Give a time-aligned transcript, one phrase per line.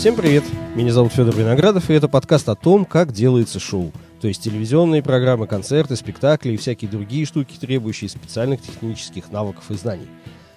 [0.00, 0.44] Всем привет!
[0.74, 3.92] Меня зовут Федор Виноградов, и это подкаст о том, как делается шоу.
[4.22, 9.74] То есть телевизионные программы, концерты, спектакли и всякие другие штуки, требующие специальных технических навыков и
[9.74, 10.08] знаний.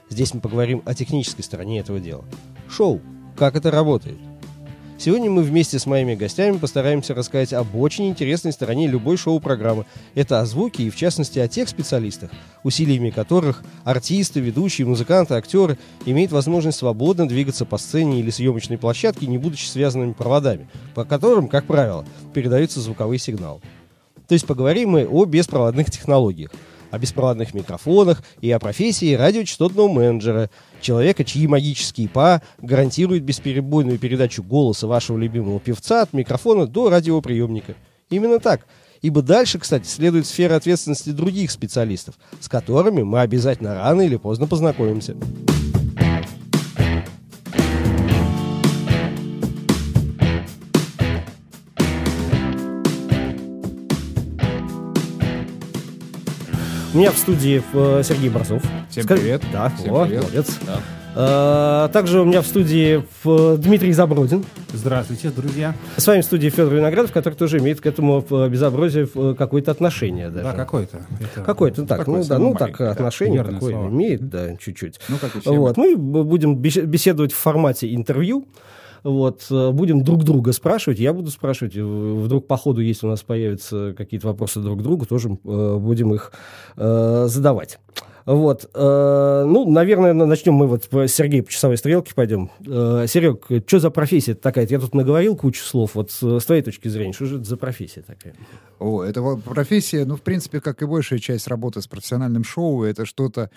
[0.10, 2.24] Здесь мы поговорим о технической стороне этого дела.
[2.70, 3.02] Шоу.
[3.36, 4.18] Как это работает?
[5.04, 9.86] Сегодня мы вместе с моими гостями постараемся рассказать об очень интересной стороне любой шоу-программы.
[10.16, 12.32] Это о звуке и, в частности, о тех специалистах,
[12.64, 19.28] усилиями которых артисты, ведущие, музыканты, актеры имеют возможность свободно двигаться по сцене или съемочной площадке,
[19.28, 23.60] не будучи связанными проводами, по которым, как правило, передаются звуковые сигналы.
[24.30, 26.52] То есть поговорим мы о беспроводных технологиях–
[26.94, 34.44] о беспроводных микрофонах и о профессии радиочастотного менеджера, человека, чьи магические ПА гарантируют бесперебойную передачу
[34.44, 37.74] голоса вашего любимого певца от микрофона до радиоприемника.
[38.12, 38.68] Именно так.
[39.02, 44.46] Ибо дальше, кстати, следует сфера ответственности других специалистов, с которыми мы обязательно рано или поздно
[44.46, 45.16] познакомимся.
[56.94, 58.62] У меня в студии э, Сергей Борзов.
[58.88, 59.42] Всем привет.
[59.52, 60.22] Да, Всем о, привет.
[60.22, 60.60] молодец.
[60.62, 60.80] Да.
[61.16, 64.46] А, также у меня в студии э, Дмитрий Забродин.
[64.72, 65.74] Здравствуйте, друзья.
[65.98, 70.30] С вами в студии Федор Виноградов, который тоже имеет к этому э, безобразию какое-то отношение.
[70.30, 70.44] Даже.
[70.44, 71.02] Да, какое-то.
[71.44, 73.90] Какое-то, ну, так, ну, да, ну так, отношение да, такое слово.
[73.90, 75.00] имеет, да, чуть-чуть.
[75.10, 75.76] Ну, как и все вот.
[75.78, 78.48] Мы будем беседовать в формате интервью.
[79.04, 83.22] Вот, э, будем друг друга спрашивать, я буду спрашивать, вдруг по ходу, если у нас
[83.22, 86.32] появятся какие-то вопросы друг к другу, тоже э, будем их
[86.78, 87.80] э, задавать.
[88.26, 88.70] Вот.
[88.74, 92.50] Э, ну, наверное, начнем мы вот с Сергея по часовой стрелке пойдем.
[92.66, 94.66] Э, Серег, что за профессия такая?
[94.68, 95.96] Я тут наговорил кучу слов.
[95.96, 98.36] Вот с твоей точки зрения, что же это за профессия такая?
[98.80, 103.06] О, это профессия, ну, в принципе, как и большая часть работы с профессиональным шоу, это
[103.06, 103.50] что-то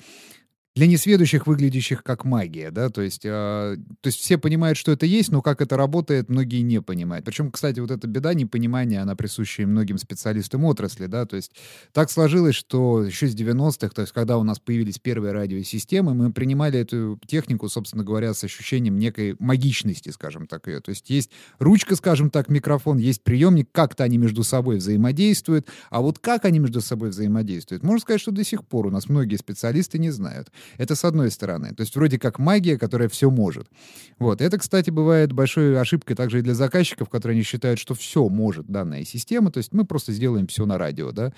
[0.76, 5.06] для несведущих выглядящих как магия, да, то есть, э, то есть все понимают, что это
[5.06, 7.24] есть, но как это работает, многие не понимают.
[7.24, 11.52] Причем, кстати, вот эта беда непонимания, она присуща многим специалистам отрасли, да, то есть
[11.92, 16.30] так сложилось, что еще с 90-х, то есть когда у нас появились первые радиосистемы, мы
[16.30, 20.80] принимали эту технику, собственно говоря, с ощущением некой магичности, скажем так, ее.
[20.80, 26.02] То есть есть ручка, скажем так, микрофон, есть приемник, как-то они между собой взаимодействуют, а
[26.02, 29.36] вот как они между собой взаимодействуют, можно сказать, что до сих пор у нас многие
[29.36, 30.50] специалисты не знают.
[30.78, 31.74] Это с одной стороны.
[31.74, 33.68] То есть вроде как магия, которая все может.
[34.18, 34.40] Вот.
[34.40, 38.66] Это, кстати, бывает большой ошибкой также и для заказчиков, которые они считают, что все может
[38.66, 39.50] данная система.
[39.50, 41.32] То есть мы просто сделаем все на радио, да.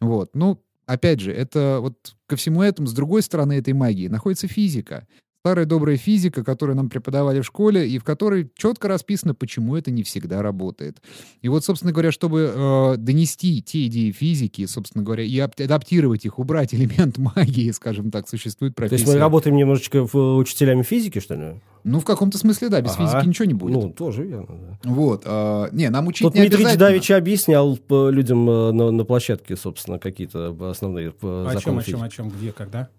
[0.00, 0.34] Вот.
[0.34, 5.06] Ну, опять же, это вот ко всему этому, с другой стороны этой магии, находится физика
[5.40, 9.90] старая добрая физика, которую нам преподавали в школе, и в которой четко расписано, почему это
[9.90, 10.98] не всегда работает.
[11.40, 16.38] И вот, собственно говоря, чтобы э, донести те идеи физики, собственно говоря, и адаптировать их,
[16.38, 19.04] убрать элемент магии, скажем так, существует профессия.
[19.04, 21.60] То есть мы работаем немножечко в, учителями физики, что ли?
[21.84, 23.06] Ну, в каком-то смысле, да, без ага.
[23.06, 23.74] физики ничего не будет.
[23.74, 24.90] Ну, тоже верно, да.
[24.90, 25.22] Вот.
[25.24, 26.86] А, не, нам учить Тут не Дмитрий обязательно.
[26.86, 32.02] Давич объяснял людям э, на, на площадке, собственно, какие-то основные э, О чем, о чем,
[32.02, 32.90] о чем, где, когда?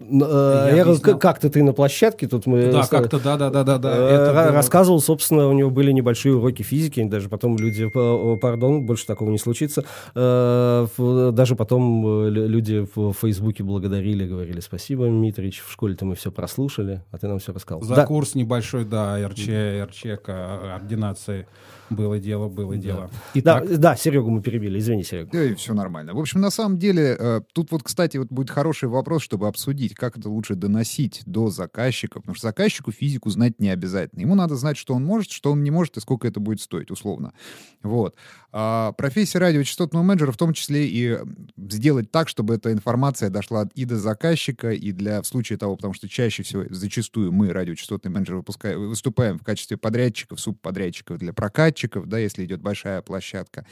[0.00, 2.72] Я, я говорю, как-то ты на площадке, тут мы...
[2.72, 3.78] Да, как-то, да-да-да.
[3.78, 3.90] да.
[3.90, 9.30] Э, рассказывал, собственно, у него были небольшие уроки физики, даже потом люди, пардон, больше такого
[9.30, 9.84] не случится,
[10.14, 17.18] даже потом люди в Фейсбуке благодарили, говорили, спасибо, Дмитрич, в школе-то мы все прослушали, а
[17.18, 17.82] ты нам все рассказал.
[17.82, 18.06] За да.
[18.06, 19.48] курс небольшой, да, РЧ,
[19.84, 20.28] РЧК,
[20.74, 21.46] ординации.
[21.90, 22.80] Было дело, было да.
[22.80, 23.10] дело.
[23.34, 25.30] Итак, да, да, Серегу мы перебили, извини, Серега.
[25.32, 26.14] Да, и все нормально.
[26.14, 29.94] В общем, на самом деле, э, тут вот, кстати, вот будет хороший вопрос, чтобы обсудить,
[29.94, 34.20] как это лучше доносить до заказчика, потому что заказчику физику знать не обязательно.
[34.20, 36.90] Ему надо знать, что он может, что он не может и сколько это будет стоить,
[36.90, 37.34] условно.
[37.82, 38.16] Вот.
[38.52, 41.18] А профессия радиочастотного менеджера в том числе и
[41.56, 45.94] сделать так, чтобы эта информация дошла и до заказчика, и для в случае того, потому
[45.94, 52.06] что чаще всего, зачастую мы, радиочастотные менеджеры, выпускаем, выступаем в качестве подрядчиков, субподрядчиков для прокатчиков,
[52.06, 53.66] да, если идет большая площадка.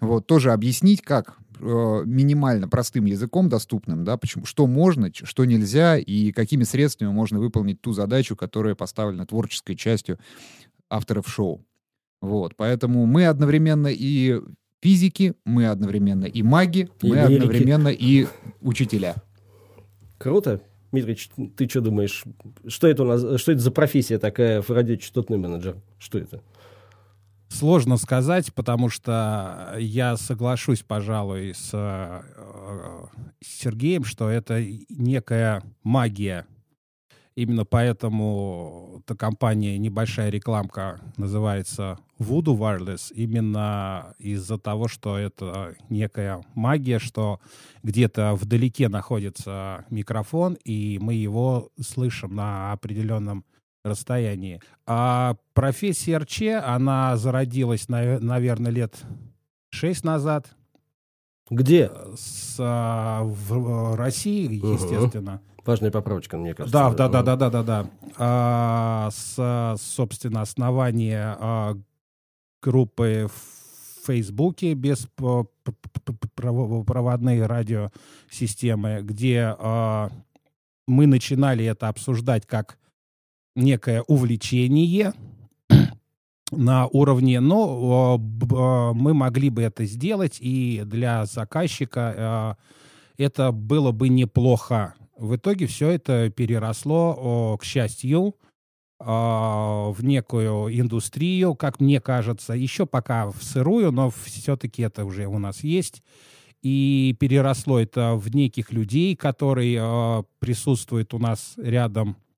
[0.00, 5.98] Вот, тоже объяснить, как э, минимально простым языком доступным, да, почему, что можно, что нельзя
[5.98, 10.18] и какими средствами можно выполнить ту задачу, которая поставлена творческой частью
[10.88, 11.64] авторов шоу.
[12.20, 14.40] Вот, поэтому мы одновременно и
[14.82, 17.34] физики, мы одновременно и маги, и мы лирики.
[17.34, 18.26] одновременно и
[18.60, 19.16] учителя.
[20.18, 20.60] Круто.
[20.92, 22.24] Дмитрич, ты что думаешь?
[22.66, 23.40] Что это у нас?
[23.40, 25.76] Что это за профессия такая в радиочастотный менеджер?
[25.98, 26.42] Что это?
[27.50, 32.22] Сложно сказать, потому что я соглашусь, пожалуй, с, э,
[33.42, 36.46] с Сергеем, что это некая магия.
[37.34, 46.44] Именно поэтому эта компания, небольшая рекламка, называется Voodoo Wireless, именно из-за того, что это некая
[46.54, 47.40] магия, что
[47.82, 53.44] где-то вдалеке находится микрофон, и мы его слышим на определенном
[53.84, 54.60] расстоянии.
[54.86, 58.96] А профессия РЧ, она зародилась, наверное, лет
[59.70, 60.48] шесть назад.
[61.48, 61.90] Где?
[62.16, 65.34] С, а, в России, естественно.
[65.34, 65.64] Угу.
[65.66, 66.72] Важная поправочка, мне кажется.
[66.72, 67.90] Да, да, да, да, да, да, да.
[68.16, 71.76] А, с, собственно, основания а,
[72.62, 75.06] группы в Фейсбуке без
[76.34, 80.10] проводной радиосистемы, где а,
[80.86, 82.78] мы начинали это обсуждать как
[83.54, 85.12] некое увлечение
[86.50, 88.18] на уровне, но
[88.94, 92.56] мы могли бы это сделать, и для заказчика
[93.16, 94.94] это было бы неплохо.
[95.16, 98.36] В итоге все это переросло, к счастью,
[98.98, 105.38] в некую индустрию, как мне кажется, еще пока в сырую, но все-таки это уже у
[105.38, 106.02] нас есть.
[106.62, 112.29] И переросло это в неких людей, которые присутствуют у нас рядом а,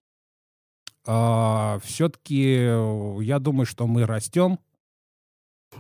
[1.05, 2.53] все-таки
[3.25, 4.59] я думаю, что мы растем,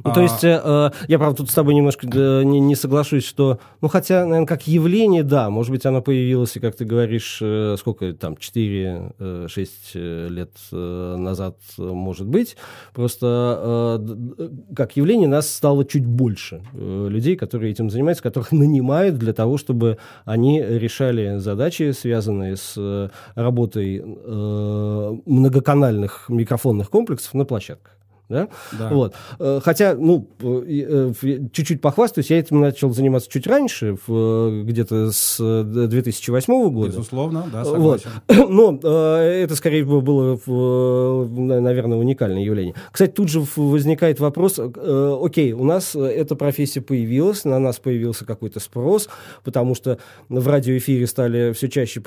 [0.04, 0.14] ну, а...
[0.14, 3.58] то есть, э, э, я, правда, тут с тобой немножко э, не, не соглашусь, что,
[3.80, 7.76] ну, хотя, наверное, как явление, да, может быть, оно появилось, и, как ты говоришь, э,
[7.78, 12.56] сколько там, 4-6 э, лет э, назад, может быть,
[12.94, 13.98] просто
[14.38, 19.32] э, как явление нас стало чуть больше э, людей, которые этим занимаются, которых нанимают для
[19.32, 28.01] того, чтобы они решали задачи, связанные с э, работой э, многоканальных микрофонных комплексов на площадках.
[28.32, 28.49] Да?
[28.73, 28.88] Да.
[28.88, 29.14] Вот.
[29.38, 31.12] Э, хотя, ну, э,
[31.52, 36.88] чуть-чуть похвастаюсь, я этим начал заниматься чуть раньше, где-то с 2008 э, года.
[36.88, 38.11] Безусловно, да, согласен.
[38.29, 38.49] Вот.
[38.82, 42.75] Но это скорее было, наверное, уникальное явление.
[42.90, 48.61] Кстати, тут же возникает вопрос, окей, у нас эта профессия появилась, на нас появился какой-то
[48.61, 49.08] спрос,
[49.44, 49.99] потому что
[50.31, 52.00] в радиоэфире стали все чаще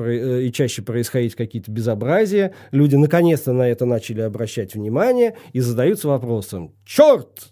[0.45, 6.73] и чаще происходить какие-то безобразия, люди наконец-то на это начали обращать внимание и задаются вопросом
[6.85, 7.51] «Черт!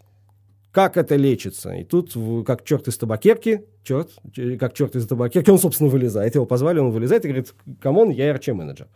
[0.72, 2.14] Как это лечится?» И тут,
[2.46, 4.10] как черт из табакерки, черт,
[4.60, 6.36] как черт из табакерки, он, собственно, вылезает.
[6.36, 8.88] Его позвали, он вылезает и говорит «Come on, я RF-менеджер».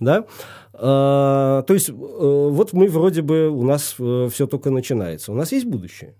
[0.00, 0.26] Да?
[0.74, 5.32] А, то есть, э, вот мы вроде бы, у нас э, все только начинается.
[5.32, 6.14] У нас есть будущее.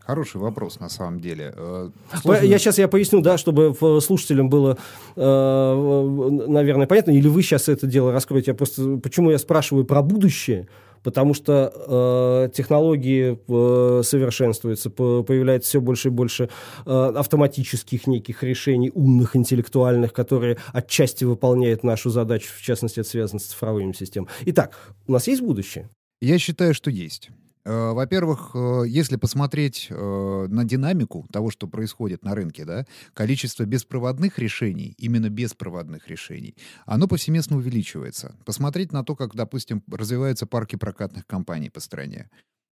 [0.00, 1.54] Хороший вопрос, на самом деле.
[1.56, 1.90] Э,
[2.20, 2.44] сложно...
[2.44, 4.76] Я сейчас я поясню, да, чтобы слушателям было,
[5.14, 8.50] э, наверное, понятно, или вы сейчас это дело раскроете.
[8.50, 10.66] Я просто, почему я спрашиваю про будущее?
[11.04, 16.48] Потому что э, технологии э, совершенствуются, появляется все больше и больше
[16.84, 23.38] э, автоматических неких решений, умных, интеллектуальных, которые отчасти выполняют нашу задачу, в частности, это связано
[23.38, 24.32] с цифровыми системами.
[24.46, 24.72] Итак,
[25.06, 25.88] у нас есть будущее?
[26.20, 27.30] Я считаю, что есть.
[27.66, 33.64] Э, во-первых, э, если посмотреть э, на динамику того, что происходит на рынке, да, количество
[33.64, 36.54] беспроводных решений, именно беспроводных решений,
[36.84, 38.36] оно повсеместно увеличивается.
[38.44, 42.30] Посмотреть на то, как, допустим, развиваются парки прокатных компаний по стране.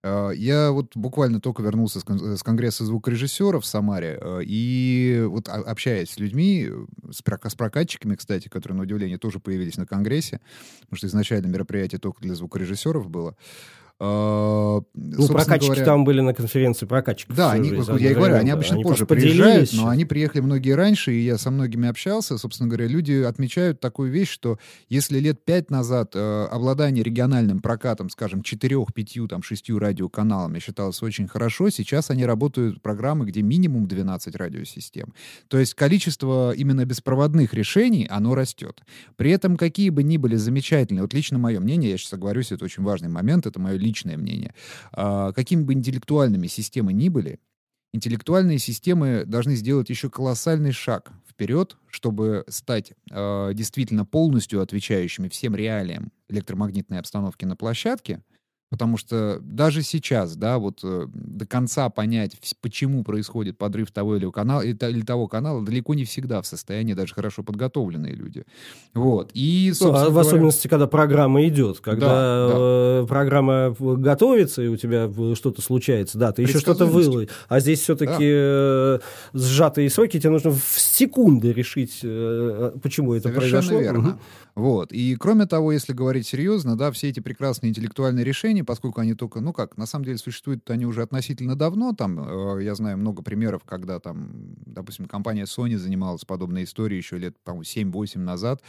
[0.04, 6.70] Я вот буквально только вернулся с конгресса звукорежиссеров в Самаре, и вот общаясь с людьми,
[7.10, 7.20] с
[7.56, 10.40] прокатчиками, кстати, которые, на удивление, тоже появились на конгрессе,
[10.82, 16.32] потому что изначально мероприятие только для звукорежиссеров было, а, ну, прокатчики говоря, там были на
[16.32, 17.34] конференции прокатчиков.
[17.34, 21.12] Да, они, я и говорю, они обычно они позже приезжают, но они приехали многие раньше,
[21.12, 22.38] и я со многими общался.
[22.38, 28.08] Собственно говоря, люди отмечают такую вещь, что если лет пять назад э, обладание региональным прокатом,
[28.08, 33.88] скажем, четырех, пятью, там, шестью радиоканалами считалось очень хорошо, сейчас они работают программы, где минимум
[33.88, 35.12] 12 радиосистем.
[35.48, 38.80] То есть количество именно беспроводных решений, оно растет.
[39.16, 42.64] При этом какие бы ни были замечательные, вот лично мое мнение, я сейчас оговорюсь, это
[42.64, 44.54] очень важный момент, это мое личное мнение,
[44.92, 47.40] а, какими бы интеллектуальными системы ни были,
[47.92, 55.54] интеллектуальные системы должны сделать еще колоссальный шаг вперед, чтобы стать э, действительно полностью отвечающими всем
[55.54, 58.22] реалиям электромагнитной обстановки на площадке,
[58.70, 64.30] Потому что даже сейчас, да, вот э, до конца понять, почему происходит подрыв того или,
[64.30, 68.44] канала, или того канала, далеко не всегда в состоянии даже хорошо подготовленные люди.
[68.92, 69.30] Вот.
[69.32, 70.28] И, ну, а в говоря...
[70.28, 72.54] особенности, когда программа идет, когда да, да.
[72.58, 77.30] Э, программа готовится, и у тебя что-то случается, да, ты еще что-то вылой.
[77.48, 78.18] А здесь все-таки да.
[78.20, 78.98] Э,
[79.32, 82.00] сжатые сроки, тебе нужно в секунды решить,
[82.82, 83.80] почему это Совершенно произошло.
[83.80, 84.18] Верно.
[84.58, 84.90] Вот.
[84.92, 89.40] И кроме того, если говорить серьезно, да, все эти прекрасные интеллектуальные решения, поскольку они только,
[89.40, 92.18] ну как, на самом деле существуют они уже относительно давно, там,
[92.58, 97.36] э, я знаю много примеров, когда там, допустим, компания Sony занималась подобной историей еще лет,
[97.44, 98.60] по-моему, 7-8 назад,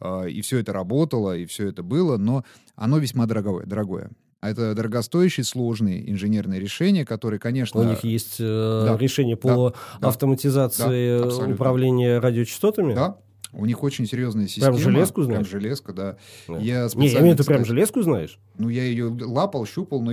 [0.00, 2.42] э, и все это работало, и все это было, но
[2.74, 3.66] оно весьма дорогое.
[3.66, 4.12] дорогое.
[4.40, 7.80] Это дорогостоящие, сложные инженерные решения, которые, конечно...
[7.80, 12.94] У них есть э, да, решение по да, автоматизации да, управления радиочастотами?
[12.94, 13.18] Да,
[13.56, 14.76] У них очень серьезная система.
[14.76, 15.48] Прям железку Прям знаешь?
[15.48, 16.16] железка, да.
[16.48, 16.58] Да.
[16.58, 18.38] Я Не, я имею в виду, прям железку знаешь?
[18.58, 20.12] Ну, я ее лапал, щупал, но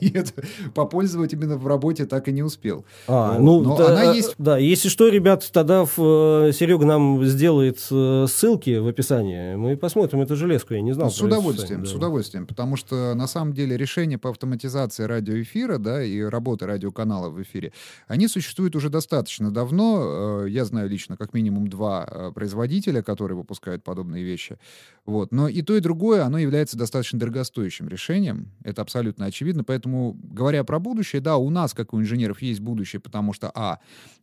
[0.74, 2.84] попользовать именно в работе так и не успел.
[3.06, 4.34] А, ну, Но да, она э, есть.
[4.38, 9.56] Да, если что, ребят, тогда в, Серега нам сделает э, ссылки в описании.
[9.56, 11.08] Мы посмотрим эту железку, я не знал.
[11.08, 16.02] Ну, с удовольствием, с удовольствием, потому что на самом деле решения по автоматизации радиоэфира, да,
[16.02, 17.72] и работы радиоканалов в эфире,
[18.08, 20.44] они существуют уже достаточно давно.
[20.44, 22.30] Э, Я знаю лично как минимум два э,
[22.66, 24.58] производителя, которые выпускают подобные вещи.
[25.04, 25.32] Вот.
[25.32, 28.50] Но и то, и другое, оно является достаточно дорогостоящим решением.
[28.64, 29.64] Это абсолютно очевидно.
[29.64, 33.78] Поэтому, говоря про будущее, да, у нас, как у инженеров, есть будущее, потому что, а,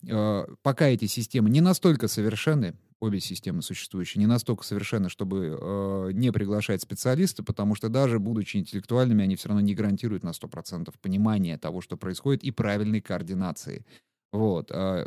[0.08, 6.12] э, пока эти системы не настолько совершенны, обе системы существующие, не настолько совершенны, чтобы э,
[6.14, 10.94] не приглашать специалиста, потому что даже будучи интеллектуальными, они все равно не гарантируют на 100%
[11.02, 13.86] понимания того, что происходит, и правильной координации.
[14.34, 14.72] Вот.
[14.72, 15.06] а,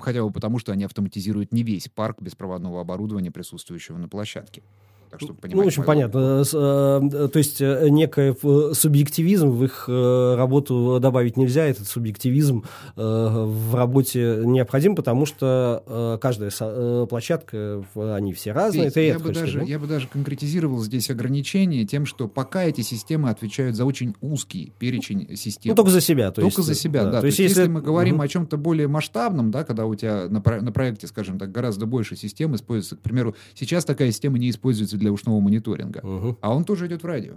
[0.00, 4.62] хотя бы потому, что они автоматизируют не весь парк беспроводного оборудования, присутствующего на площадке.
[5.10, 6.44] Так, чтобы понимать Ну, очень мою понятно.
[6.44, 11.64] С, э, То есть э, некий э, субъективизм в их э, работу добавить нельзя.
[11.64, 12.64] Этот субъективизм
[12.96, 18.90] э, в работе необходим, потому что э, каждая э, площадка, в- они все разные.
[18.90, 19.64] Ты я, это бы хочешь даже, да?
[19.64, 24.72] я бы даже конкретизировал здесь ограничение тем, что пока эти системы отвечают за очень узкий
[24.78, 25.70] перечень систем.
[25.70, 26.30] Ну, только за себя.
[26.30, 27.12] То Только есть, за себя, да.
[27.12, 28.22] То То есть, есть, если, если мы говорим Мгм.
[28.22, 31.86] о чем-то более масштабном, да, когда у тебя на, про- на проекте, скажем так, гораздо
[31.86, 36.36] больше систем используется, к примеру, сейчас такая система не используется для ушного мониторинга, Мгм.
[36.40, 37.34] а он тоже идет в радио.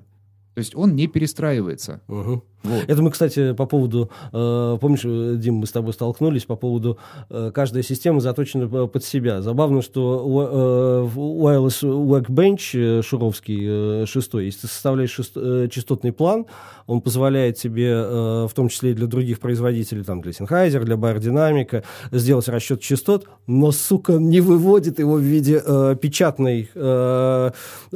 [0.55, 2.01] То есть он не перестраивается.
[2.07, 2.43] Мгм.
[2.63, 2.83] Вот.
[2.89, 6.97] Это мы, кстати, по поводу, э, помнишь, э, Дим, мы с тобой столкнулись по поводу,
[7.29, 9.41] э, каждая система заточена п- под себя.
[9.41, 15.37] Забавно, что у- э, в Wireless Workbench э, Шуровский э, шестой, если ты составляешь шест-
[15.37, 16.47] э, частотный план,
[16.85, 20.95] он позволяет тебе, э, в том числе и для других производителей, там, для Sennheiser, для
[20.95, 27.51] Biodynamic, сделать расчет частот, но, сука, не выводит его в виде э, печатной, э,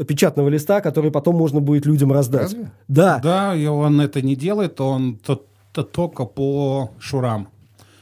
[0.07, 2.42] печатного листа, который потом можно будет людям раздать.
[2.43, 2.71] Разве?
[2.87, 7.47] Да, Да, и он это не делает, он то- то- только по шурам.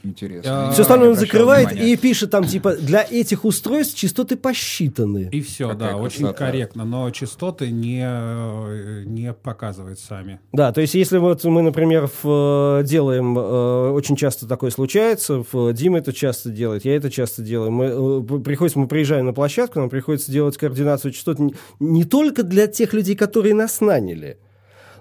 [0.03, 0.69] Интересно.
[0.69, 5.29] А, Все остальное он закрывает и пишет там, типа, для этих устройств частоты посчитаны.
[5.31, 6.45] И все, Какая да, очень красота.
[6.45, 10.39] корректно, но частоты не, э, не показывает сами.
[10.53, 15.43] Да, то есть если вот мы, например, в, э, делаем, э, очень часто такое случается,
[15.51, 19.33] в, Дима это часто делает, я это часто делаю, мы, э, приходится, мы приезжаем на
[19.33, 24.37] площадку, нам приходится делать координацию частот не, не только для тех людей, которые нас наняли,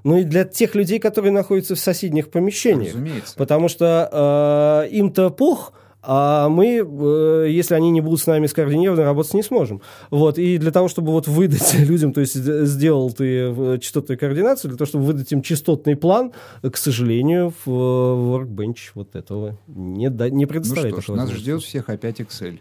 [0.05, 2.95] но и для тех людей, которые находятся в соседних помещениях.
[2.95, 3.35] Разумеется.
[3.37, 9.03] Потому что э, им-то пох, а мы, э, если они не будут с нами скоординированы,
[9.03, 9.83] работать не сможем.
[10.11, 10.39] Вот.
[10.39, 14.79] И для того, чтобы вот выдать людям, то есть сделал ты э, частотную координацию, для
[14.79, 20.31] того, чтобы выдать им частотный план, к сожалению, в э, Workbench вот этого не, да-
[20.31, 21.03] не Ну предоставляет.
[21.03, 22.59] что ж, нас ждет всех опять Excel.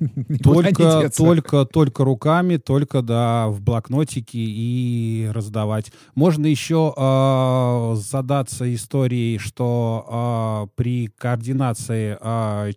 [0.42, 5.92] Только, только, только руками, только да, в блокнотике и раздавать.
[6.14, 12.72] Можно еще э, задаться историей, что э, при координации э,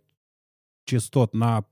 [0.89, 1.63] частот на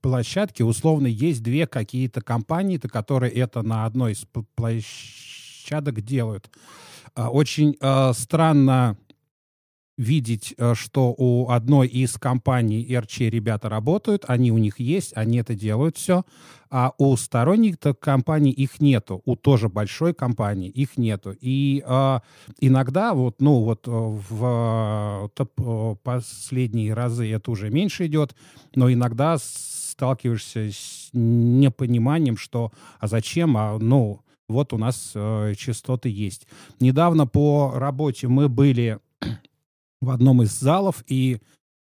[0.00, 6.50] площадке условно есть две какие-то компании, то которые это на одной из площадок делают.
[7.14, 8.96] А, Очень э, странно
[9.96, 15.38] видеть, э, что у одной из компаний RC ребята работают, они у них есть, они
[15.38, 16.24] это делают все,
[16.70, 21.36] а у сторонних то компаний их нету, у тоже большой компании их нету.
[21.40, 22.20] И э,
[22.60, 28.34] иногда вот, ну вот э, в э, топ- последние разы это уже меньше идет,
[28.74, 36.08] но иногда сталкиваешься с непониманием, что а зачем, а ну вот у нас э, частоты
[36.08, 36.46] есть.
[36.80, 38.98] Недавно по работе мы были
[40.02, 41.38] в одном из залов, и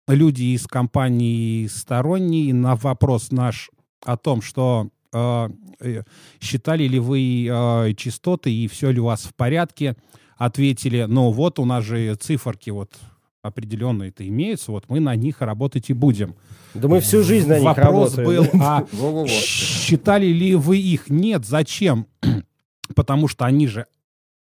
[0.09, 3.71] люди из компании сторонние на вопрос наш
[4.03, 5.49] о том, что э,
[5.81, 6.03] э,
[6.41, 9.95] считали ли вы э, частоты и все ли у вас в порядке,
[10.39, 12.95] ответили, ну вот у нас же циферки вот
[13.43, 16.35] определенные-то имеются, вот мы на них работать и будем.
[16.75, 18.45] Да мы всю жизнь на них Вопрос работаем.
[18.45, 18.87] был, а
[19.29, 21.11] считали ли вы их?
[21.11, 22.07] Нет, зачем?
[22.95, 23.87] Потому что они же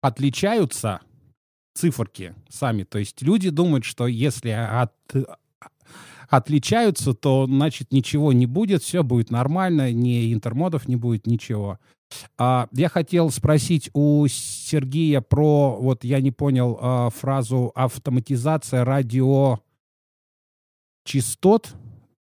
[0.02, 1.02] отличаются,
[1.78, 2.84] циферки сами.
[2.84, 4.94] То есть люди думают, что если от,
[6.30, 11.80] отличаются, то значит ничего не будет, все будет нормально, ни интермодов не будет, ничего.
[12.38, 19.62] А, я хотел спросить у Сергея про, вот я не понял а, фразу автоматизация радиочастот,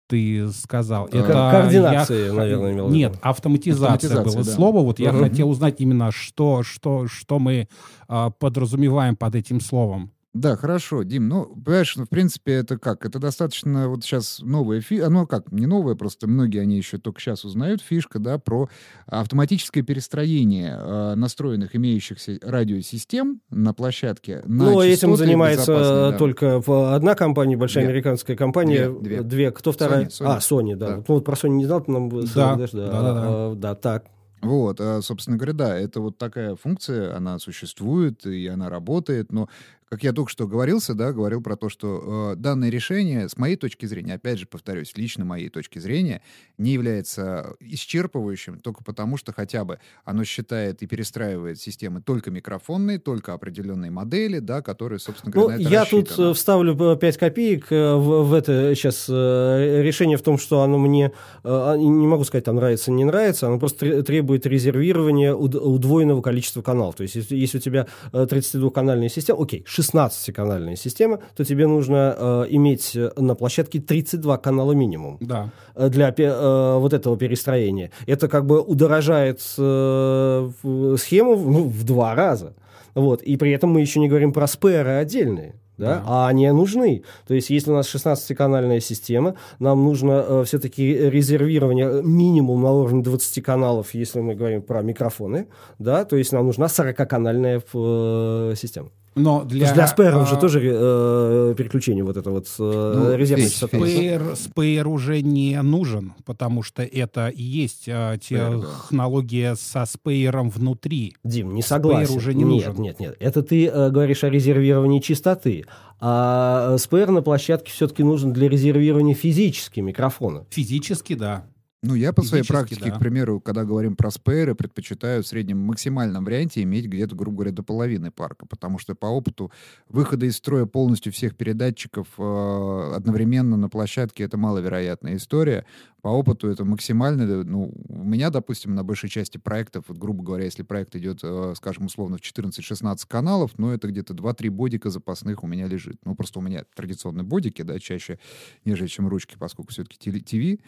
[0.08, 1.06] ты сказал.
[1.06, 4.50] Ко- Это координации, я- наверное, имел Нет, автоматизация, Автоматизация, было да.
[4.50, 4.80] слово.
[4.80, 5.22] Вот я Мгм.
[5.22, 7.68] хотел узнать именно, что, что, что мы
[8.08, 10.10] а, подразумеваем под этим словом.
[10.38, 11.28] Да, хорошо, Дим.
[11.28, 13.04] Ну, понимаешь, ну, в принципе, это как?
[13.04, 17.20] Это достаточно вот сейчас новая фишка, ну как, не новая, просто многие они еще только
[17.20, 18.68] сейчас узнают фишка, да, про
[19.06, 24.42] автоматическое перестроение э, настроенных имеющихся радиосистем на площадке.
[24.46, 26.18] На ну, этим занимается да.
[26.18, 27.94] только в- одна компания, большая Две.
[27.94, 28.90] американская компания.
[28.90, 29.50] Две, две.
[29.50, 30.06] Кто вторая?
[30.06, 30.26] Sony, Sony.
[30.26, 30.88] А, Sony, да.
[30.88, 30.96] Да.
[30.98, 33.24] Ну, вот про Sony не знал, ты нам Да, ссылку дашь, да-да-да.
[33.26, 34.04] А, да, так.
[34.40, 39.48] Вот, а, собственно говоря, да, это вот такая функция, она существует и она работает, но
[39.88, 43.56] как я только что говорился, да, говорил про то, что э, данное решение, с моей
[43.56, 46.20] точки зрения, опять же повторюсь, лично моей точки зрения,
[46.58, 52.98] не является исчерпывающим только потому, что хотя бы оно считает и перестраивает системы только микрофонные,
[52.98, 56.30] только определенные модели, да, которые, собственно Ну, говоря, на это я тут рассчитаны.
[56.30, 61.12] э, вставлю 5 копеек э, в, в это сейчас решение в том, что оно мне,
[61.44, 66.22] э, не могу сказать, там нравится, не нравится, оно просто тре- требует резервирования уд- удвоенного
[66.22, 66.96] количества каналов.
[66.96, 72.46] То есть, если, у тебя э, 32-канальная система, окей, 16-канальная система, то тебе нужно э,
[72.50, 75.50] иметь э, на площадке 32 канала минимум Да.
[75.74, 77.90] э, для э, вот этого перестроения.
[78.06, 80.50] Это как бы удорожает э,
[80.98, 82.54] схему в- ну, в два раза.
[82.94, 83.22] Вот.
[83.22, 85.54] И при этом мы еще не говорим про спэры отдельные.
[85.78, 85.86] Да?
[85.86, 86.02] Да.
[86.06, 87.04] А они нужны.
[87.28, 93.02] То есть, если у нас 16-канальная система, нам нужно все-таки резервирование э, минимум на уровне
[93.02, 95.46] 20 каналов, если мы говорим про микрофоны,
[95.78, 98.88] да, то есть нам нужна 40-канальная э, система.
[99.18, 103.48] Но для, для спэров а, же тоже э, переключение вот это вот э, Ну, резервной
[103.48, 103.78] частоты.
[103.78, 108.66] Спейр, спейр уже не нужен, потому что это и есть а, Спейр, да.
[108.66, 111.16] технология со спейером внутри.
[111.24, 112.06] Дим, не согласен.
[112.06, 112.82] Спейр уже не нет, нужен.
[112.82, 115.64] Нет, нет, Это ты э, говоришь о резервировании частоты.
[116.00, 120.46] А э, спейр на площадке все-таки нужен для резервирования физически микрофона.
[120.50, 121.44] Физически, да.
[121.80, 122.96] Ну, я по своей практике, да.
[122.96, 127.52] к примеру, когда говорим про спейры, предпочитаю в среднем максимальном варианте иметь где-то, грубо говоря,
[127.52, 129.52] до половины парка, потому что по опыту
[129.88, 135.66] выхода из строя полностью всех передатчиков э, одновременно на площадке это маловероятная история.
[136.02, 140.24] По опыту это максимально, э, ну, у меня, допустим, на большей части проектов, вот, грубо
[140.24, 144.90] говоря, если проект идет, э, скажем, условно, в 14-16 каналов, ну, это где-то 2-3 бодика
[144.90, 146.00] запасных у меня лежит.
[146.04, 148.18] Ну, просто у меня традиционные бодики, да, чаще,
[148.64, 150.60] нежели чем ручки, поскольку все-таки ТВ.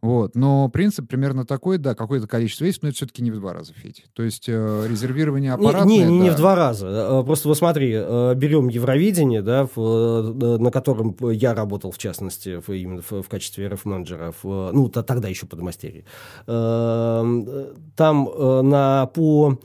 [0.00, 0.36] Вот.
[0.36, 3.72] Но принцип примерно такой, да, какое-то количество есть, но это все-таки не в два раза,
[3.74, 4.04] Федь.
[4.14, 5.84] То есть э, резервирование Не, аппаратное...
[5.86, 6.34] не, не, не да.
[6.34, 6.86] в два раза.
[6.88, 11.98] Э, Просто вот смотри, э, берем Евровидение, да, в, э, на котором я работал, в
[11.98, 16.04] частности, в- именно в, в качестве РФ-менеджера, в, ну, т- тогда еще подмастерье.
[16.46, 19.58] Э, Там э, на, по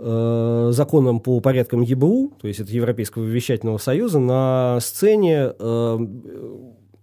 [0.00, 5.98] законам по порядкам ЕБУ, то есть это Европейского вещательного союза, на сцене э,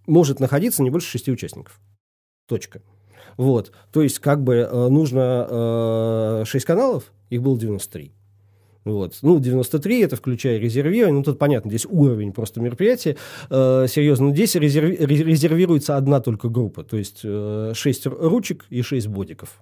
[0.07, 1.81] может находиться не больше шести участников.
[2.47, 2.81] Точка.
[3.37, 3.71] Вот.
[3.91, 8.11] То есть, как бы э, нужно э, 6 каналов, их было 93.
[8.85, 9.17] Вот.
[9.23, 11.17] Ну, 93 это включая резервирование.
[11.17, 13.17] Ну, тут понятно, здесь уровень просто мероприятия.
[13.49, 16.83] Э, серьезно, но здесь резерви- ре- резервируется одна только группа.
[16.83, 19.61] То есть э, 6 ручек и 6 бодиков.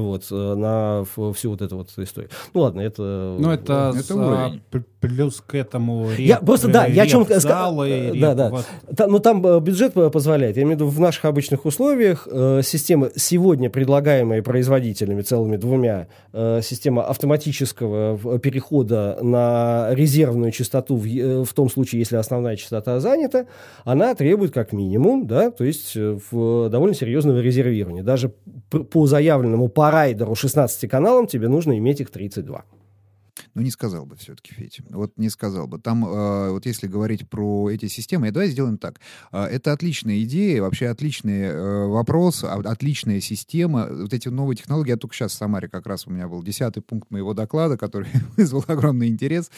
[0.00, 1.04] Вот, э, на
[1.34, 2.30] всю вот эту вот историю.
[2.54, 3.36] Ну ладно, это...
[3.38, 4.52] Ну, это, это с, а,
[5.00, 8.34] плюс к этому реп, Я просто, да, я о чем ска- залы, э, реп- да,
[8.34, 8.50] да.
[8.50, 8.66] вот.
[8.96, 10.56] Та- ну, там э, бюджет э, позволяет.
[10.56, 16.08] Я имею в виду, в наших обычных условиях э, система, сегодня предлагаемая производителями, целыми двумя,
[16.32, 23.46] э, система автоматического перехода на резервную частоту в, в том случае, если основная частота занята,
[23.84, 28.02] она требует как минимум, да, то есть э, в довольно серьезного резервирования.
[28.02, 28.32] Даже
[28.68, 32.64] по заявленному по райдеру 16 каналам тебе нужно иметь их 32.
[33.56, 34.80] Ну, не сказал бы все-таки, Федь.
[34.90, 35.78] Вот не сказал бы.
[35.78, 39.00] Там, э, вот если говорить про эти системы, давай сделаем так.
[39.32, 43.88] Э, это отличная идея, вообще отличный э, вопрос, а- отличная система.
[43.90, 46.82] Вот эти новые технологии, я только сейчас в Самаре как раз у меня был десятый
[46.82, 49.50] пункт моего доклада, который вызвал огромный интерес.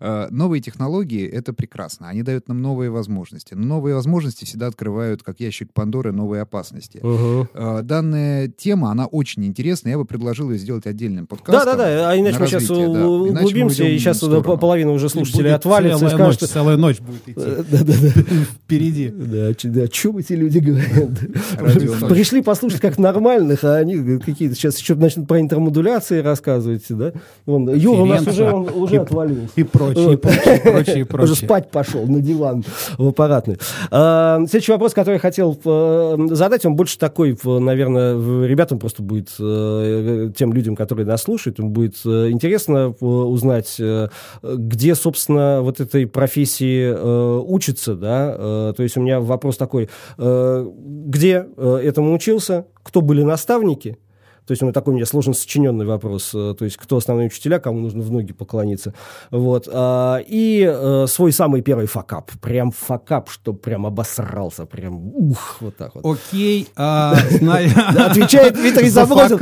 [0.00, 2.08] Э, новые технологии— это прекрасно.
[2.08, 3.52] Они дают нам новые возможности.
[3.52, 7.00] Но новые возможности всегда открывают, как ящик Пандоры, новые опасности.
[7.02, 9.92] Э, Данная тема, она очень интересная.
[9.92, 11.66] Я бы предложил ее сделать отдельным подкастом.
[11.66, 12.10] Да, да, да.
[12.12, 13.41] А иначе на мы сейчас да.
[13.41, 16.46] Иначе углубимся, и сейчас половина уже слушателей отвалится и скажут, ночь, что...
[16.46, 17.40] целая ночь будет идти
[18.54, 19.08] впереди.
[19.08, 22.08] Да, ч- да, что эти люди говорят?
[22.08, 27.12] Пришли послушать как нормальных, а они какие-то сейчас еще начнут про интермодуляции рассказывать, да?
[27.46, 29.52] Вон, Юра у нас уже, он уже отвалился.
[29.56, 31.36] И прочее, и прочее, и прочее, и Уже прочее.
[31.36, 32.64] спать пошел на диван
[32.98, 33.58] в аппаратный.
[33.90, 38.14] А, Следующий вопрос, который я хотел э, задать, он больше такой, наверное,
[38.46, 42.94] ребятам просто будет, э, тем людям, которые нас слушают, им будет э, интересно
[43.32, 44.08] узнать, э,
[44.42, 49.88] где, собственно, вот этой профессии э, учатся, да, Э, то есть у меня вопрос такой,
[50.16, 53.98] где этому учился, кто были наставники,
[54.46, 56.32] То есть, он такой у меня сложно сочиненный вопрос.
[56.34, 58.92] Э, то есть, кто основные учителя, кому нужно в ноги поклониться.
[59.30, 59.68] Вот.
[59.72, 62.30] А, и э, свой самый первый факап.
[62.40, 64.66] Прям факап, что прям обосрался.
[64.66, 66.04] Прям ух, вот так вот.
[66.04, 66.68] Окей.
[66.76, 69.40] а, Отвечает Дмитрий Забросин.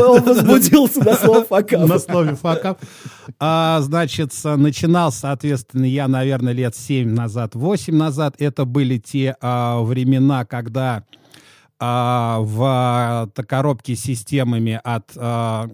[0.00, 1.86] Он возбудился на слово факап.
[1.86, 2.78] На слове факап.
[3.38, 8.34] А, значит, начинал, соответственно, я, наверное, лет 7 назад, 8 назад.
[8.38, 11.04] Это были те времена, когда
[11.80, 15.68] в а, коробке с системами от а,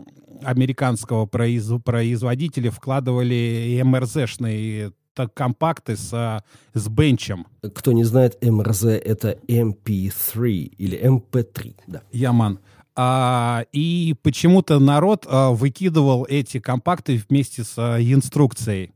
[0.45, 4.93] американского произ, производителя вкладывали МРЗ-шные
[5.35, 7.47] компакты с, с бенчем.
[7.75, 12.03] Кто не знает, МРЗ— это MP3 или MP3, да.
[12.13, 12.61] Яман.
[12.95, 18.93] А, и почему-то народ а, выкидывал эти компакты вместе с а, инструкцией.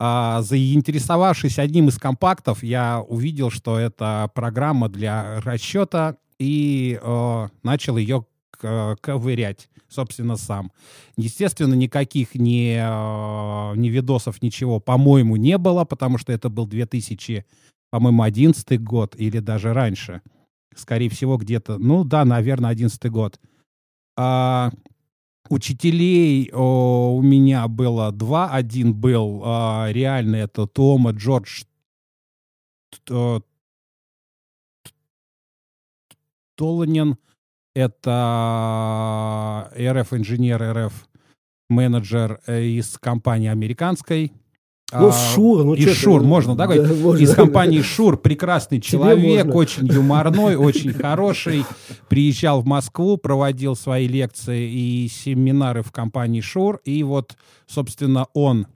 [0.00, 7.96] А, заинтересовавшись одним из компактов, я увидел, что это программа для расчета и э, начал
[7.96, 8.26] ее
[9.00, 10.70] ковырять, собственно, сам.
[11.16, 17.44] Естественно, никаких ни, э, ни видосов, ничего, по-моему, не было, потому что это был 2000,
[17.90, 20.22] по-моему, 11 год или даже раньше.
[20.76, 23.40] Скорее всего, где-то, ну да, наверное, 11 год.
[24.16, 24.70] А,
[25.48, 28.50] учителей о, у меня было два.
[28.50, 31.64] Один был а, реально, это Тома Джордж
[36.56, 37.16] Толанин.
[37.74, 40.88] Это РФ-инженер,
[41.70, 44.32] РФ-менеджер э, из компании американской.
[44.92, 47.22] Ну, а, Шур, ну Из Шур, можно, да, да можно.
[47.22, 51.64] Из компании Шур прекрасный человек, очень юморной, очень хороший.
[52.08, 56.80] Приезжал в Москву, проводил свои лекции и семинары в компании Шур.
[56.84, 57.36] И вот,
[57.66, 58.66] собственно, он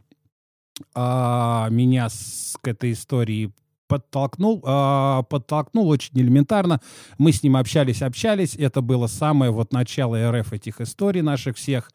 [0.94, 3.52] а, меня с, к этой истории
[3.88, 6.80] подтолкнул, э, подтолкнул очень элементарно.
[7.18, 8.56] Мы с ним общались, общались.
[8.56, 11.90] Это было самое вот начало РФ этих историй наших всех.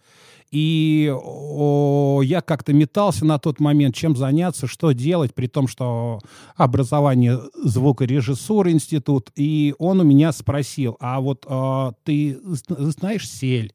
[0.52, 6.20] И о, я как-то метался на тот момент, чем заняться, что делать, при том, что
[6.56, 9.32] образование звукорежиссуры институт.
[9.36, 13.74] И он у меня спросил, а вот э, ты знаешь сель?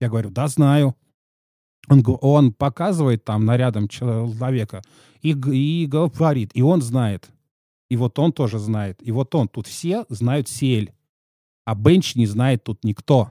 [0.00, 0.96] Я говорю, да, знаю.
[1.88, 4.82] Он, он показывает там нарядом человека
[5.22, 7.31] и, и говорит, и он знает.
[7.92, 9.06] И вот он тоже знает.
[9.06, 9.48] И вот он.
[9.48, 10.94] Тут все знают сель.
[11.66, 13.30] А бенч не знает тут никто.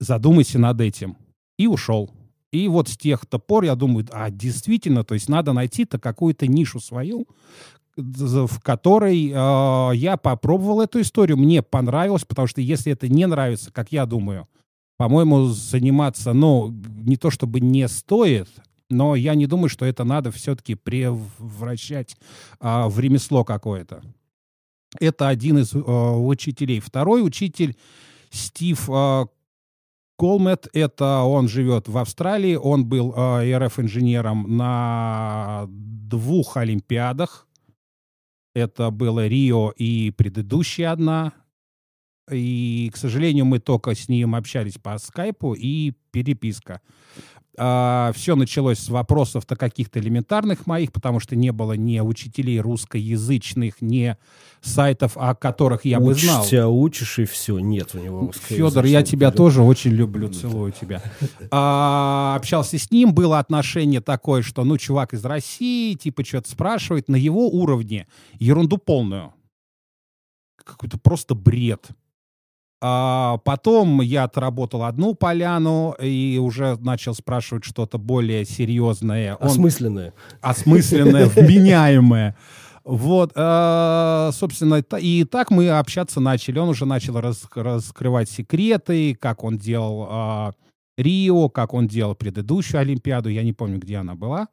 [0.00, 1.16] Задумайся над этим.
[1.56, 2.10] И ушел.
[2.52, 6.78] И вот с тех пор я думаю, а действительно, то есть надо найти-то какую-то нишу
[6.78, 7.26] свою,
[7.96, 13.72] в которой э, я попробовал эту историю, мне понравилось, потому что если это не нравится,
[13.72, 14.46] как я думаю,
[14.98, 18.50] по-моему, заниматься, ну, не то чтобы не стоит,
[18.90, 22.16] но я не думаю, что это надо все-таки превращать
[22.58, 24.02] а, в ремесло какое-то.
[24.98, 26.80] Это один из а, учителей.
[26.80, 27.76] Второй учитель
[28.30, 29.26] Стив а,
[30.18, 37.46] Колмет, это он живет в Австралии, он был а, РФ-инженером на двух Олимпиадах.
[38.54, 41.32] Это было Рио и предыдущая одна.
[42.30, 46.80] И, к сожалению, мы только с ним общались по скайпу и переписка
[47.62, 53.82] а, все началось с вопросов-то каких-то элементарных моих, потому что не было ни учителей русскоязычных,
[53.82, 54.16] ни
[54.62, 56.40] сайтов, о которых я Учишься, бы знал.
[56.40, 61.02] Учишься, учишь, и все, нет у него Федор, я тебя тоже очень люблю, целую тебя.
[61.50, 67.08] А, общался с ним, было отношение такое, что, ну, чувак из России, типа, что-то спрашивает,
[67.08, 68.06] на его уровне
[68.38, 69.34] ерунду полную.
[70.64, 71.88] Какой-то просто бред.
[72.82, 79.34] А потом я отработал одну поляну и уже начал спрашивать что-то более серьезное.
[79.34, 80.14] Осмысленное.
[80.42, 80.50] Он...
[80.50, 82.36] Осмысленное, вменяемое.
[82.82, 86.58] Вот, э, собственно, и так мы общаться начали.
[86.58, 90.52] Он уже начал рас, раскрывать секреты, как он делал э,
[90.96, 93.28] Рио, как он делал предыдущую Олимпиаду.
[93.28, 94.48] Я не помню, где она была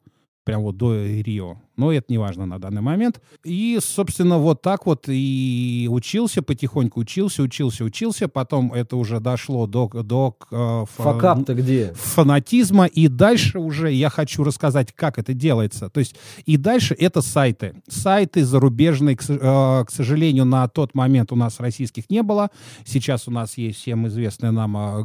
[0.48, 1.58] прям вот до Рио.
[1.76, 3.22] Но это не важно на данный момент.
[3.44, 8.30] И, собственно, вот так вот и учился, потихоньку учился, учился, учился.
[8.30, 9.90] Потом это уже дошло до...
[9.90, 11.94] до э, Факап-то где?
[11.96, 12.86] Фанатизма.
[12.86, 15.90] И дальше уже я хочу рассказать, как это делается.
[15.90, 17.76] То есть и дальше это сайты.
[17.90, 22.52] Сайты зарубежные, к, э, к сожалению, на тот момент у нас российских не было.
[22.86, 25.04] Сейчас у нас есть всем известная нам э,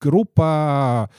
[0.00, 1.10] группа.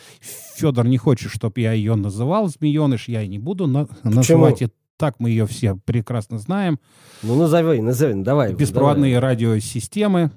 [0.55, 4.73] Федор не хочет, чтобы я ее называл змееныш, я и не буду на- называть это.
[4.97, 6.79] Так мы ее все прекрасно знаем.
[7.23, 8.53] Ну, назови, назови, давай.
[8.53, 9.31] Беспроводные давай.
[9.31, 10.29] радиосистемы,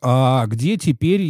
[0.00, 1.20] а, где теперь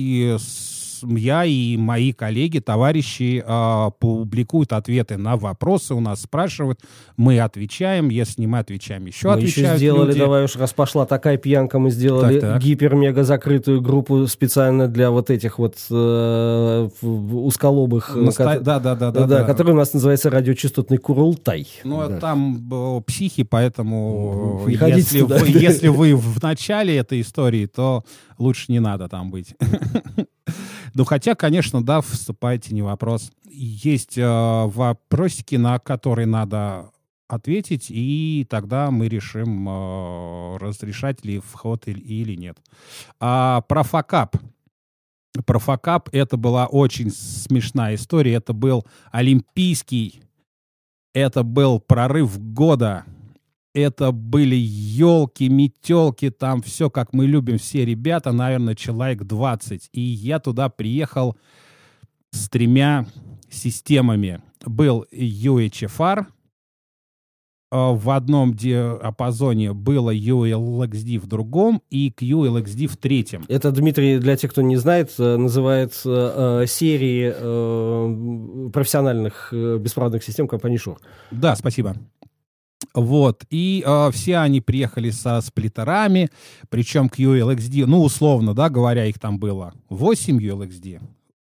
[1.03, 6.81] я и мои коллеги, товарищи э, публикуют ответы на вопросы, у нас спрашивают,
[7.17, 10.19] мы отвечаем, если не мы отвечаем, еще мы отвечают еще сделали, люди.
[10.19, 12.63] давай уж, раз пошла такая пьянка, мы сделали Так, так.
[12.63, 18.95] гипер-мега закрытую группу специально для вот этих вот э, усколобых, э, Наста- ко- Да, да,
[18.95, 19.45] да, да, да, да.
[19.45, 21.67] который у нас называется радиочастотный Курултай.
[21.85, 22.19] Ну, Да.
[22.19, 25.59] там э, психи, поэтому Не ходите если, туда, вы, да.
[25.59, 28.05] если вы в начале этой истории, то
[28.39, 29.55] лучше не надо там быть.
[30.95, 33.33] Ну, хотя, конечно, да, вступайте, не вопрос.
[33.49, 36.91] Есть э, вопросики, на которые надо
[37.29, 42.59] ответить, и тогда мы решим, э, разрешать ли вход или, или нет.
[43.21, 44.37] А про факап.
[45.47, 48.35] Про факап это была очень смешная история.
[48.35, 50.23] Это был олимпийский
[51.15, 53.05] это был прорыв года.
[53.75, 59.89] Это были елки, метелки, там все, как мы любим, все ребята, наверное, человек 20.
[59.93, 61.37] И я туда приехал
[62.31, 63.07] с тремя
[63.51, 64.43] системами.
[64.67, 66.25] Был UHFR, э,
[67.71, 73.45] в одном диапазоне было ULXD в другом и QLXD в третьем.
[73.49, 80.23] Это, Дмитрий, для тех, кто не знает, э, называется э, серии э, профессиональных э, беспроводных
[80.23, 80.99] систем компании Шур.
[81.31, 81.97] Да, спасибо.
[82.95, 86.31] Вот, и э, все они приехали со сплиттерами,
[86.69, 91.01] причем QLXD, ну, условно, да, говоря, их там было 8 ULXD,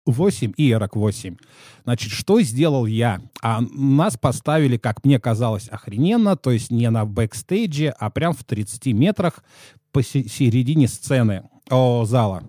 [0.07, 1.37] 8 и EROC 8.
[1.85, 3.21] Значит, что сделал я?
[3.41, 8.45] А нас поставили, как мне казалось, охрененно, то есть не на бэкстейдже, а прям в
[8.45, 9.45] 30 метрах
[9.93, 12.45] посередине сцены, о, зала,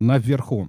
[0.00, 0.68] наверху.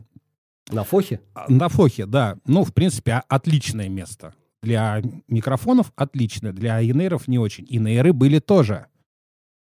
[0.69, 1.21] На Фохе?
[1.33, 2.37] А, На Фохе, да.
[2.45, 4.33] Ну, в принципе, отличное место.
[4.61, 7.65] Для микрофонов отлично, для инейров не очень.
[7.69, 8.87] Инейры были тоже.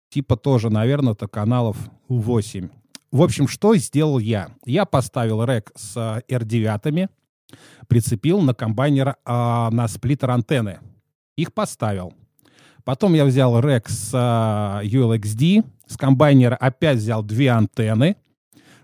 [0.09, 1.77] Типа тоже, наверное, то каналов
[2.07, 2.69] 8.
[3.11, 4.49] В общем, что сделал я?
[4.65, 7.09] Я поставил рек с а, R9,
[7.87, 10.79] прицепил на комбайнер а, на сплиттер антенны.
[11.35, 12.13] Их поставил.
[12.83, 18.15] Потом я взял рек с а, ULXD, с комбайнера опять взял две антенны,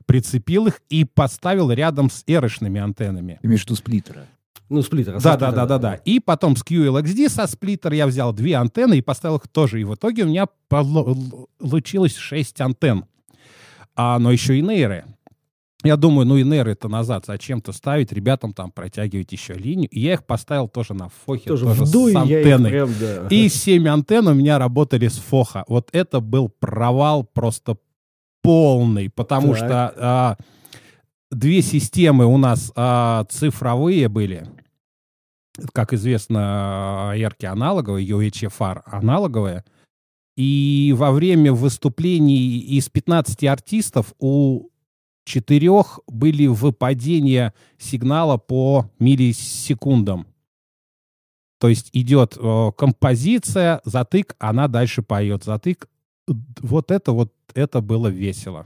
[0.05, 3.39] прицепил их и поставил рядом с эрышными антеннами.
[3.43, 4.27] Виду сплиттера.
[4.69, 5.19] Ну, сплиттер.
[5.21, 5.93] Да, да, да, да, да.
[6.05, 9.81] И потом с QLXD со сплиттер я взял две антенны и поставил их тоже.
[9.81, 13.05] И в итоге у меня полу- получилось 6 антенн.
[13.95, 15.05] А, но еще и нейры.
[15.83, 19.89] Я думаю, ну и нейры это назад зачем-то ставить, ребятам там протягивать еще линию.
[19.89, 22.69] И я их поставил тоже на фохе, Тоже тоже, с антенной.
[22.69, 23.27] прям, да.
[23.29, 25.63] И 7 антенн у меня работали с фоха.
[25.67, 27.77] Вот это был провал просто
[28.41, 29.57] полный, потому Так.
[29.57, 30.37] что а,
[31.31, 34.47] две системы у нас а, цифровые были.
[35.73, 39.63] Как известно, яркий аналоговые, UHFR аналоговые.
[40.37, 44.69] И во время выступлений из 15 артистов у
[45.25, 50.27] четырех были выпадения сигнала по миллисекундам.
[51.59, 55.43] То есть идет э, композиция, затык, она дальше поет.
[55.43, 55.89] Затык.
[56.61, 58.65] Вот это вот, это было весело.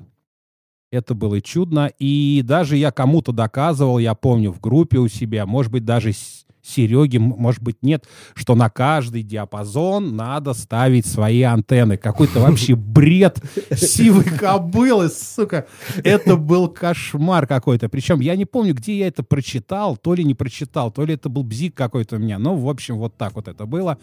[0.91, 1.91] Это было чудно.
[1.97, 6.45] И даже я кому-то доказывал, я помню, в группе у себя, может быть, даже с-
[6.65, 11.97] Сереге, м- может быть, нет, что на каждый диапазон надо ставить свои антенны.
[11.97, 13.41] Какой-то вообще бред
[13.76, 15.67] сивой кобылы, сука.
[16.04, 17.89] Это был кошмар какой-то.
[17.89, 21.28] Причем я не помню, где я это прочитал, то ли не прочитал, то ли это
[21.30, 22.39] был бзик какой-то у меня.
[22.39, 23.97] Ну, в общем, вот так вот это было.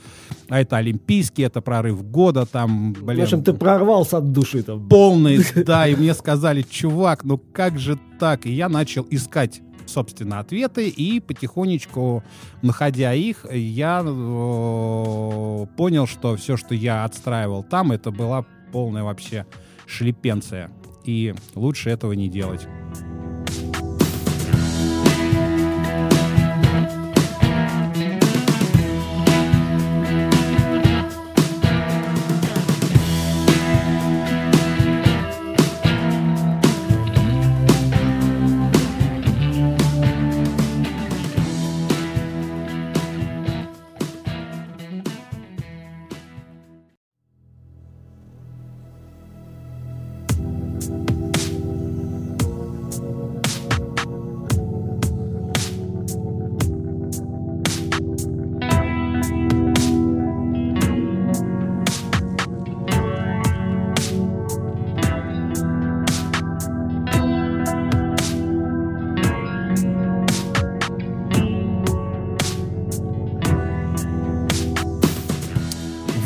[0.51, 4.87] А это Олимпийский, это прорыв года, там, В блин, общем, ты прорвался от души там.
[4.89, 8.45] полный, да, и мне сказали, чувак, ну как же так?
[8.45, 12.23] И я начал искать собственно, ответы, и потихонечку,
[12.63, 19.47] находя их, я э, понял, что все, что я отстраивал там, это была полная вообще
[19.87, 20.71] шлепенция.
[21.05, 22.69] И лучше этого не делать.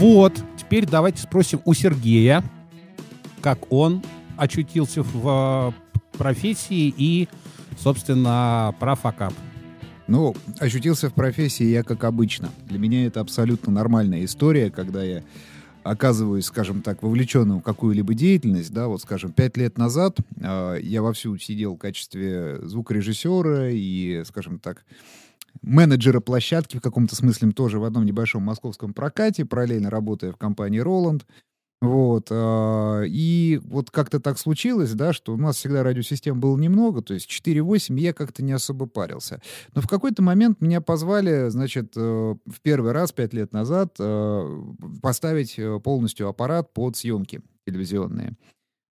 [0.04, 2.44] Вот, теперь давайте спросим у Сергея,
[3.40, 4.02] как он
[4.36, 7.26] очутился в э, профессии и,
[7.78, 9.32] собственно, про факап.
[10.06, 12.50] Ну, ощутился в профессии я как обычно.
[12.68, 15.22] Для меня это абсолютно нормальная история, когда я
[15.84, 21.00] оказываюсь, скажем так, вовлеченным в какую-либо деятельность, да, вот, скажем, пять лет назад э, я
[21.00, 24.84] вовсю сидел в качестве звукорежиссера и, скажем так,
[25.62, 30.82] менеджера площадки в каком-то смысле тоже в одном небольшом московском прокате, параллельно работая в компании
[30.82, 31.22] Roland.
[31.84, 32.28] Вот.
[32.30, 37.12] А, и вот как-то так случилось, да, что у нас всегда радиосистем было немного, то
[37.12, 39.42] есть 4-8 я как-то не особо парился.
[39.74, 44.62] Но в какой-то момент меня позвали, значит, э, в первый раз, 5 лет назад, э,
[45.02, 48.36] поставить э, полностью аппарат под съемки телевизионные.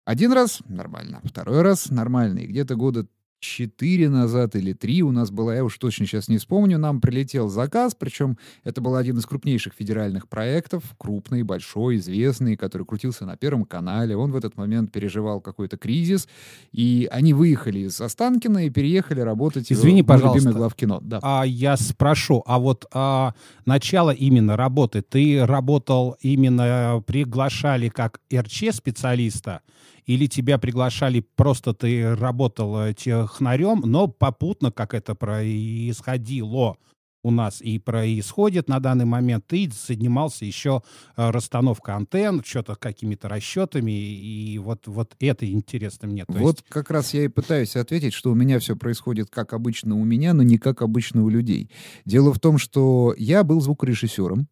[0.05, 2.41] Один раз нормально, второй раз нормально.
[2.41, 3.07] И где-то года
[3.43, 7.49] четыре назад или три у нас была, я уж точно сейчас не вспомню, нам прилетел
[7.49, 13.37] заказ, причем это был один из крупнейших федеральных проектов, крупный, большой, известный, который крутился на
[13.37, 14.17] Первом канале.
[14.17, 16.29] Он в этот момент переживал какой-то кризис,
[16.71, 20.39] и они выехали из Останкина и переехали работать Извини, в пожалуйста.
[20.39, 21.01] любимый главкино.
[21.03, 21.19] Да.
[21.23, 23.35] А я спрошу, а вот а,
[23.67, 29.63] начало именно работы, ты работал именно, приглашали как РЧ-специалиста,
[30.07, 36.77] или тебя приглашали, просто ты работал э, технарем, но попутно, как это происходило
[37.23, 40.83] у нас и происходит на данный момент, ты занимался еще
[41.17, 46.25] э, расстановкой антенн, что-то какими-то расчетами, и вот, вот это интересно мне.
[46.25, 46.65] То вот есть...
[46.69, 50.35] как раз я и пытаюсь ответить, что у меня все происходит как обычно у меня,
[50.35, 51.71] но не как обычно у людей.
[52.05, 54.49] Дело в том, что я был звукорежиссером,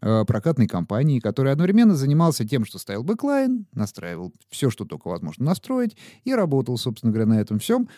[0.00, 5.96] прокатной компании, который одновременно занимался тем, что ставил backline, настраивал все, что только возможно настроить,
[6.24, 7.88] и работал, собственно говоря, на этом всем,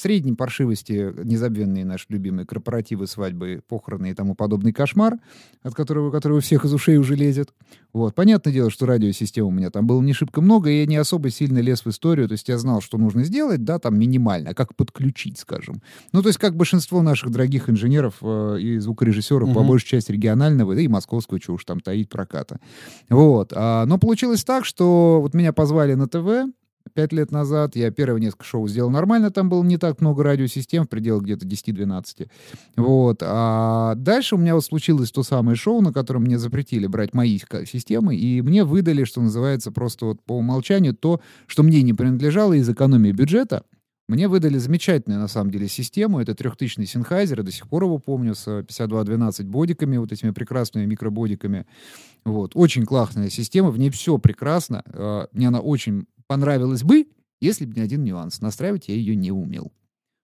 [0.00, 5.14] средней паршивости незабвенные наши любимые корпоративы, свадьбы, похороны и тому подобный кошмар,
[5.62, 7.52] от которого, который у всех из ушей уже лезет.
[7.92, 8.14] Вот.
[8.14, 11.30] Понятное дело, что радиосистем у меня там было не шибко много, и я не особо
[11.30, 14.54] сильно лез в историю, то есть я знал, что нужно сделать, да, там минимально, а
[14.54, 15.82] как подключить, скажем.
[16.12, 19.54] Ну, то есть как большинство наших дорогих инженеров э, и звукорежиссеров, угу.
[19.54, 22.60] по большей части регионального, да и московского, что уж там таить проката.
[23.08, 23.52] Вот.
[23.54, 26.52] А, но получилось так, что вот меня позвали на ТВ,
[26.98, 27.76] пять лет назад.
[27.76, 31.46] Я первые несколько шоу сделал нормально, там было не так много радиосистем, в пределах где-то
[31.46, 32.28] 10-12.
[32.76, 33.18] Вот.
[33.22, 37.38] А дальше у меня вот случилось то самое шоу, на котором мне запретили брать мои
[37.38, 42.54] системы, и мне выдали, что называется, просто вот по умолчанию то, что мне не принадлежало
[42.54, 43.62] из экономии бюджета.
[44.08, 46.18] Мне выдали замечательную, на самом деле, систему.
[46.18, 50.86] Это трехтысячный Sennheiser, я до сих пор его помню, с 5212 бодиками, вот этими прекрасными
[50.86, 51.64] микрободиками.
[52.24, 52.52] Вот.
[52.54, 54.82] Очень классная система, в ней все прекрасно.
[54.86, 57.08] А, мне она очень понравилось бы,
[57.40, 58.40] если бы не один нюанс.
[58.40, 59.72] Настраивать я ее не умел.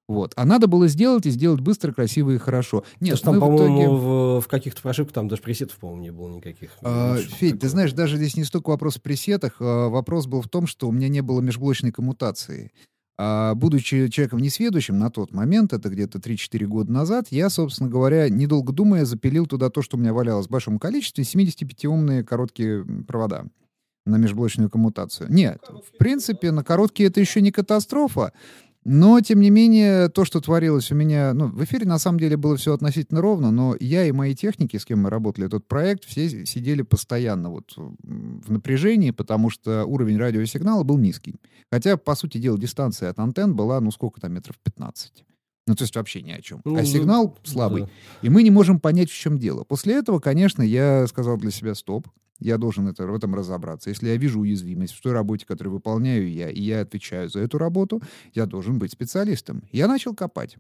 [0.07, 0.35] Вот.
[0.37, 2.85] А надо было сделать и сделать быстро, красиво и хорошо.
[3.01, 3.89] Нет, там, по-моему, итоге...
[3.89, 6.71] в, в каких-то прошивках там даже пресетов, по-моему, не было никаких.
[6.83, 10.49] А, Федь, ты знаешь, даже здесь не столько вопрос в пресетах, а вопрос был в
[10.49, 12.71] том, что у меня не было межблочной коммутации.
[13.17, 18.29] А, будучи человеком несведущим на тот момент, это где-то 3-4 года назад, я, собственно говоря,
[18.29, 23.47] недолго думая, запилил туда то, что у меня валялось в большом количестве, 75-умные короткие провода
[24.07, 25.33] на межблочную коммутацию.
[25.33, 28.33] Нет, в принципе, на короткие это еще не катастрофа,
[28.85, 31.33] но, тем не менее, то, что творилось у меня...
[31.33, 34.77] Ну, в эфире, на самом деле, было все относительно ровно, но я и мои техники,
[34.77, 40.19] с кем мы работали этот проект, все сидели постоянно вот в напряжении, потому что уровень
[40.19, 41.37] радиосигнала был низкий.
[41.73, 45.25] Хотя, по сути дела, дистанция от антенн была, ну, сколько там, метров 15.
[45.67, 46.61] Ну, то есть вообще ни о чем.
[46.67, 47.83] Ну, а сигнал слабый.
[47.85, 47.89] Да.
[48.21, 49.65] И мы не можем понять, в чем дело.
[49.65, 52.07] После этого, конечно, я сказал для себя стоп.
[52.41, 53.91] Я должен это, в этом разобраться.
[53.91, 57.59] Если я вижу уязвимость в той работе, которую выполняю я, и я отвечаю за эту
[57.59, 59.63] работу, я должен быть специалистом.
[59.73, 60.59] Я начал копать.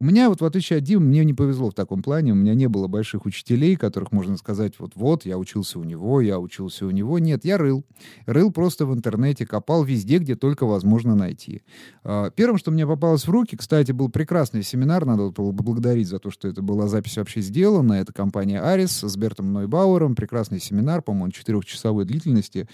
[0.00, 2.30] У меня, вот в отличие от Димы, мне не повезло в таком плане.
[2.30, 6.38] У меня не было больших учителей, которых можно сказать, вот-вот, я учился у него, я
[6.38, 7.18] учился у него.
[7.18, 7.84] Нет, я рыл.
[8.24, 11.62] Рыл просто в интернете, копал везде, где только возможно найти.
[12.04, 16.30] А, первым, что мне попалось в руки, кстати, был прекрасный семинар, надо поблагодарить за то,
[16.30, 17.94] что это была запись вообще сделана.
[17.94, 20.14] Это компания Арис с Бертом Нойбауэром.
[20.14, 22.68] Прекрасный семинар, по-моему, четырехчасовой длительности.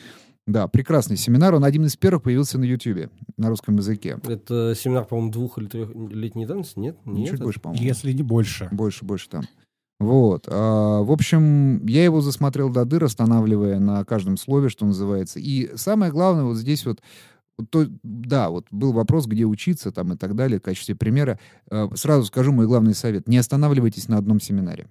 [0.47, 1.55] Да, прекрасный семинар.
[1.55, 4.19] Он один из первых появился на YouTube на русском языке.
[4.25, 6.79] Это семинар, по-моему, двух или трехлетней давности?
[6.79, 6.99] Нет?
[7.07, 7.31] Нет?
[7.31, 7.83] Чуть больше, по-моему.
[7.83, 8.69] Если не больше.
[8.71, 9.45] Больше, больше там.
[10.01, 10.47] Вот.
[10.49, 15.41] А, в общем, я его засмотрел до дыр, останавливая на каждом слове, что называется.
[15.41, 17.01] И самое главное, вот здесь вот
[17.71, 21.39] то, да, вот был вопрос, где учиться там и так далее, в качестве примера.
[21.71, 23.29] А, сразу скажу мой главный совет.
[23.29, 24.89] Не останавливайтесь на одном семинаре.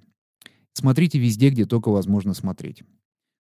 [0.74, 2.84] Смотрите везде, где только возможно смотреть.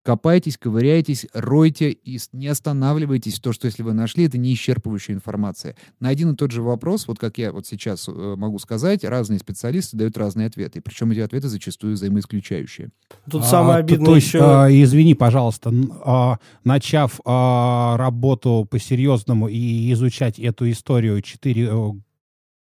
[0.02, 5.76] Копайтесь, ковыряйтесь, ройте и не останавливайтесь то, что если вы нашли, это не исчерпывающая информация.
[6.00, 9.38] На один и тот же вопрос, вот как я вот сейчас э, могу сказать, разные
[9.38, 10.80] специалисты дают разные ответы.
[10.80, 12.90] Причем эти ответы зачастую взаимоисключающие.
[13.30, 14.38] Тут а, самое обидное то, еще...
[14.42, 15.70] А, извини, пожалуйста,
[16.02, 21.92] а, начав а, работу по-серьезному и изучать эту историю 4 э,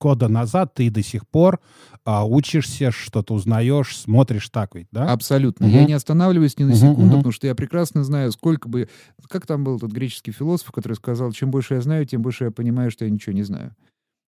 [0.04, 1.62] года назад, ты до сих пор
[2.06, 5.12] а, учишься, что-то узнаешь, смотришь так ведь, да?
[5.12, 5.68] Абсолютно.
[5.68, 5.74] Угу.
[5.76, 7.18] Я не останавливаюсь ни на секунду, угу.
[7.18, 8.90] потому что я прекрасно знаю, сколько бы...
[9.30, 12.52] Как там был тот греческий философ, который сказал, чем больше я знаю, тем больше я
[12.52, 13.74] понимаю, что я ничего не знаю.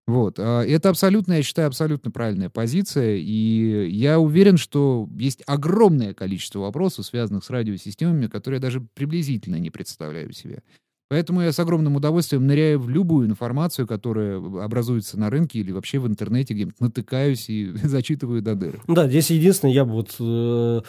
[0.07, 0.39] Вот.
[0.39, 3.17] А, это абсолютно, я считаю, абсолютно правильная позиция.
[3.17, 9.57] И я уверен, что есть огромное количество вопросов, связанных с радиосистемами, которые я даже приблизительно
[9.57, 10.63] не представляю себе.
[11.09, 15.99] Поэтому я с огромным удовольствием ныряю в любую информацию, которая образуется на рынке или вообще
[15.99, 18.81] в интернете, где-нибудь натыкаюсь и зачитываю до дыр.
[18.89, 20.81] Да, здесь единственное, я бы вот э,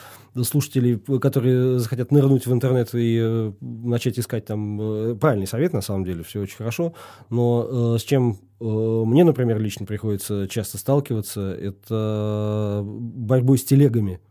[0.44, 5.82] слушателей, которые захотят нырнуть в интернет и э, начать искать там э, правильный совет, на
[5.82, 6.94] самом деле, все очень хорошо,
[7.30, 14.22] но э, с чем э, мне, например, лично приходится часто сталкиваться, это борьбой с телегами.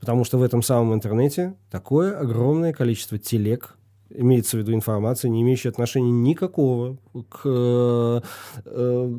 [0.00, 3.76] Потому что в этом самом интернете такое огромное количество телег,
[4.10, 6.96] имеется в виду информация, не имеющая отношения никакого
[7.28, 8.20] к э,
[8.64, 9.12] э,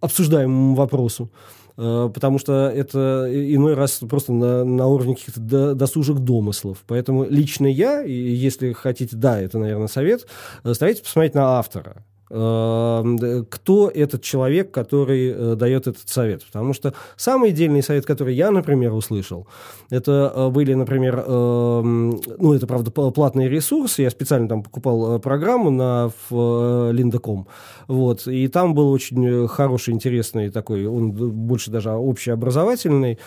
[0.00, 1.30] обсуждаемому вопросу.
[1.76, 6.84] Э, потому что это иной раз просто на, на уровне каких-то досужих домыслов.
[6.86, 10.26] Поэтому лично я, если хотите, да, это, наверное, совет,
[10.62, 12.04] э, старайтесь посмотреть на автора.
[12.36, 16.44] Эм, кто этот человек, который э, дает этот совет.
[16.44, 19.46] Потому что самый дельный совет, который я, например, услышал,
[19.88, 25.20] это э, были, например, эм, ну, это, правда, платные ресурсы, я специально там покупал э,
[25.20, 27.46] программу на Linda.com,
[27.86, 33.20] вот, и там был очень хороший, интересный такой, он больше даже общеобразовательный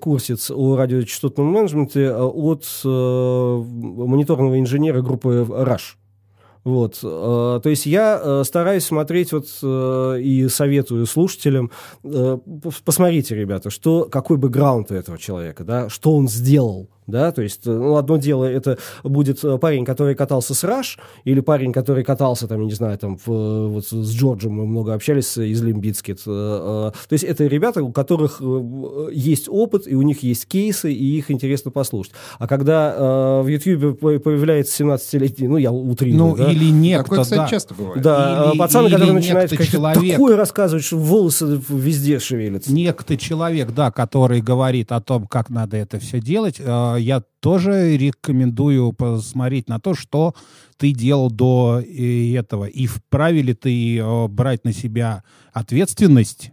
[0.00, 5.96] курсец о радиочастотном менеджменте от мониторного инженера группы Rush.
[6.64, 7.00] Вот.
[7.02, 11.70] Э, то есть я э, стараюсь смотреть вот э, и советую слушателям,
[12.84, 17.66] посмотрите, ребята, что, какой бэкграунд у этого человека, да, что он сделал, да, то есть,
[17.66, 22.60] ну, одно дело, это будет парень, который катался с Раш, или парень, который катался, там,
[22.60, 27.24] я не знаю, там, в, вот с Джорджем мы много общались из Лимбицкит, то есть,
[27.24, 28.40] это ребята, у которых
[29.12, 32.12] есть опыт, и у них есть кейсы, и их интересно послушать.
[32.38, 36.50] А когда в Ютьюбе появляется 17-летний, ну, я утрирую, ну, да?
[36.50, 37.48] или некто, Такое, кстати, да.
[37.48, 38.02] часто бывает.
[38.02, 42.72] Да, или, пацаны, или которые начинают человек, такое рассказывать, что волосы везде шевелятся.
[42.72, 47.96] Некто человек, да, который говорит о том, как надо это все делать, э, я тоже
[47.96, 50.34] рекомендую посмотреть на то, что
[50.76, 55.22] ты делал до э, этого, и вправе ли ты э, брать на себя
[55.52, 56.52] ответственность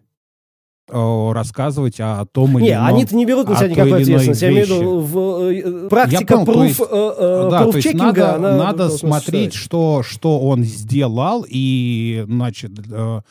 [0.91, 4.43] рассказывать о том или Не, они-то не берут на себя никакой ответственности.
[4.43, 8.89] Я имею в виду в, практика Я понял, есть, да, то есть надо, она надо
[8.89, 13.23] смотреть, что, что он сделал, и, значит, в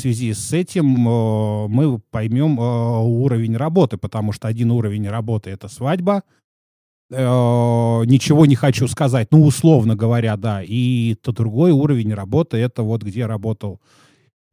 [0.00, 6.22] связи с этим мы поймем уровень работы, потому что один уровень работы— это свадьба,
[7.12, 13.02] ничего не хочу сказать, ну, условно говоря, да, и то другой уровень работы— это вот
[13.02, 13.80] где работал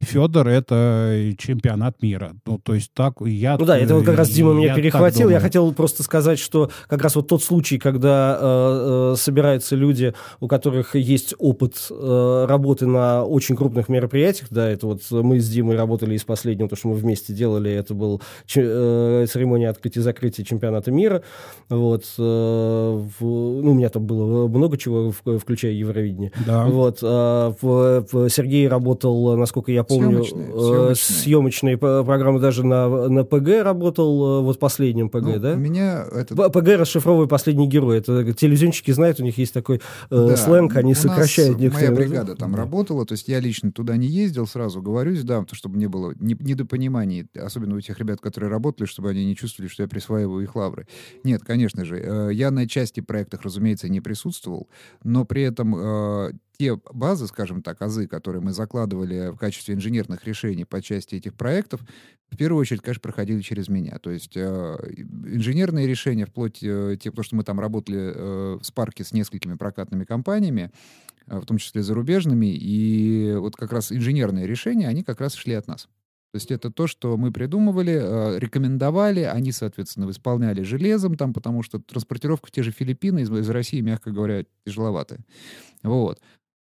[0.00, 2.32] Федор это чемпионат мира.
[2.46, 3.58] Ну, то есть так я...
[3.58, 5.28] Ну да, это вот как раз Дима меня перехватил.
[5.28, 10.14] Я хотел просто сказать, что как раз вот тот случай, когда э, э, собираются люди,
[10.40, 15.48] у которых есть опыт э, работы на очень крупных мероприятиях, да, это вот мы с
[15.50, 18.22] Димой работали из последнего, то, что мы вместе делали, это был
[18.54, 21.22] э, церемония открытия и закрытия чемпионата мира.
[21.68, 26.32] Вот, э, в, ну, у меня там было много чего, включая Евровидение.
[26.46, 26.64] Да.
[26.64, 27.52] Вот, э,
[28.30, 30.94] Сергей работал, насколько я помню, съемочные, съемочные.
[30.94, 35.52] съемочные программы даже на, на ПГ работал, э, вот последнем ПГ, ну, да?
[35.52, 36.04] У меня...
[36.10, 36.34] Это...
[36.34, 37.98] ПГ расшифровывай последний герой.
[37.98, 39.80] Это телевизионщики знают, у них есть такой э,
[40.10, 41.90] да, сленг, они сокращают некоторые...
[41.90, 42.58] Моя бригада там да.
[42.58, 47.26] работала, то есть я лично туда не ездил, сразу говорюсь, да, чтобы не было недопониманий,
[47.34, 50.86] особенно у тех ребят, которые работали, чтобы они не чувствовали, что я присваиваю их лавры.
[51.24, 54.68] Нет, конечно же, э, я на части проектах, разумеется, не присутствовал,
[55.02, 55.74] но при этом
[56.60, 61.32] те базы, скажем так, азы, которые мы закладывали в качестве инженерных решений по части этих
[61.32, 61.80] проектов,
[62.30, 63.98] в первую очередь, конечно, проходили через меня.
[63.98, 64.76] То есть э,
[65.24, 69.54] инженерные решения, вплоть э, те, потому что мы там работали э, в Спарке с несколькими
[69.54, 70.70] прокатными компаниями,
[71.26, 75.54] э, в том числе зарубежными, и вот как раз инженерные решения, они как раз шли
[75.54, 75.88] от нас.
[76.32, 81.62] То есть это то, что мы придумывали, э, рекомендовали, они, соответственно, исполняли железом там, потому
[81.62, 85.20] что транспортировка те же Филиппины из, из России, мягко говоря, тяжеловатая.
[85.82, 86.20] Вот.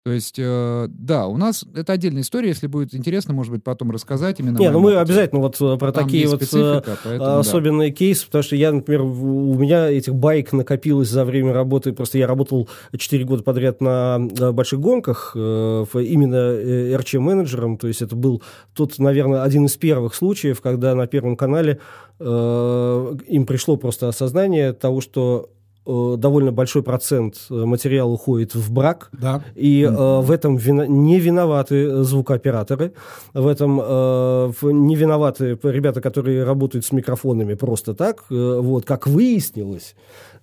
[0.07, 3.91] То есть, э, да, у нас это отдельная история, если будет интересно, может быть, потом
[3.91, 4.57] рассказать именно.
[4.57, 7.39] Не, ну мы обязательно вот э, про Там такие вот э, поэтому, да.
[7.41, 12.19] особенные кейсы, потому что я, например, у меня этих байк накопилось за время работы, просто
[12.19, 16.53] я работал 4 года подряд на э, больших гонках, именно
[17.01, 18.45] RC-менеджером, то есть это был
[18.75, 21.81] тот, наверное, один из первых случаев, когда на Первом канале
[22.21, 25.51] э, им пришло просто осознание того, что
[25.87, 29.43] довольно большой процент э, материала уходит в брак, Да.
[29.55, 32.93] и э, в этом вина- не виноваты э, звукооператоры,
[33.35, 38.25] в этом э, не виноваты ребята, которые работают с микрофонами просто так.
[38.31, 39.95] Э, вот, как выяснилось,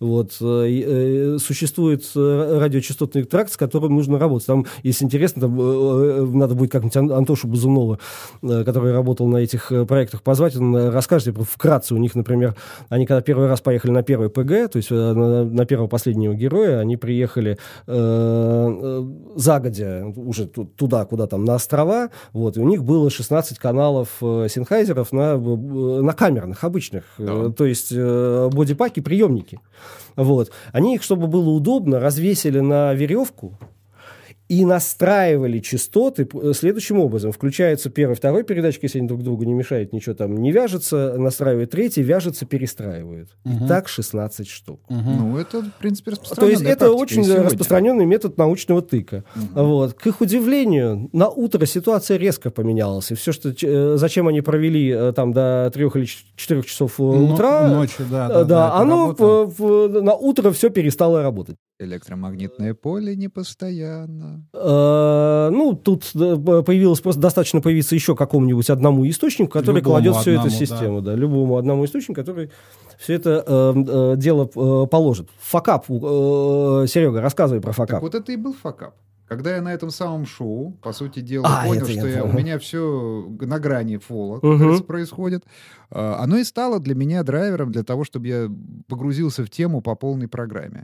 [0.04, 4.48] вот, э, и, э, существует э, радиочастотный тракт, с которым нужно работать.
[4.48, 8.00] Там, если интересно, там, надо будет как-нибудь Ан- Антошу Бузунова,
[8.42, 11.94] э, который работал на этих проектах, позвать, он расскажет вкратце.
[11.96, 12.56] У них, например,
[12.90, 16.80] они когда первый раз поехали на первый ПГ, то есть на, на первого последнего героя,
[16.80, 19.04] они приехали э,
[19.36, 24.10] загодя уже ту- туда, куда там, на острова, вот, и у них было 16 каналов
[24.22, 29.60] э, синхайзеров на, на камерных, обычных, э, то есть э, бодипаки, приемники.
[30.16, 30.52] Вот.
[30.72, 33.58] Они их, чтобы было удобно, развесили на веревку,
[34.60, 37.32] и настраивали частоты п- следующим образом.
[37.32, 41.72] Включается первый, второй передатчик, если они друг другу не мешают, ничего там не вяжется, настраивает
[41.72, 43.30] третий, вяжется, перестраивает.
[43.46, 44.80] И так 16 штук.
[44.90, 47.44] Ну, это, в принципе, То есть распространенная это практика очень сегодня.
[47.46, 49.24] распространенный метод научного тыка.
[49.56, 49.94] Вот.
[49.94, 53.12] К их удивлению, на утро ситуация резко поменялась.
[53.12, 57.00] И все, что, э, зачем они провели э, там до трех или ч- четырех часов
[57.00, 60.70] э, Но- утра, ночью, да, э, да, да, это оно в- в- на утро все
[60.70, 61.56] перестало работать.
[61.84, 64.46] Электромагнитное поле непостоянно.
[64.54, 70.16] Э, Ну, тут э, появилось просто достаточно появиться еще какому-нибудь одному источнику, который Любому кладет
[70.16, 71.02] всю эту одному, систему.
[71.02, 71.16] Да.
[71.16, 72.50] любому одному источнику, который
[72.98, 75.30] все это э, э, дело э, положит.
[75.40, 75.94] Факап, э,
[76.88, 78.02] Серега, рассказывай про Так факап.
[78.02, 78.96] вот это и был факап.
[79.26, 82.32] Когда я на этом самом шоу, по сути дела, А, понял, я что я, у
[82.34, 85.44] меня все на грани фола говорится, происходит,
[85.90, 88.52] а, оно и стало для меня драйвером для того, чтобы я
[88.88, 90.84] погрузился в тему по полной программе.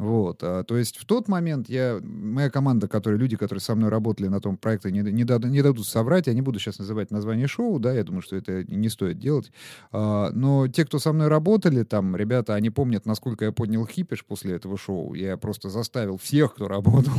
[0.00, 3.90] Вот, а, то есть в тот момент я, моя команда, которые, люди, которые со мной
[3.90, 7.10] работали на том проекте, не, не, дад- не дадут соврать, я не буду сейчас называть
[7.10, 9.52] название шоу, да, я думаю, что это не стоит делать,
[9.92, 14.24] А, но те, кто со мной работали, там, ребята, они помнят, насколько я поднял хипиш
[14.24, 17.12] после этого шоу, я просто заставил всех, кто работал,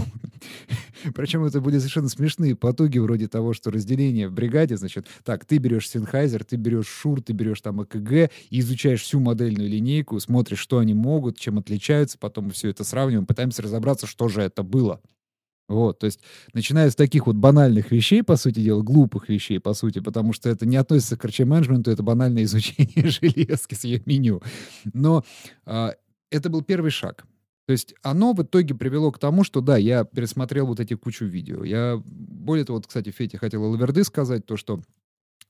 [1.13, 5.59] причем это были совершенно смешные потуги вроде того, что разделение в бригаде, значит, так, ты
[5.59, 10.79] берешь Sennheiser, ты берешь Шур, ты берешь там ЭКГ изучаешь всю модельную линейку, смотришь, что
[10.79, 15.01] они могут, чем отличаются, потом все это сравниваем, пытаемся разобраться, что же это было.
[15.67, 16.19] Вот, то есть,
[16.53, 20.49] начиная с таких вот банальных вещей, по сути дела, глупых вещей, по сути, потому что
[20.49, 24.41] это не относится к менеджменту, это банальное изучение железки с ее меню.
[24.93, 25.23] Но
[25.65, 25.93] а,
[26.29, 27.25] это был первый шаг.
[27.67, 31.23] То есть оно в итоге привело к тому, что да, я пересмотрел вот эти кучу
[31.23, 31.63] видео.
[31.63, 34.81] Я, более того, вот, кстати, Фете хотел Лаверды сказать то, что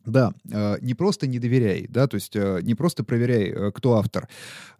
[0.05, 3.97] да, э, не просто не доверяй, да, то есть э, не просто проверяй, э, кто
[3.97, 4.27] автор.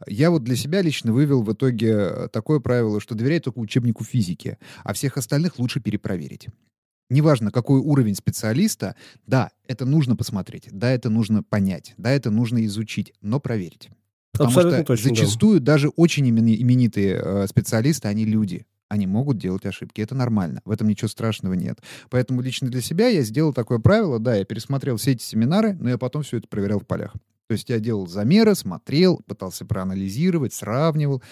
[0.07, 4.57] Я вот для себя лично вывел в итоге такое правило, что доверяй только учебнику физики,
[4.83, 6.47] а всех остальных лучше перепроверить.
[7.09, 8.95] Неважно, какой уровень специалиста,
[9.27, 13.89] да, это нужно посмотреть, да, это нужно понять, да, это нужно изучить, но проверить.
[14.31, 15.15] Потому Абсолютно что точно, да.
[15.15, 18.65] зачастую даже очень имени- именитые специалисты, они люди.
[18.91, 20.01] Они могут делать ошибки.
[20.01, 20.61] Это нормально.
[20.65, 21.79] В этом ничего страшного нет.
[22.09, 24.19] Поэтому лично для себя я сделал такое правило.
[24.19, 27.13] Да, я пересмотрел все эти семинары, но я потом все это проверял в полях.
[27.47, 31.23] То есть я делал замеры, смотрел, пытался проанализировать, сравнивал.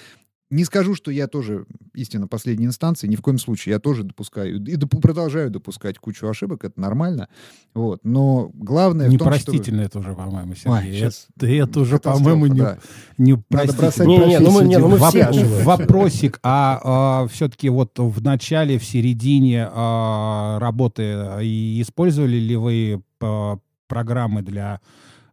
[0.52, 3.74] Не скажу, что я тоже истинно последней инстанции, ни в коем случае.
[3.74, 7.28] Я тоже допускаю и доп- продолжаю допускать кучу ошибок, это нормально.
[7.76, 8.00] Вот.
[8.04, 9.26] Но главное том, что...
[9.26, 11.00] Непростительно это уже, по-моему, Ой, Сергей.
[11.00, 12.80] щас это, это уже, по-моему, не, да.
[13.20, 13.78] непростительно.
[13.80, 15.64] бросать Не, не, ну мы- не, ну мы Воп- все ошибаемся.
[15.66, 23.04] Вопросик, а, все-таки вот в начале, в середине а, работы а, и использовали ли вы
[23.22, 24.82] а, программы для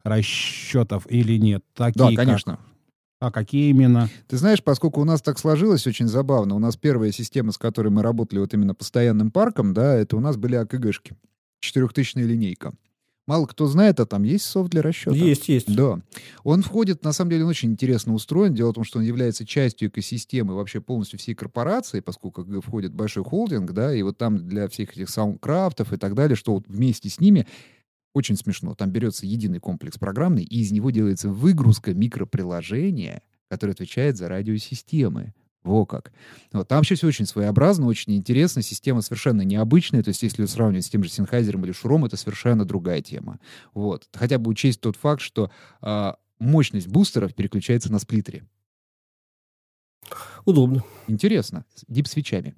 [0.04, 1.64] расчетов или нет?
[1.74, 2.58] Такие Да, как- конечно.
[3.18, 4.10] А какие именно?
[4.28, 7.88] Ты знаешь, поскольку у нас так сложилось очень забавно, у нас первая система, с которой
[7.88, 11.16] мы работали вот именно постоянным парком, да, это у нас были АКГшки.
[11.60, 12.74] Четырехтысячная линейка.
[13.26, 15.16] Мало кто знает, а там есть софт для расчета.
[15.16, 15.74] Есть, есть.
[15.74, 16.00] Да.
[16.44, 18.54] Он входит, на самом деле, он очень интересно устроен.
[18.54, 22.94] Дело в том, что он является частью экосистемы вообще полностью всей корпорации, поскольку AKG входит
[22.94, 26.54] большой холдинг, да, и вот там для всех этих Soundcraft ов и так далее, что
[26.54, 27.48] вот вместе с ними
[28.16, 28.74] очень смешно.
[28.74, 35.34] Там берется единый комплекс программный, и из него делается выгрузка микроприложения, которое отвечает за радиосистемы.
[35.62, 36.12] Во как.
[36.52, 38.62] Вот, там вообще все очень своеобразно, очень интересно.
[38.62, 40.02] Система совершенно необычная.
[40.02, 42.64] То есть, если ее сравнивать с тем же Sennheiser ом или Shure ом, это совершенно
[42.64, 43.38] другая тема.
[43.74, 44.08] Вот.
[44.14, 45.50] Хотя бы учесть тот факт, что
[45.82, 48.46] а, мощность бустеров переключается на сплиттере.
[50.46, 50.84] Удобно.
[51.06, 51.66] Интересно.
[51.86, 52.54] Дип-свечами.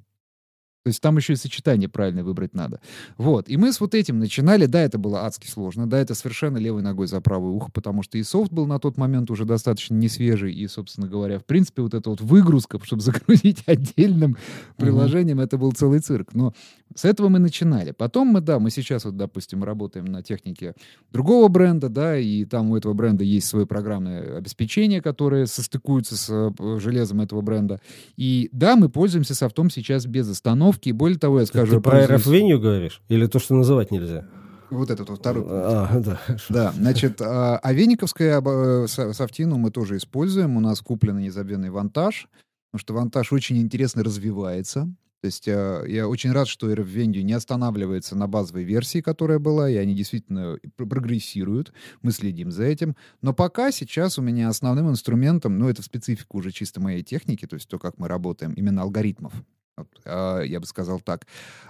[0.89, 2.81] То есть там еще и сочетание правильно выбрать надо.
[3.19, 3.51] Вот.
[3.51, 4.65] И мы с вот этим начинали.
[4.65, 5.87] Да, это было адски сложно.
[5.87, 8.97] Да, это совершенно левой ногой за правое ухо, потому что и софт был на тот
[8.97, 10.55] момент уже достаточно не свежий.
[10.55, 14.39] И, собственно говоря, в принципе, вот эта вот выгрузка, чтобы загрузить отдельным
[14.79, 16.33] приложением, это был целый цирк.
[16.33, 16.55] Но
[16.95, 17.91] с этого мы начинали.
[17.91, 20.73] Потом мы, да, мы сейчас вот, допустим, работаем на технике
[21.13, 26.31] другого бренда, да, и там у этого бренда есть свое программное обеспечение, которое состыкуется с
[26.31, 27.79] э, железом этого бренда.
[28.17, 30.78] И да, мы пользуемся софтом сейчас без остановки.
[30.87, 31.77] И более того, я скажу...
[31.77, 33.03] Ты про RF-Venue говоришь?
[33.09, 34.27] Или то, что называть нельзя?
[34.71, 35.45] Вот этот вот второй.
[35.49, 36.21] А, да.
[36.49, 40.57] Да, значит, а, а вениковская э, софтину мы тоже используем.
[40.57, 42.29] У нас куплен незабвенный вантаж,
[42.71, 44.89] потому что вантаж очень интересно развивается.
[45.21, 49.69] То есть э, я очень рад, что RF не останавливается на базовой версии, которая была,
[49.69, 51.73] и они действительно прогрессируют.
[52.03, 52.95] Мы следим за этим.
[53.21, 57.55] Но пока сейчас у меня основным инструментом, ну, это специфика уже чисто моей техники, то
[57.55, 59.33] есть то, как мы работаем, именно алгоритмов.
[59.79, 61.27] Вот, э, я бы сказал так.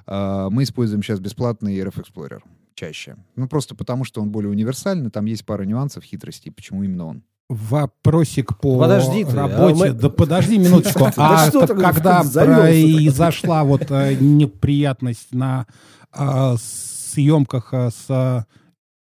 [0.07, 2.43] Э, мы используем сейчас бесплатный RF Explorer
[2.75, 3.17] чаще.
[3.35, 7.23] Ну, просто потому, что он более универсальный, там есть пара нюансов, хитростей, почему именно он
[7.49, 9.73] вопросик по подожди ты, работе.
[9.73, 9.93] А мы...
[9.93, 11.09] Да подожди минуточку.
[11.17, 15.67] А когда произошла вот э, неприятность на
[16.13, 18.47] а, съемках э, с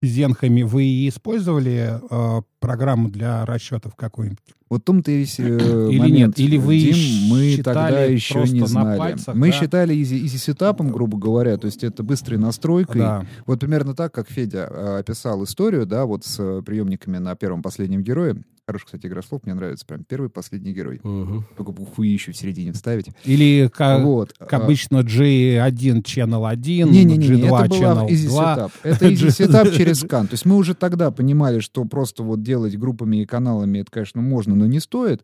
[0.02, 4.40] зенхами, вы использовали э, программу для расчетов какую-нибудь?
[4.70, 6.38] Вот том-то и весь э, Или момент.
[6.38, 6.40] нет?
[6.40, 8.98] Или вы Дим, мы тогда еще не знали.
[8.98, 9.54] Пальцах, мы да?
[9.54, 13.02] считали изи, изи сетапом, грубо говоря, то есть это быстрой настройкой.
[13.02, 13.26] Да.
[13.46, 17.62] Вот примерно так, как Федя э, описал историю, да, вот с э, приемниками на первом
[17.62, 18.44] последнем герое.
[18.68, 19.86] Хороший, кстати, игра слов, мне нравится.
[19.86, 21.00] Прям первый, последний герой.
[21.02, 21.46] Угу.
[21.56, 23.08] Только бы еще в середине вставить.
[23.24, 24.34] Или, как, вот.
[24.38, 28.56] как а, обычно, G1 Channel 1, не, не, не, G2 это Channel easy 2.
[28.58, 28.72] Setup.
[28.84, 30.28] Это easy setup через скан.
[30.28, 34.22] То есть мы уже тогда понимали, что просто вот делать группами и каналами, это, конечно,
[34.22, 35.24] можно, но не стоит.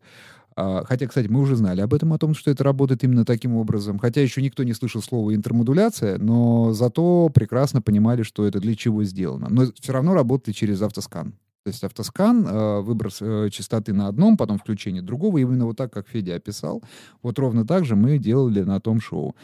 [0.56, 3.56] А, хотя, кстати, мы уже знали об этом, о том, что это работает именно таким
[3.56, 3.98] образом.
[3.98, 9.04] Хотя еще никто не слышал слова интермодуляция, но зато прекрасно понимали, что это для чего
[9.04, 9.48] сделано.
[9.50, 11.34] Но все равно работали через автоскан.
[11.64, 15.38] То есть автоскан, э, выброс э, частоты на одном, потом включение другого.
[15.38, 16.82] Именно вот так, как Федя описал,
[17.22, 19.34] вот ровно так же мы делали на том шоу.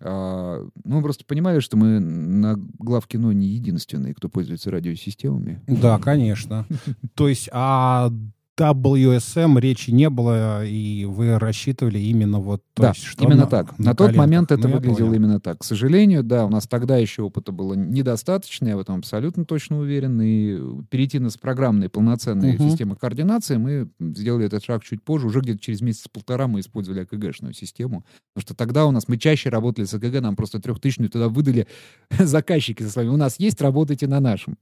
[0.00, 5.62] А, ну, мы просто понимали, что мы на главкино не единственные, кто пользуется радиосистемами.
[5.68, 6.66] Да, конечно.
[7.14, 8.10] То есть, а
[8.58, 12.62] WSM речи не было, и вы рассчитывали именно вот...
[12.76, 13.78] да, есть, что именно на, так.
[13.78, 15.58] На, на тот момент это ну, выглядело именно так.
[15.58, 19.78] К сожалению, да, у нас тогда еще опыта было недостаточно, я в этом абсолютно точно
[19.78, 22.68] уверен, и перейти на программные полноценные угу.
[22.68, 27.54] системы координации мы сделали этот шаг чуть позже, уже где-то через месяц-полтора мы использовали АКГшную
[27.54, 28.04] систему,
[28.34, 31.66] потому что тогда у нас, мы чаще работали с АКГ, нам просто трехтысячную туда выдали
[32.18, 34.56] заказчики со словами, у нас есть, работайте на нашем.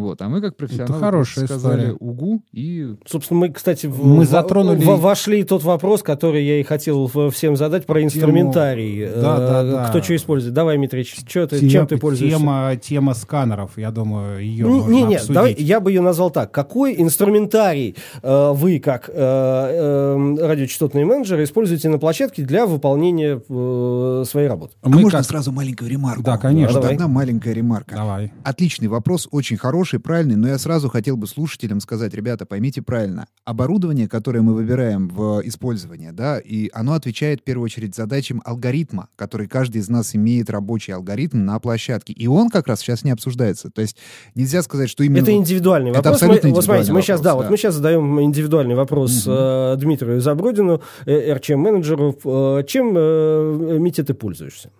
[0.00, 1.96] Вот, а мы как профессионалы Это хорошая сказали история.
[2.00, 2.94] угу и...
[3.06, 4.82] Собственно, мы, кстати, в, мы затронули...
[4.82, 9.06] В, вошли тот вопрос, который я и хотел всем задать про инструментарий.
[9.06, 9.22] Тему...
[9.22, 9.88] Да, да, э, да.
[9.88, 10.54] Кто что использует?
[10.54, 12.38] Давай, Митрич, что ты, Тем, чем ты пользуешься?
[12.38, 15.34] Тема, тема сканеров, я думаю, ее не, можно не, не, обсудить.
[15.34, 16.50] Давай, я бы ее назвал так.
[16.50, 24.24] Какой инструментарий э, вы, как э, э, радиочастотные менеджеры, используете на площадке для выполнения э,
[24.26, 24.74] своей работы?
[24.82, 25.26] А мы можно как...
[25.26, 26.22] сразу маленькую ремарку?
[26.22, 26.80] Да, конечно.
[26.80, 26.94] Давай.
[26.94, 27.94] Одна маленькая ремарка.
[27.94, 28.32] Давай.
[28.44, 32.82] Отличный вопрос, очень хороший хороший, правильный, но я сразу хотел бы слушателям сказать, ребята, поймите
[32.82, 38.40] правильно, оборудование, которое мы выбираем в использование, да, и оно отвечает в первую очередь задачам
[38.44, 43.04] алгоритма, который каждый из нас имеет рабочий алгоритм на площадке, и он как раз сейчас
[43.04, 43.70] не обсуждается.
[43.70, 43.96] То есть
[44.34, 45.22] нельзя сказать, что именно...
[45.22, 46.06] Это индивидуальный вопрос.
[46.06, 49.34] Это абсолютно мы, вот смотрите, мы сейчас, да, вот мы сейчас задаем индивидуальный вопрос угу.
[49.36, 52.16] э, Дмитрию Забродину, э, RCM-менеджеру.
[52.24, 54.70] Э, чем, э, Митя, ты пользуешься?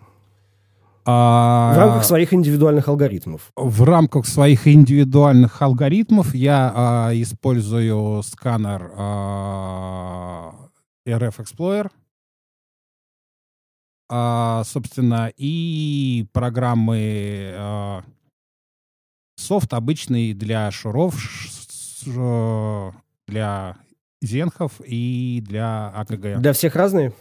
[1.05, 3.51] А, в рамках своих индивидуальных алгоритмов.
[3.57, 10.55] В рамках своих индивидуальных алгоритмов я а, использую сканер а,
[11.07, 11.90] RF Explorer.
[14.12, 18.03] А, собственно, и программы а,
[19.36, 21.16] софт обычный для шуров,
[23.26, 23.76] для
[24.20, 26.40] зенхов и для АКГ.
[26.40, 27.12] Для всех разные?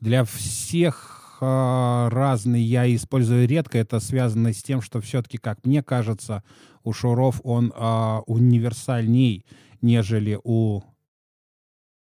[0.00, 1.09] Для всех
[1.40, 3.78] разный я использую редко.
[3.78, 6.42] Это связано с тем, что все-таки, как мне кажется,
[6.84, 9.44] у Шуров он э, универсальней,
[9.82, 10.82] нежели у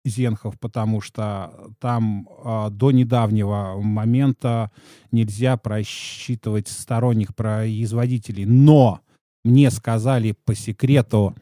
[0.04, 4.72] Зенхов, потому что там э, до недавнего момента
[5.12, 8.46] нельзя просчитывать сторонних производителей.
[8.46, 9.02] Но
[9.44, 11.36] мне сказали по секрету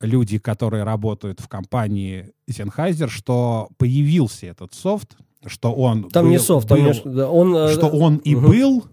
[0.00, 5.16] люди, которые работают в компании Sennheiser, что появился этот софт,
[5.46, 8.48] что он там был, не софт, там был, не, он, э, что он и угу.
[8.48, 8.84] был,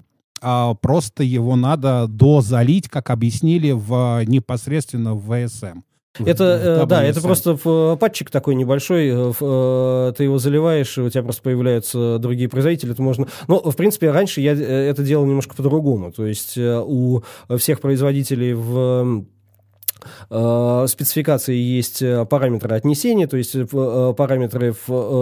[0.42, 5.82] а просто его надо дозалить, как объяснили в непосредственно в ВСМ.
[6.20, 6.44] Это,
[6.82, 11.24] э, да, это просто в, патчик такой небольшой, э, в, ты его заливаешь, у тебя
[11.24, 13.28] просто появляются другие производители, это можно...
[13.48, 17.24] Но, в принципе, раньше я это делал немножко по-другому, то есть у
[17.58, 18.72] всех производителей в
[19.12, 19.22] Э,
[20.88, 24.76] спецификации есть э, параметры отнесения, то есть э, параметры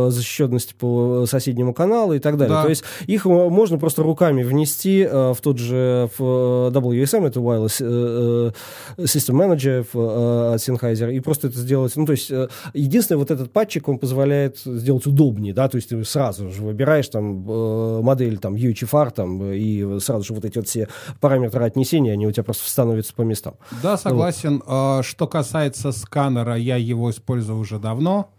[0.10, 2.56] защищенности по соседнему каналу и так далее.
[2.56, 2.64] Да.
[2.64, 8.54] То есть их можно просто руками внести в тот же в WSM, это Wireless
[8.98, 11.96] System Manager от Sennheiser, и просто это сделать.
[11.96, 12.32] Ну, то есть
[12.74, 17.08] единственное, вот этот патчик, он позволяет сделать удобнее, да, то есть ты сразу же выбираешь
[17.08, 20.88] там модель там UHFR там, и сразу же вот эти вот все
[21.20, 23.56] параметры отнесения, они у тебя просто становятся по местам.
[23.84, 24.62] Да, согласен.
[24.66, 24.69] Вот.
[24.72, 28.30] А, что касается сканера, я его использую уже давно.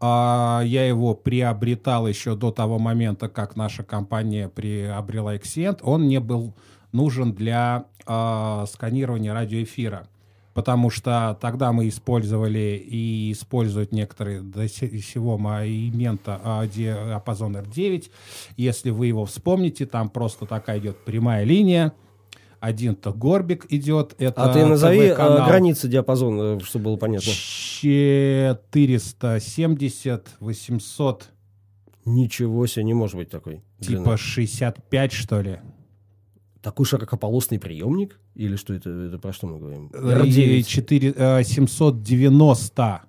[0.00, 5.78] А, я его приобретал еще до того момента, как наша компания приобрела Exient.
[5.82, 6.54] Он мне был
[6.92, 10.06] нужен для а, сканирования радиоэфира
[10.54, 18.10] потому что тогда мы использовали и используют некоторые до сего момента диапазон R9.
[18.56, 21.92] Если вы его вспомните, там просто такая идет прямая линия,
[22.60, 24.14] один-то Горбик идет.
[24.18, 27.32] Это а ты назови э, границы диапазона, чтобы было понятно.
[27.32, 31.30] 470, 800.
[32.04, 33.62] Ничего себе, не может быть такой.
[33.80, 34.16] Типа длины.
[34.16, 35.58] 65, что ли?
[36.62, 38.20] Такой широкополосный приемник?
[38.34, 39.88] Или что это, это про что мы говорим?
[39.88, 40.62] R9.
[40.62, 43.02] 4, 790.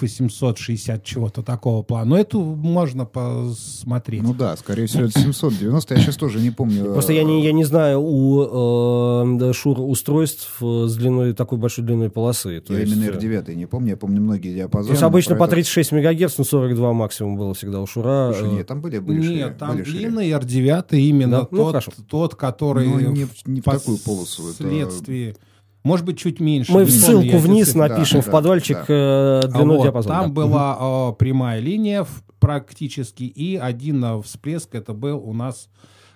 [0.00, 2.10] 860 чего-то такого плана.
[2.10, 4.22] Но это можно посмотреть.
[4.22, 5.94] Ну да, скорее всего, это 790.
[5.94, 6.92] Я сейчас тоже не помню.
[6.92, 12.10] Просто я не, я не знаю у э, Шур устройств с длиной, такой большой длиной
[12.10, 12.60] полосы.
[12.60, 12.92] То я есть...
[12.94, 14.88] именно R9 не помню, я помню многие диапазоны.
[14.88, 18.32] То есть обычно по 36 МГц, но 42 максимум было всегда у Шура.
[18.32, 21.48] Слушай, нет, там были, были Нет, шире, там были длинный R9 именно да?
[21.50, 22.86] Ну, тот, ну, тот, который...
[22.86, 24.52] Ну, не, не в такую полосу.
[24.52, 25.30] Вследствие...
[25.30, 25.40] Это
[25.84, 26.72] может быть, чуть меньше.
[26.72, 29.40] Мы ссылку вниз напишем да, в подвальчик да, да.
[29.44, 30.14] Э, длину вот, диапазона.
[30.14, 30.34] Там да.
[30.34, 30.78] была
[31.10, 32.06] э, прямая линия
[32.38, 35.68] практически, и один э, всплеск, это был у нас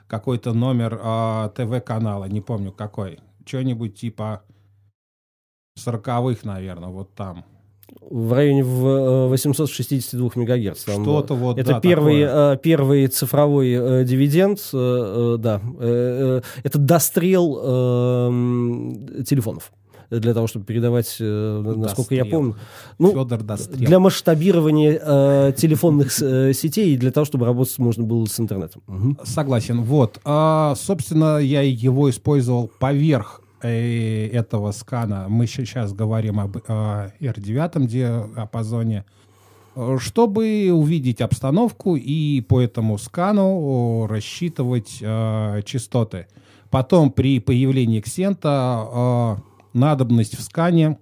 [0.07, 3.19] какой-то номер э, ТВ-канала, не помню какой.
[3.45, 4.43] Что-нибудь типа
[5.77, 7.45] сороковых, наверное, вот там
[8.01, 10.82] в районе 862 э, мегагерц.
[10.82, 12.55] Что-то вот, Это да, первый, такое.
[12.55, 15.61] Э, первый цифровой э, дивиденд, да.
[16.62, 17.57] Это дострел
[19.24, 19.72] телефонов
[20.09, 22.24] для того, чтобы передавать, насколько Дострел.
[22.24, 22.57] я помню.
[23.01, 23.76] Ну, Федор Дострел.
[23.76, 28.82] Для масштабирования э, телефонных э, сетей и для того, чтобы работать можно было с интернетом.
[28.87, 29.16] Угу.
[29.24, 29.82] Согласен.
[29.82, 30.20] Вот.
[30.24, 39.05] А, собственно, я его использовал поверх Э, этого скана, мы сейчас говорим об R9 диапазоне,
[39.99, 46.29] чтобы увидеть обстановку и по этому скану рассчитывать э, частоты.
[46.71, 49.37] Потом при появлении ксента э,
[49.75, 50.99] надобность в скане,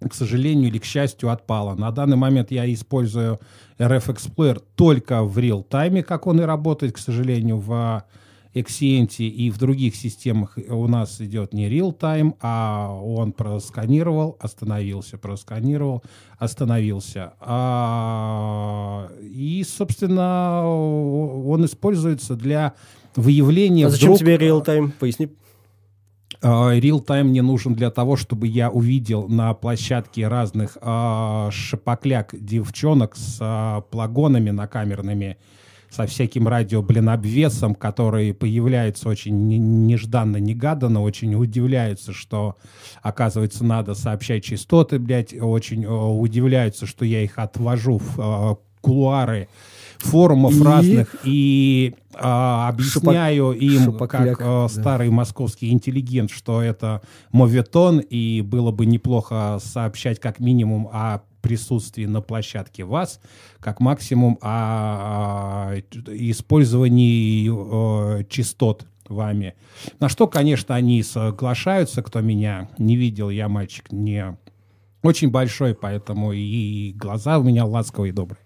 [0.00, 1.74] к сожалению или к счастью, отпала.
[1.74, 3.40] На данный момент я использую
[3.78, 8.04] RF Explorer только в реал-тайме, как он и работает, к сожалению, в
[8.54, 16.04] Exient и в других системах у нас идет не real-time, а он просканировал, остановился, просканировал,
[16.38, 17.34] остановился.
[17.40, 22.74] А, и, собственно, он используется для
[23.16, 23.86] выявления...
[23.86, 24.20] А зачем вдруг...
[24.20, 24.92] тебе real-time?
[25.00, 25.30] Поясни.
[26.42, 33.16] А, real-time мне нужен для того, чтобы я увидел на площадке разных uh, шапокляк девчонок
[33.16, 35.38] с uh, плагонами накамерными,
[35.94, 42.56] со всяким радио, блин, обвесом, который появляется очень нежданно-негаданно, очень удивляются, что,
[43.02, 49.48] оказывается, надо сообщать частоты, блядь, очень э, удивляются, что я их отвожу в э, кулуары
[49.98, 50.62] форумов и...
[50.62, 53.62] разных и а, объясняю Шипок...
[53.62, 54.68] им, Шипокляк, как а, да.
[54.68, 62.06] старый московский интеллигент, что это моветон, и было бы неплохо сообщать как минимум о присутствии
[62.06, 63.20] на площадке вас,
[63.60, 69.54] как максимум о, о использовании о, частот вами.
[70.00, 74.38] На что, конечно, они соглашаются, кто меня не видел, я мальчик не
[75.02, 78.40] очень большой, поэтому и глаза у меня ласковые и добрые.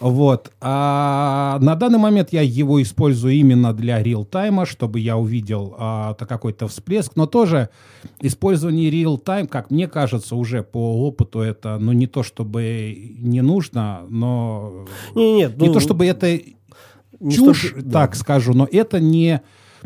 [0.00, 0.52] Вот.
[0.60, 6.68] А на данный момент я его использую именно для реал-тайма, чтобы я увидел а, какой-то
[6.68, 7.70] всплеск, но тоже
[8.20, 14.02] использование реал-тайм, как мне кажется, уже по опыту это, ну, не то чтобы не нужно,
[14.08, 14.86] но...
[15.14, 16.38] Не, нет, не ну, то чтобы это
[17.30, 18.16] чушь, чтобы, так да.
[18.16, 19.40] скажу, но это не...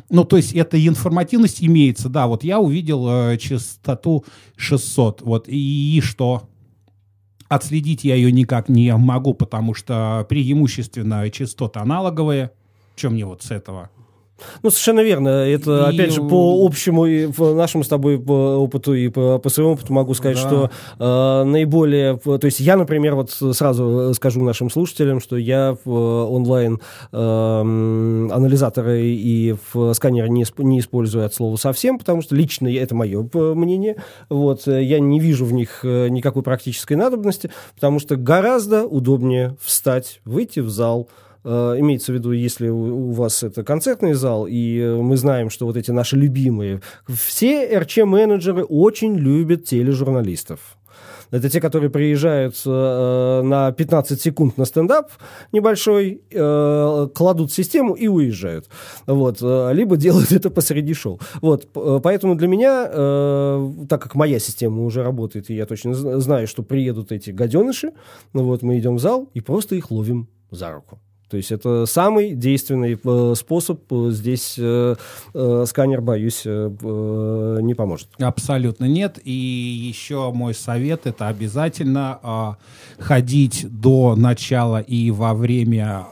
[0.08, 4.24] Ну, то есть это информативность имеется, да, вот я увидел э, частоту
[4.56, 6.48] 600, вот, и, и что?
[7.52, 12.52] Отследить я ее никак не могу, потому что преимущественно частоты аналоговые.
[12.96, 13.90] Чем мне вот с этого?
[14.62, 15.28] Ну, совершенно верно.
[15.28, 19.38] Это, И- опять же, по общему и по нашему с тобой по опыту и по,
[19.38, 20.42] по своему опыту могу сказать, Да.
[20.48, 22.16] что э, наиболее...
[22.16, 25.92] То есть я, например, вот сразу скажу нашим слушателям, что я в
[26.32, 26.80] онлайн
[27.12, 27.60] э,
[28.32, 33.22] анализаторы и в сканеры не, не использую от слова совсем, потому что лично это мое
[33.22, 33.96] п- мнение.
[34.28, 39.56] Вот, э, я не вижу в них э, никакой практической надобности, потому что гораздо удобнее
[39.60, 44.78] встать, выйти в зал, Э, Имеется в виду, если у вас это концертный зал, и
[44.78, 50.76] э, мы знаем, что вот эти наши любимые, все РЧ-менеджеры очень любят тележурналистов.
[51.32, 55.10] Это те, которые приезжают э, на 15 секунд на стендап
[55.50, 58.68] небольшой, э, кладут систему и уезжают.
[59.06, 59.38] Вот.
[59.40, 61.18] э, Либо делают это посреди шоу.
[61.40, 61.66] Вот.
[61.74, 66.18] э, Поэтому для меня, э, так как моя система уже работает, и я точно зн-
[66.20, 67.92] знаю, что приедут эти гаденыши,
[68.34, 71.00] ну вот мы идем в зал и просто их ловим за руку.
[71.32, 73.90] То есть это самый действенный э, способ.
[73.90, 74.94] Э, Здесь э,
[75.64, 78.08] сканер, боюсь, не поможет.
[78.18, 79.18] Абсолютно нет.
[79.24, 82.58] И еще мой совет это обязательно
[82.98, 86.06] ходить до начала и во время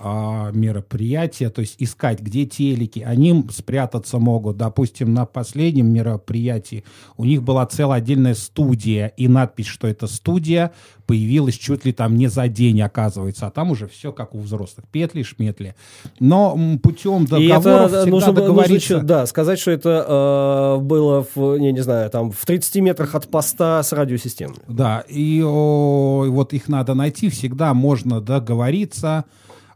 [0.53, 3.01] мероприятия, то есть искать, где телеки.
[3.01, 4.57] Они спрятаться могут.
[4.57, 6.85] Допустим, на последнем мероприятии
[7.19, 10.73] у них была целая отдельная студия, и надпись, что это студия,
[11.11, 13.49] появилась чуть ли там не за день, оказывается.
[13.49, 14.87] А там уже все как у взрослых.
[14.93, 15.75] Петли, шметли.
[16.21, 18.95] Но путем И договоров это всегда нужно, нужно договориться.
[18.95, 23.17] еще, да, сказать, что это э, было в, не, не знаю, там в 30 метрах
[23.17, 24.55] от поста с радиосистемой.
[24.69, 27.29] Да, и о, вот их надо найти.
[27.29, 29.25] Всегда можно договориться,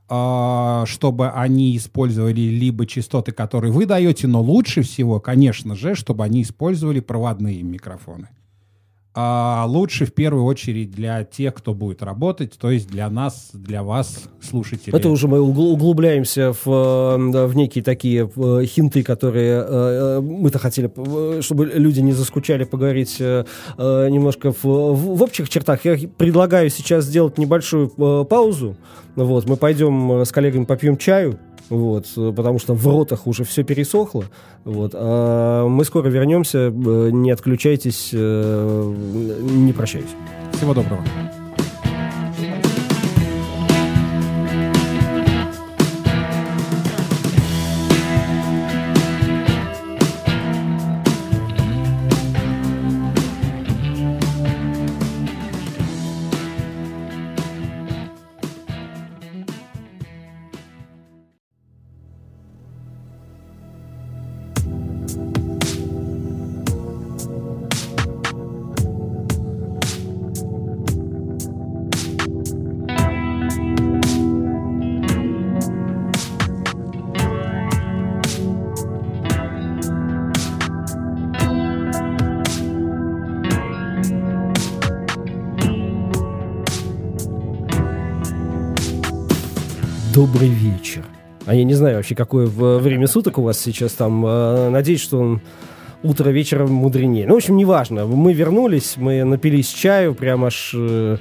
[0.09, 6.23] а, чтобы они использовали либо частоты, которые вы даете, но лучше всего, конечно же, чтобы
[6.23, 8.29] они использовали проводные микрофоны.
[9.17, 13.85] А лучше в первую очередь для тех, кто будет работать, то есть для нас, для
[13.85, 14.97] вас, слушателей.
[14.99, 20.59] Это уже мы угл- углубляемся в, э, в некие такие э, хинты, которые э, мы-то
[20.59, 20.91] хотели,
[21.43, 25.85] чтобы люди не заскучали, поговорить немножко в, в- общих чертах.
[25.85, 27.89] Я предлагаю сейчас сделать небольшую
[28.25, 28.77] паузу.
[29.15, 31.39] Вот, мы пойдем с коллегами попьем чаю.
[31.71, 34.25] Вот, э, потому что в ротах уже все пересохло.
[34.65, 36.59] Вот, а мы скоро вернемся.
[36.69, 36.71] э,
[37.13, 38.95] Не отключайтесь, э,
[39.41, 40.11] не прощаюсь.
[40.53, 41.03] Всего доброго.
[91.85, 94.25] Знаю вообще, какое время суток у вас сейчас там.
[94.25, 95.43] Э, Надеюсь, что он
[96.03, 97.27] утро вечером мудренее.
[97.27, 98.07] Ну, в общем, неважно.
[98.07, 101.19] Мы вернулись, мы напились чаю, прям аж э,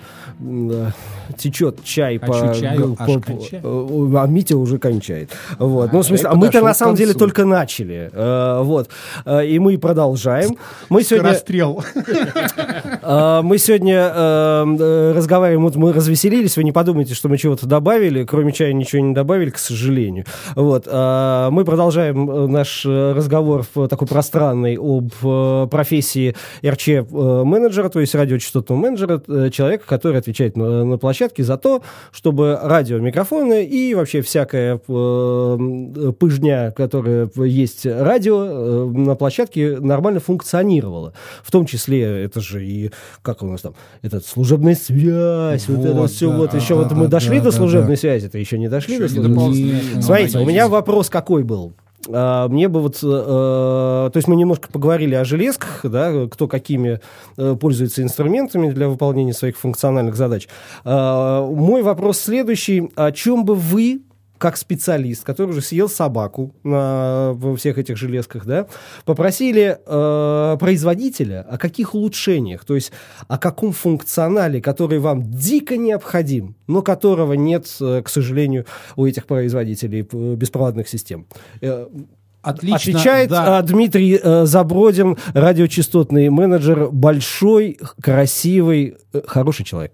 [1.38, 5.32] течет чай Хочу по, чаю, по- по- э, а Митя уже кончает.
[5.60, 5.90] Вот.
[5.90, 8.10] А, ну, в смысле, чай а мы-то на самом деле только начали.
[8.14, 8.90] Э, вот.
[9.26, 10.58] Э, и мы продолжаем.
[10.90, 11.30] Мы сегодня...
[11.30, 11.84] Расстрел.
[13.02, 17.66] А, Мы сегодня э, э, разговариваем, вот мы развеселились, вы не подумайте, что мы чего-то
[17.66, 20.26] добавили, кроме чая ничего не добавили, к сожалению.
[20.56, 20.88] Вот.
[20.88, 28.00] а, Мы продолжаем э, наш э, разговор в такой пространный об э, профессии РЧ-менеджера, то
[28.00, 33.94] есть радиочастотного менеджера, э, человека, который отвечает на, на площадке за то, чтобы радиомикрофоны и
[33.96, 41.14] вообще всякая э, пыжня, которая есть радио, э, на площадке нормально функционировала.
[41.44, 45.94] В том числе, это же и, как у нас там, этот служебная связь, вот, это
[45.94, 48.28] Вот, все, да, вот еще да, вот мы да, дошли да, до да, служебной связи,
[48.28, 51.74] это еще не дошли Еще до не служебной ну, Смотрите, у меня вопрос какой был.
[52.12, 57.00] А, Мне бы вот, э, то есть мы немножко поговорили о железках, да, кто какими
[57.38, 60.48] э, пользуется инструментами для выполнения своих функциональных задач.
[60.84, 64.02] А, Мой вопрос следующий: о чем бы вы
[64.44, 68.68] как специалист, который уже съел собаку на во всех этих железках, да,
[69.06, 72.92] попросили э, производителя о каких улучшениях, то есть
[73.30, 78.66] о каком функционале, который вам дико необходим, но которого нет, э, к сожалению,
[78.98, 81.26] у этих производителей э, беспроводных систем.
[81.62, 81.88] Э,
[82.42, 82.76] Отлично.
[82.76, 83.62] Отвечает да.
[83.62, 89.94] Дмитрий э, Забродин, радиочастотный менеджер, большой, красивый, э, хороший человек.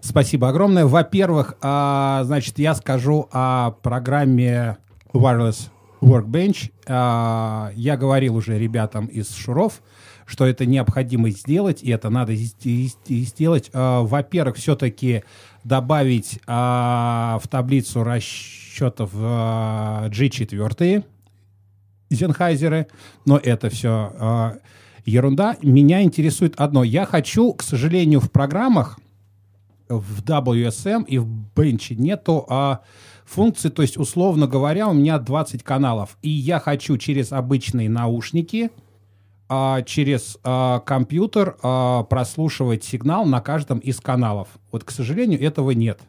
[0.00, 0.86] Спасибо огромное.
[0.86, 4.76] Во-первых, а, значит, я скажу о программе
[5.12, 5.70] Wireless
[6.00, 6.70] Workbench.
[6.86, 9.82] А, я говорил уже ребятам из Шуров,
[10.26, 13.70] что это необходимо сделать, и это надо сделать.
[13.72, 15.24] А, во-первых, все-таки
[15.64, 21.04] добавить а, в таблицу расчетов G4
[22.10, 22.86] Зенхайзеры,
[23.26, 24.58] но это все
[25.04, 25.56] ерунда.
[25.62, 26.82] Меня интересует одно.
[26.82, 28.98] Я хочу, к сожалению, в программах
[29.88, 32.80] в WSM и в Bench нету а,
[33.24, 38.70] функции, то есть, условно говоря, у меня 20 каналов, и я хочу через обычные наушники,
[39.48, 44.48] а, через а, компьютер а, прослушивать сигнал на каждом из каналов.
[44.70, 46.00] Вот, к сожалению, этого нет.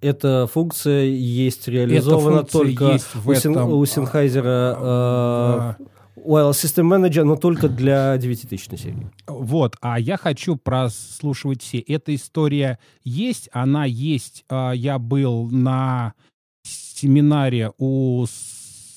[0.00, 5.84] Эта функция есть реализована функция только есть в у, этом, у Sennheiser а, э,
[6.24, 9.10] Well, System Manager, но только для 9000 серии.
[9.26, 11.80] Вот, а я хочу прослушивать все.
[11.80, 14.44] Эта история есть, она есть.
[14.48, 16.14] А, я был на
[16.62, 18.24] семинаре у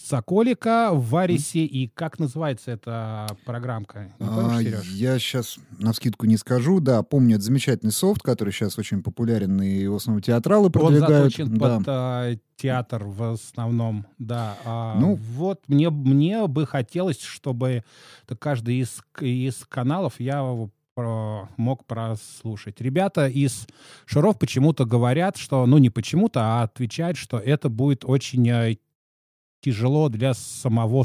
[0.06, 1.64] Соколика в Варисе.
[1.64, 1.68] Mm.
[1.68, 4.14] И как называется эта программка?
[4.20, 6.80] Не помнишь, а, я сейчас на скидку не скажу.
[6.80, 11.10] Да, помню, это замечательный софт, который сейчас очень популярен, и в основном театралы продвигают.
[11.10, 11.78] Он заточен да.
[11.78, 14.58] под а, театр в основном, да.
[14.64, 17.84] А, ну, вот мне, мне бы хотелось, чтобы
[18.38, 20.44] каждый из, из каналов я
[20.94, 22.80] про, мог прослушать.
[22.80, 23.68] Ребята из
[24.06, 28.78] Шаров почему-то говорят, что, ну не почему-то, а отвечают, что это будет очень э,
[29.66, 31.04] тяжело для самого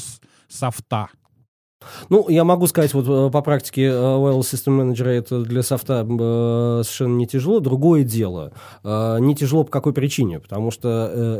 [0.49, 1.09] софта.
[2.09, 6.07] Ну, я могу сказать, вот э, по практике э, Well System Manager это для софта
[6.09, 7.61] э, совершенно не тяжело.
[7.61, 8.53] Другое дело,
[8.85, 10.41] не тяжело по какой причине?
[10.41, 10.89] Потому что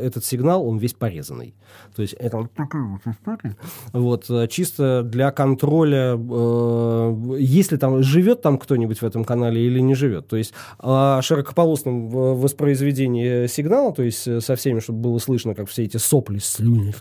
[0.03, 1.55] этот сигнал, он весь порезанный.
[1.95, 3.57] То есть это вот такая вот история.
[3.93, 6.13] Вот, чисто для контроля,
[7.39, 10.29] если там живет там кто-нибудь в этом канале или не живет.
[10.29, 15.85] То есть о широкополосном воспроизведении сигнала, то есть со всеми, чтобы было слышно, как все
[15.85, 16.95] эти сопли, слюни,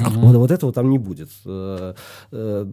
[0.00, 1.30] вот, вот этого там не будет
[2.30, 2.66] э,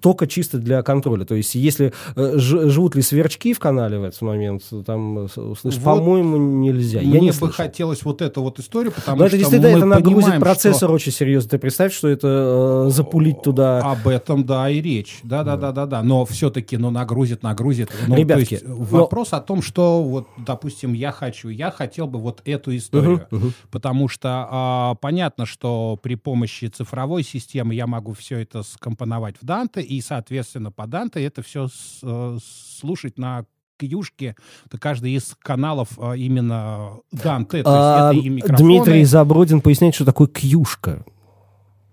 [0.00, 1.24] только чисто для контроля.
[1.24, 5.84] То есть, если э, живут ли сверчки в канале в этот момент, там услышать, вот
[5.84, 7.00] по-моему, нельзя.
[7.00, 7.56] Мне Я не бы слышал.
[7.56, 10.92] хотелось вот эту вот историю, потому Но что это действительно это нагрузит процессор что...
[10.92, 11.50] очень серьезно.
[11.50, 13.80] Ты представь, что это э, запулить туда.
[13.80, 15.20] Об этом, да, и речь.
[15.22, 16.02] Да, да, да, да, да.
[16.02, 17.90] Но все-таки, ну, нагрузит, нагрузит.
[18.06, 18.76] Ну, Ребятки, есть, но...
[18.76, 23.38] вопрос о том, что вот, допустим, я хочу, я хотел бы вот эту историю, uh-huh,
[23.38, 23.52] uh-huh.
[23.70, 29.44] потому что а, понятно, что при помощи цифровой системы я могу все это скомпоновать в
[29.44, 31.68] Данте, и, соответственно, по Данте это все
[32.02, 32.38] э,
[32.80, 33.44] слушать на
[33.78, 34.36] кьюшке,
[34.70, 38.56] то каждый из каналов э, именно Данте, а, это.
[38.56, 41.04] Дмитрий Забродин поясняет, что такое кьюшка.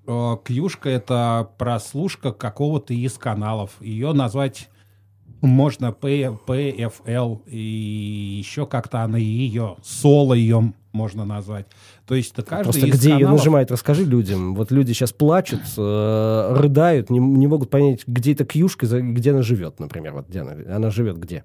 [0.07, 3.72] Э, кьюшка— это прослушка какого-то из каналов.
[3.80, 4.70] Ее назвать
[5.41, 11.67] можно P, PFL, и еще как-то она ее, соло ее можно назвать.
[12.05, 13.21] То есть это каждый Просто из где каналов...
[13.21, 14.55] ее нажимает, расскажи людям.
[14.55, 19.41] Вот люди сейчас плачут, э, рыдают, не, не могут понять, где эта кьюшка, где она
[19.41, 20.13] живет, например.
[20.13, 21.43] Вот где она, она живет где?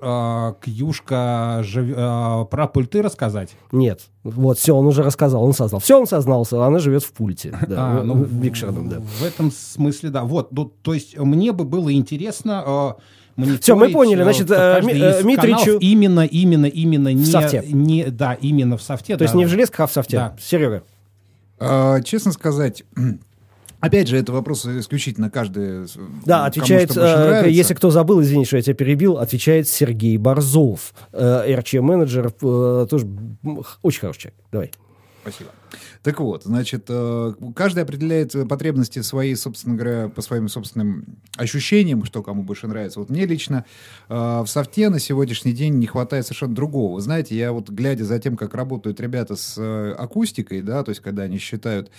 [0.00, 1.88] Uh, Кьюшка жив...
[1.88, 3.56] uh, про пульты рассказать?
[3.72, 4.02] Нет.
[4.22, 5.80] Вот, все, он уже рассказал, он создал.
[5.80, 7.58] Все, он сознался, она живет в пульте.
[7.68, 9.00] Да, а, ну, в, в, да.
[9.00, 10.22] в этом смысле, да.
[10.22, 12.96] Вот, ну, то есть мне бы было интересно...
[13.60, 14.22] Все, мы поняли.
[14.22, 15.78] Значит, э, э Митричу...
[15.78, 17.22] Именно, именно, именно не...
[17.22, 17.62] В софте.
[17.66, 19.14] Не, да, именно в софте.
[19.14, 20.16] То да, есть не в железках, а в софте.
[20.16, 20.36] Да.
[20.40, 20.82] Серега.
[21.58, 22.84] А, честно сказать...
[23.80, 25.86] Опять же, это вопрос исключительно каждый...
[26.26, 31.54] Да, отвечает, э, если кто забыл, извини, что я тебя перебил, отвечает Сергей Борзов, э,
[31.56, 33.06] RC-менеджер, э, тоже
[33.82, 34.40] очень хороший человек.
[34.50, 34.72] Давай.
[35.22, 35.50] Спасибо.
[36.02, 42.22] Так вот, значит, э, каждый определяет потребности свои, собственно говоря, по своим собственным ощущениям, что
[42.22, 43.00] кому больше нравится.
[43.00, 43.64] Вот мне лично
[44.08, 47.00] э, в софте на сегодняшний день не хватает совершенно другого.
[47.00, 51.00] Знаете, я вот глядя за тем, как работают ребята с э, акустикой, да, то есть
[51.00, 51.90] когда они считают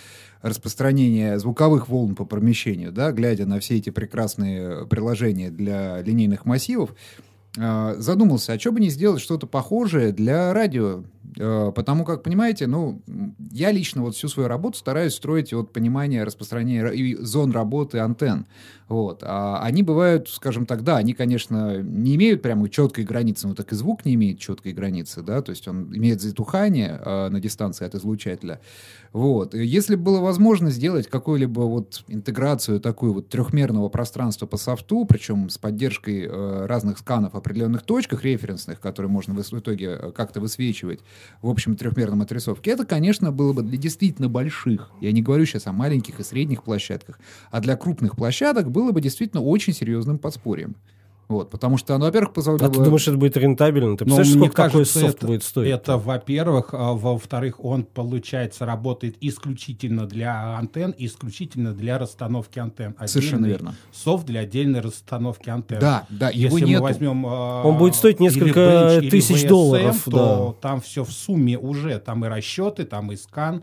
[0.42, 6.94] распространение звуковых волн по помещению, да, глядя на все эти прекрасные приложения для линейных массивов,
[7.54, 11.02] задумался, а что бы не сделать что-то похожее для радио Э,
[11.36, 13.02] потому как, понимаете, ну,
[13.50, 18.46] я лично вот всю свою работу стараюсь строить от понимания распространения зон работы антенн.
[18.90, 19.22] Вот.
[19.24, 23.70] А они бывают, скажем так, да, они, конечно, не имеют прямо четкой границы, но так
[23.70, 27.86] и звук не имеет четкой границы, да, то есть он имеет затухание э, на дистанции
[27.86, 28.60] от излучателя.
[29.12, 29.54] Вот.
[29.54, 35.50] И если было возможно сделать какую-либо вот интеграцию такую вот трехмерного пространства по софту, причем
[35.50, 40.98] с поддержкой э, разных сканов определенных точках референсных, которые можно в итоге э, как-то высвечивать
[41.42, 45.66] в общем трехмерном отрисовке, это, конечно, было бы для действительно больших, я не говорю сейчас
[45.66, 47.18] о маленьких и средних площадках,
[47.50, 50.76] а для крупных площадок было бы действительно очень серьезным подспорьем.
[51.30, 52.66] Вот, потому что, ну, во-первых, позволило...
[52.66, 53.96] А ты думаешь, это будет рентабельно?
[53.96, 55.70] Ты Но представляешь, сколько такой софт это- будет стоить?
[55.70, 56.70] Это, во-первых.
[56.72, 62.96] А во-вторых, он, получается, работает исключительно для антенн, исключительно для расстановки антенн.
[63.06, 63.74] Совершенно Отдельный верно.
[63.92, 65.78] Софт для отдельной расстановки антенн.
[65.80, 66.82] Да, да, его Если нету.
[66.82, 67.26] мы возьмем...
[67.26, 71.98] а, Он будет стоить или несколько тысяч VSM, долларов, то там все в сумме уже.
[72.00, 73.62] Там и расчеты, там и скан,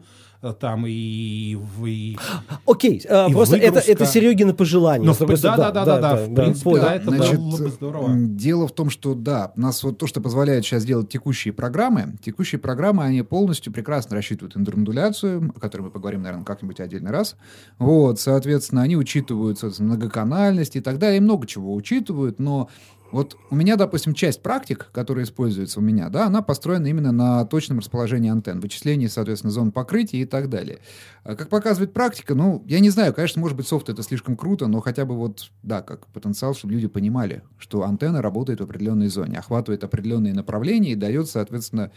[0.59, 1.55] там и...
[1.55, 2.17] в- и-
[2.65, 3.91] Окей, а, И просто это, выгрузка.
[3.91, 5.05] это Серегина пожелание.
[5.07, 6.81] Ну, С другой да, стороны, да, да, да, да, в принципе, понял.
[6.83, 8.13] да, это Значит, было бы здорово.
[8.15, 12.59] Дело в том, что да, нас вот то, что позволяет сейчас делать текущие программы, текущие
[12.59, 17.35] программы, они полностью прекрасно рассчитывают интермодуляцию, о которой мы поговорим, наверное, как-нибудь отдельный раз.
[17.79, 22.69] Вот, соответственно, они учитывают соответственно, многоканальность и так далее, и много чего учитывают, но
[23.11, 27.45] вот у меня, допустим, часть практик, которая используется у меня, да, она построена именно на
[27.45, 30.79] точном расположении антенн, вычислении, соответственно, зон покрытия и так далее.
[31.23, 34.67] А Как показывает практика, ну, я не знаю, конечно, может быть, софт это слишком круто,
[34.67, 39.07] но хотя бы вот, да, как потенциал, чтобы люди понимали, что антенна работает в определенной
[39.07, 41.91] зоне, охватывает определенные направления и дает, соответственно,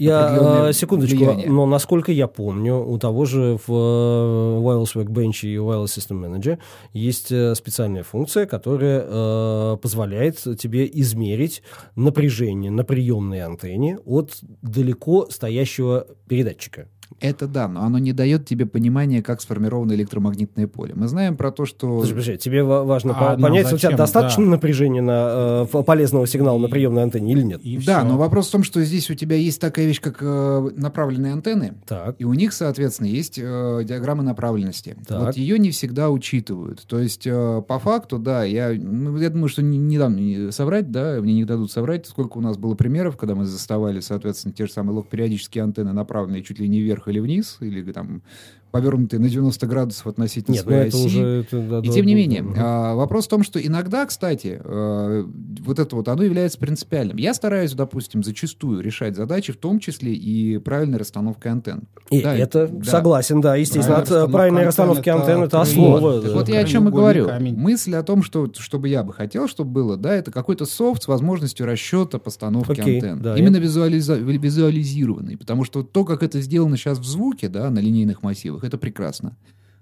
[0.00, 1.50] Я, э, секундочку, влияние.
[1.50, 6.58] но насколько я помню, у того же в э, Wireless Workbench и Wireless System Manager
[6.94, 11.62] есть э, специальная функция, которая э, позволяет тебе измерить
[11.96, 16.88] напряжение на приемной антенне от далеко стоящего передатчика.
[17.20, 20.92] Это да, но оно не дает тебе понимания, как сформировано электромагнитное поле.
[20.96, 21.96] Мы знаем про то, что...
[21.96, 23.96] Подожди, подожди, тебе ва- важно А нам понять, у тебя зачем?
[23.96, 24.50] достаточно Да.
[24.50, 27.60] напряжения на, э, полезного сигнала на приемной антенне или нет?
[27.62, 28.08] И Да, всё.
[28.08, 31.74] но вопрос в том, что здесь у тебя есть такая вещь, как э, направленные антенны,
[31.86, 32.16] Так.
[32.18, 34.96] И у них, соответственно, есть э, диаграмма направленности.
[35.06, 35.20] Так.
[35.20, 36.82] Вот ее не всегда учитывают.
[36.86, 40.52] То есть, э, по факту, да, я, ну, я думаю, что не, не дам мне
[40.52, 44.54] соврать, да, мне не дадут соврать, сколько у нас было примеров, когда мы заставали, соответственно,
[44.54, 48.22] те же самые лог-периодические антенны, направленные чуть ли не вверх или вниз, или там
[48.70, 51.06] повернутые на 90 градусов относительно Нет, ну своей это оси.
[51.06, 51.26] уже...
[51.40, 52.52] это, да, И да, тем не да, менее, да.
[52.56, 55.24] а, вопрос в том, что иногда, кстати, э,
[55.60, 57.16] вот это вот, оно является принципиальным.
[57.16, 61.82] Я стараюсь, допустим, зачастую решать задачи, в том числе и правильной расстановкой антенн.
[62.10, 62.90] И да, это да.
[62.90, 66.00] согласен, да, естественно, Правильная от э, правильной расстановки расстановка антенн антенны это это основа.
[66.00, 66.22] Вот.
[66.22, 66.28] да.
[66.28, 67.26] Так вот я о чем и говорю.
[67.26, 67.56] камень.
[67.56, 71.08] Мысль о том, что, чтобы я бы хотел, чтобы было, да, это какой-то софт с
[71.08, 73.22] возможностью расчета постановки Окей, антенн.
[73.22, 75.36] да, Именно визуализа- визуализированный.
[75.36, 79.36] Потому что то, как это сделано сейчас в звуке, да, на линейных массивах, это прекрасно.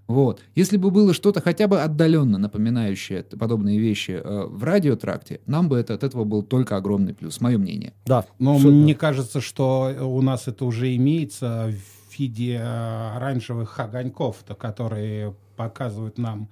[0.09, 0.41] Вот.
[0.55, 5.77] Если бы было что-то хотя бы отдаленно напоминающее подобные вещи э, в радиотракте, нам бы
[5.77, 7.93] это, от этого был только огромный плюс, мое мнение.
[8.07, 8.81] Да, Но абсолютно.
[8.81, 15.35] мне кажется, что у нас это уже имеется в виде э, оранжевых огоньков, то, которые
[15.57, 16.49] показывают нам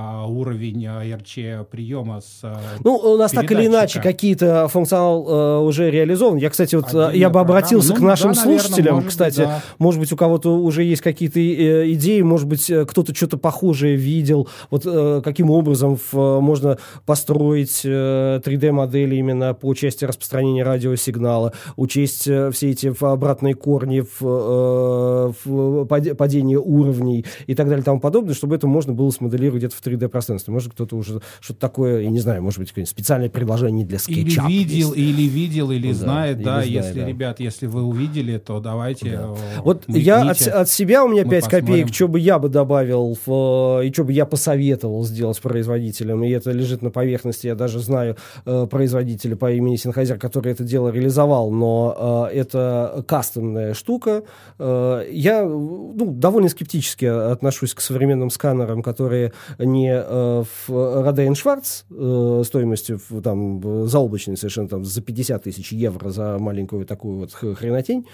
[0.00, 5.58] уровень э, РЧ приема с э, Ну, у нас так или иначе какие-то функционал э,
[5.64, 6.36] уже реализован.
[6.36, 7.96] Я, кстати, вот э, Отдельная я бы обратился программа.
[7.96, 9.40] к Ну, нашим да, наверное, слушателям, может быть, кстати.
[9.40, 9.62] да.
[9.78, 13.96] Может быть, у кого-то уже есть какие-то э, идеи, может быть, э, кто-то что-то похожее
[13.96, 14.48] видел.
[14.70, 16.76] Вот э, каким образом в, э, можно
[17.06, 25.84] построить э, 3D-модели именно по части распространения радиосигнала, учесть все эти обратные корни в, в
[25.86, 29.76] паде- падение уровней и так далее и тому подобное, чтобы это можно было смоделировать где-то
[29.76, 30.52] в 3D-пространстве.
[30.52, 34.28] Может, кто-то уже что-то такое, я не знаю, может быть, какое-нибудь специальное предложение для Или
[34.30, 34.46] скетча.
[34.46, 36.52] видел, или видел, или Да, знает, или да.
[36.62, 37.06] знает, если, да.
[37.06, 39.10] ребят, если вы увидели, то давайте.
[39.12, 39.34] Да.
[39.56, 41.66] э, Вот я от, от себя, у меня Мы 5 посмотрим.
[41.66, 46.22] копеек, что бы я бы добавил, в, э, и что бы я посоветовал сделать производителям,
[46.24, 50.64] и это лежит на поверхности, я даже знаю э, производителя по имени Sennheiser, который это
[50.64, 54.22] дело реализовал, но э, это кастомная штука.
[54.58, 61.84] Э, я ну, довольно скептически отношусь к современным сканерам, которые не э, в Rodein Schwarz
[61.90, 67.32] э, стоимостью в, там, заоблачной совершенно там, за 50 тысяч евро за маленькую такую вот
[67.32, 68.06] хренотень.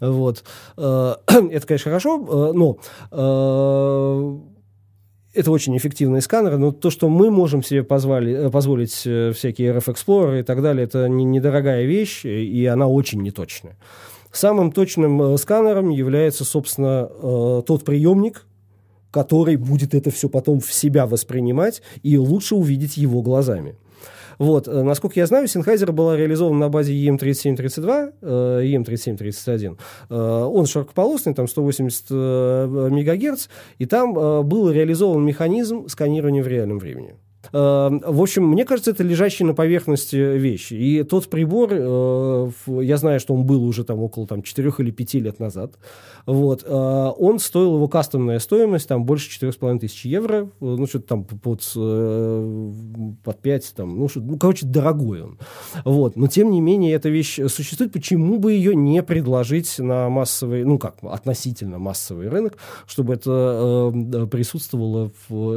[0.00, 0.44] Вот.
[0.76, 2.78] Э, Это, конечно, хорошо, но
[5.32, 10.40] это очень эффективные сканеры, но то, что мы можем себе позвали, позволить всякие RF Explorer
[10.40, 13.76] и так далее, это не- недорогая вещь, и она очень неточная.
[14.32, 17.06] Самым точным сканером является, собственно,
[17.62, 18.44] тот приемник,
[19.10, 23.76] который будет это все потом в себя воспринимать, и лучше увидеть его глазами.
[24.40, 29.76] Вот, э, насколько я знаю, Sennheiser была реализована на базе EM3732, э, EM3731.
[30.08, 36.48] Э, он широкополосный, там 180 э, мегагерц, и там э, был реализован механизм сканирования в
[36.48, 37.16] реальном времени.
[37.52, 40.74] Э, В общем, мне кажется, это лежащие на поверхности вещи.
[40.74, 42.50] И тот прибор, э,
[42.82, 45.74] я знаю, что он был уже там около там, 4 или 5 лет назад.
[46.26, 46.64] Вот.
[46.64, 46.68] э,
[47.18, 50.44] Он стоил, его кастомная стоимость, там больше 4,5 тысяч евро.
[50.44, 51.60] э, Ну, что-то там под,
[53.24, 55.38] под 5, там, ну, что, ну, короче, дорогой он.
[55.84, 56.16] Вот.
[56.16, 57.92] Но, тем не менее, эта вещь существует.
[57.92, 63.92] Почему бы ее не предложить на массовый, ну, как, относительно массовый рынок, чтобы это
[64.30, 65.10] присутствовало,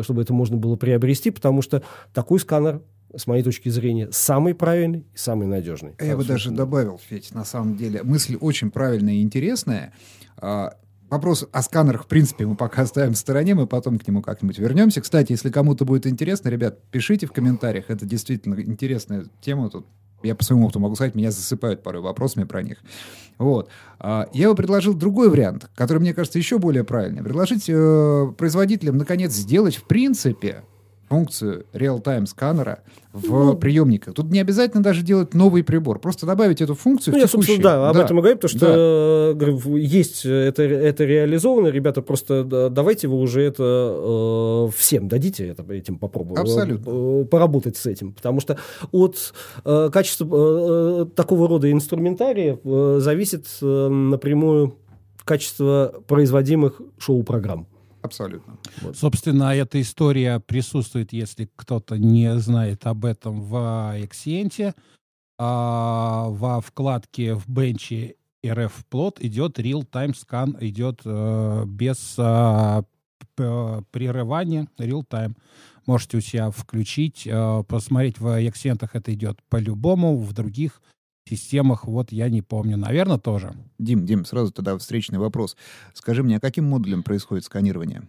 [0.04, 1.83] чтобы это можно было приобрести, потому что
[2.14, 2.82] такой сканер
[3.16, 5.94] с моей точки зрения, самый правильный и самый надежный.
[6.00, 9.94] Я бы даже добавил, Федь, на самом деле, мысль очень правильная и интересная.
[10.38, 10.74] А,
[11.14, 14.58] Вопрос о сканерах, в принципе, мы пока оставим в стороне, мы потом к нему как-нибудь
[14.58, 15.00] вернемся.
[15.00, 19.70] Кстати, если кому-то будет интересно, ребят, пишите в комментариях, это действительно интересная тема.
[19.70, 19.86] Тут
[20.24, 22.80] я по своему опыту могу сказать, меня засыпают порой вопросами про них.
[23.38, 23.70] Вот.
[24.00, 27.22] А, я бы предложил другой вариант, который, мне кажется, еще более правильный.
[27.22, 30.64] Предложить э, производителям, наконец, сделать, в принципе,
[31.14, 32.80] функцию real-time сканера
[33.12, 34.16] в ну, приемниках.
[34.16, 37.62] Тут не обязательно даже делать новый прибор, просто добавить эту функцию ну, в я, собственно,
[37.62, 38.04] да, об да.
[38.04, 39.46] этом и говорю, потому что да.
[39.46, 45.72] Э, есть это, это реализовано, ребята, просто давайте вы уже это э, всем дадите это,
[45.72, 46.42] этим попробовать.
[46.42, 47.22] Абсолютно.
[47.22, 48.58] Э, поработать с этим, потому что
[48.92, 49.34] от
[49.64, 54.78] э, качества э, такого рода инструментария э, зависит э, напрямую
[55.24, 57.68] качество производимых шоу-программ.
[58.04, 58.58] Абсолютно.
[58.82, 58.98] Вот.
[58.98, 63.56] Собственно, эта история присутствует, если кто-то не знает об этом в
[63.98, 64.76] Exient.
[65.40, 68.16] А, во вкладке в бенче
[68.46, 72.84] RF Plot идет real-time scan, идет э, без э,
[73.36, 75.36] прерывания real-time.
[75.86, 80.82] Можете у себя включить, э, посмотреть в Exient это идет по-любому, в других
[81.30, 82.78] системах, вот я не помню.
[82.78, 83.56] Наверное, тоже.
[83.80, 85.56] Дим, Дим, сразу тогда встречный вопрос.
[85.94, 88.04] Скажи мне, а каким модулем происходит сканирование?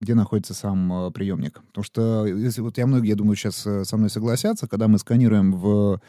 [0.00, 1.60] Где находится сам э, приемник?
[1.66, 4.96] Потому что, если вот я многие, я думаю, сейчас э, со мной согласятся, когда мы
[4.98, 6.00] сканируем в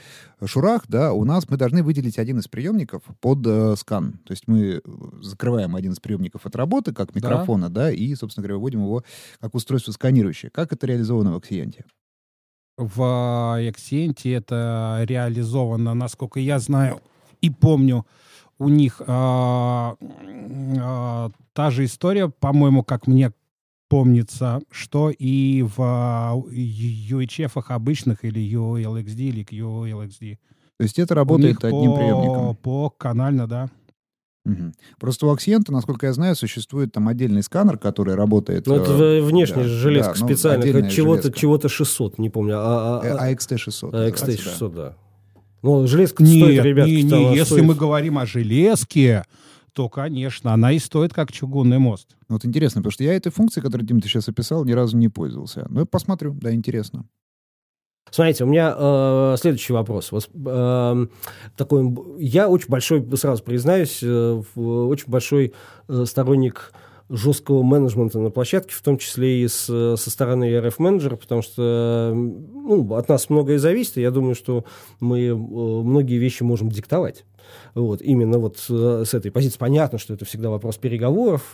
[0.46, 4.20] шурах, да, у нас мы должны выделить один из приемников под э, скан.
[4.26, 4.82] То есть мы э,
[5.22, 9.04] закрываем один из приемников от работы, как микрофона, да, да и, собственно говоря, выводим его
[9.40, 10.52] как устройство сканирующее.
[10.52, 11.86] Как это реализовано в Аксиенте?
[12.80, 17.02] В Эксенте это реализовано, насколько я знаю
[17.42, 18.06] и помню.
[18.58, 19.96] У них а,
[20.80, 23.32] а, та же история, по-моему, как мне
[23.90, 30.38] помнится, что и в UHF обычных или ULXD или QLXD.
[30.78, 32.56] То есть это работает одним по, приемником?
[32.56, 33.70] По канально, да.
[34.52, 34.72] Угу.
[35.00, 38.68] Просто у Аксиента, насколько я знаю, существует там отдельный сканер, который работает...
[38.68, 42.56] Ну, это э, внешняя да, железка да, ну, специальная, чего-то, чего-то 600, не помню.
[42.58, 43.94] А, а, а, AXT 600.
[43.94, 44.96] AXT 600, да.
[45.62, 47.66] Ну, железка нет, стоит, ребятки, не, не, если стоит...
[47.66, 49.24] мы говорим о железке,
[49.74, 52.16] то, конечно, она и стоит как чугунный мост.
[52.28, 55.10] Вот интересно, потому что я этой функцией, которую, Дим, ты сейчас описал, ни разу не
[55.10, 55.68] пользовался.
[55.70, 57.06] Ну, посмотрю, да, интересно.
[58.12, 60.12] Смотрите, у меня э, следующий вопрос.
[60.12, 61.06] Вот, э,
[61.56, 65.54] такой, я очень большой, сразу признаюсь, э, очень большой
[65.88, 66.72] э, сторонник
[67.10, 72.94] жесткого менеджмента на площадке, в том числе и с, со стороны RF-менеджера, потому что ну,
[72.94, 74.64] от нас многое зависит, и я думаю, что
[75.00, 77.26] мы э, многие вещи можем диктовать.
[77.76, 79.58] Вот, именно вот э, с этой позиции.
[79.58, 81.54] Понятно, что это всегда вопрос переговоров.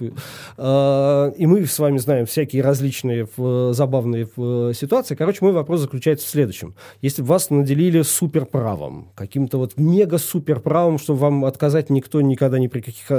[0.57, 3.27] Э, и мы с вами знаем всякие различные
[3.73, 4.27] забавные
[4.73, 5.15] ситуации.
[5.15, 6.75] Короче, мой вопрос заключается в следующем.
[7.01, 13.11] Если вас наделили суперправом, каким-то вот мега-суперправом, что вам отказать никто никогда ни при каких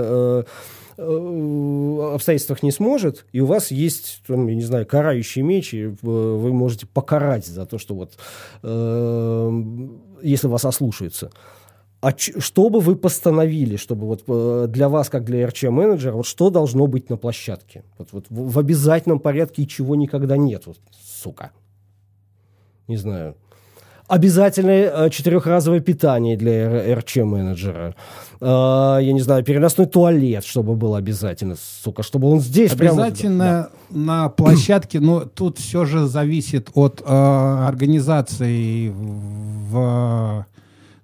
[0.98, 5.94] Э, обстоятельствах не сможет, и у вас есть, там, я не знаю, карающий меч, и
[6.00, 8.14] вы можете покарать за то, что вот,
[8.62, 9.62] э,
[10.22, 11.30] если вас ослушаются.
[12.06, 16.50] А что бы вы постановили, чтобы вот э, для вас, как для RC-менеджера, вот что
[16.50, 17.82] должно быть на площадке?
[17.98, 21.50] Вот, вот в обязательном порядке и чего никогда нет, вот, сука.
[22.86, 23.34] Не знаю
[24.08, 27.96] обязательное э, четырехразовое питание для РЧ-менеджера.
[28.40, 34.04] Э, я не знаю, переносной туалет, чтобы был обязательно, сука, чтобы он здесь Обязательно прямо...
[34.06, 40.46] на площадке, но тут все же зависит от э, организации в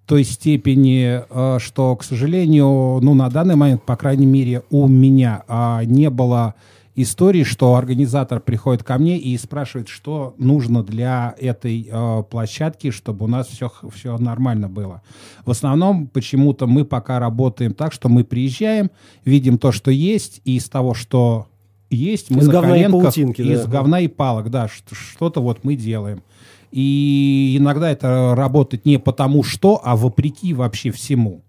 [0.07, 5.45] той степени, э, что, к сожалению, ну, на данный момент, по крайней мере, у меня
[5.47, 6.55] э, не было
[6.95, 13.25] истории, что организатор приходит ко мне и спрашивает, что нужно для этой э, площадки, чтобы
[13.25, 15.03] у нас все, все нормально было.
[15.45, 18.91] В основном почему-то мы пока работаем так, что мы приезжаем,
[19.25, 21.47] видим то, что есть, и из того, что
[21.89, 23.71] есть, мы из на говна коленках, и паутинки, из да.
[23.71, 26.23] говна и палок, да, что-то вот мы делаем.
[26.73, 31.43] И иногда это работает не потому что, а вопреки вообще всему.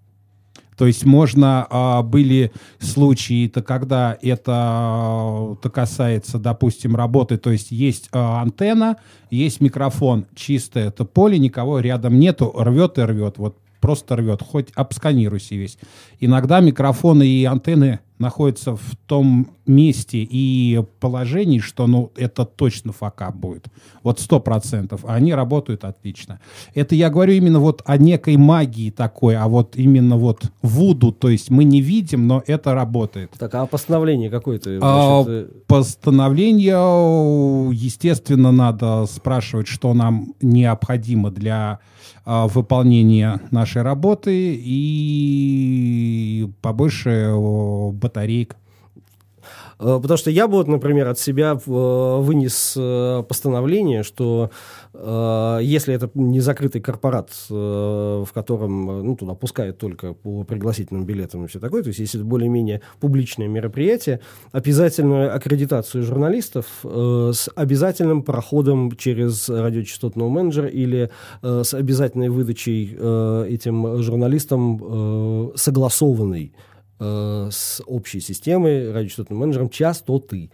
[0.77, 8.09] То есть можно а, были случаи-то, когда это, это касается, допустим, работы, то есть есть
[8.11, 8.97] а, антенна,
[9.29, 14.69] есть микрофон, чистое это поле, никого рядом нету, рвет и рвет, вот просто рвет, хоть
[14.75, 15.77] обсканируйся весь.
[16.21, 23.35] Иногда микрофоны и антенны находится в том месте и положении, что ну, это точно факап
[23.35, 23.65] будет.
[24.01, 25.03] Вот сто процентов.
[25.05, 26.39] Они работают отлично.
[26.73, 31.27] Это я говорю именно вот о некой магии такой, а вот именно вот вуду, то
[31.27, 33.31] есть мы не видим, но это работает.
[33.37, 34.79] Так, а постановление какое-то?
[34.81, 35.25] А,
[35.67, 41.79] постановление, естественно, надо спрашивать, что нам необходимо для
[42.25, 47.33] выполнения нашей работы и побольше
[47.93, 48.55] батареек.
[49.83, 54.49] Э, потому что я бы, вот, например, от себя э, вынес э, постановление, что
[54.95, 61.47] если это не закрытый корпорат, в котором ну, туда пускают только по пригласительным билетам и
[61.47, 64.19] все такое, то есть если это более-менее публичное мероприятие,
[64.51, 71.09] обязательную аккредитацию журналистов с обязательным проходом через радиочастотного менеджера или
[71.41, 72.91] с обязательной выдачей
[73.47, 76.53] этим журналистам согласованной
[77.03, 80.49] э, с общей системой, радиочастотным менеджером частоты.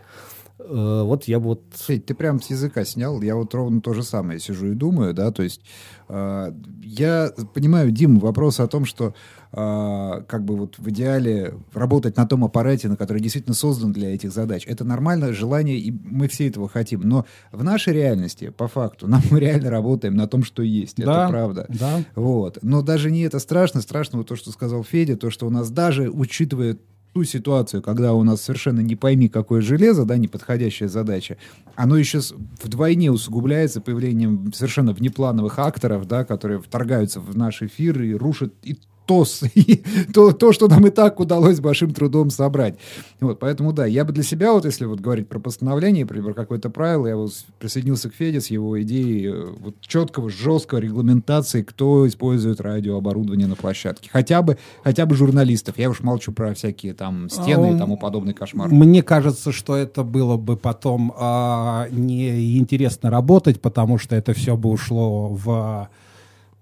[0.59, 1.61] Э, вот я вот...
[1.75, 3.21] Федь, ты прям с языка снял.
[3.21, 5.61] Я вот ровно то же самое сижу и думаю, да, то есть
[6.09, 9.13] я понимаю, Дим, вопрос о том, что
[9.51, 14.13] э, как бы вот в идеале работать на том аппарате, на который действительно создан для
[14.13, 14.65] этих задач.
[14.65, 17.01] Это нормально, желание, и мы все этого хотим.
[17.01, 20.97] Но в нашей реальности, по факту, нам мы реально работаем на том, что есть.
[20.97, 21.65] Да, это правда.
[21.69, 22.03] Да.
[22.15, 22.57] Вот.
[22.63, 23.81] Но даже не это страшно.
[23.81, 26.77] Страшно вот то, что сказал Федя, то, что у нас даже, учитывая
[27.13, 31.37] ту ситуацию, когда у нас совершенно не пойми какое железо, да, неподходящая задача,
[31.75, 32.19] оно еще
[32.63, 38.77] вдвойне усугубляется появлением совершенно внеплановых акторов, да, которые вторгаются в наш эфир и рушат и
[39.09, 39.25] то,
[40.13, 42.75] то, то, что нам и так удалось большим трудом собрать.
[43.19, 46.69] Вот, поэтому, да, я бы для себя, вот если вот говорить про постановление, про какое-то
[46.69, 52.07] правило, я вот присоединился к Феде с его идеей э, вот четкого, жесткого регламентации, кто
[52.07, 54.11] использует радиооборудование на площадке.
[54.13, 55.79] Хотя бы, хотя бы журналистов.
[55.79, 58.69] Я уж молчу про всякие там стены и тому подобный кошмар.
[58.69, 64.69] Мне кажется, что это было бы потом а, неинтересно работать, потому что это все бы
[64.69, 65.89] ушло в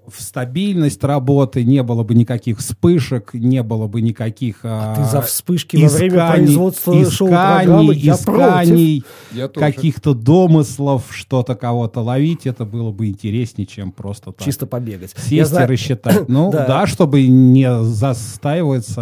[0.07, 5.03] в стабильность работы, не было бы никаких вспышек, не было бы никаких а, а ты
[5.03, 7.93] за вспышки исканий, во время производства шоу-программы?
[7.93, 9.03] Я исканий,
[9.53, 14.45] каких-то домыслов, что-то кого-то ловить, это было бы интереснее, чем просто так.
[14.45, 15.11] Чисто побегать.
[15.17, 15.67] Сесть Я знаю...
[15.67, 16.27] и рассчитать.
[16.37, 16.65] Ну да.
[16.67, 19.01] да, чтобы не застаиваться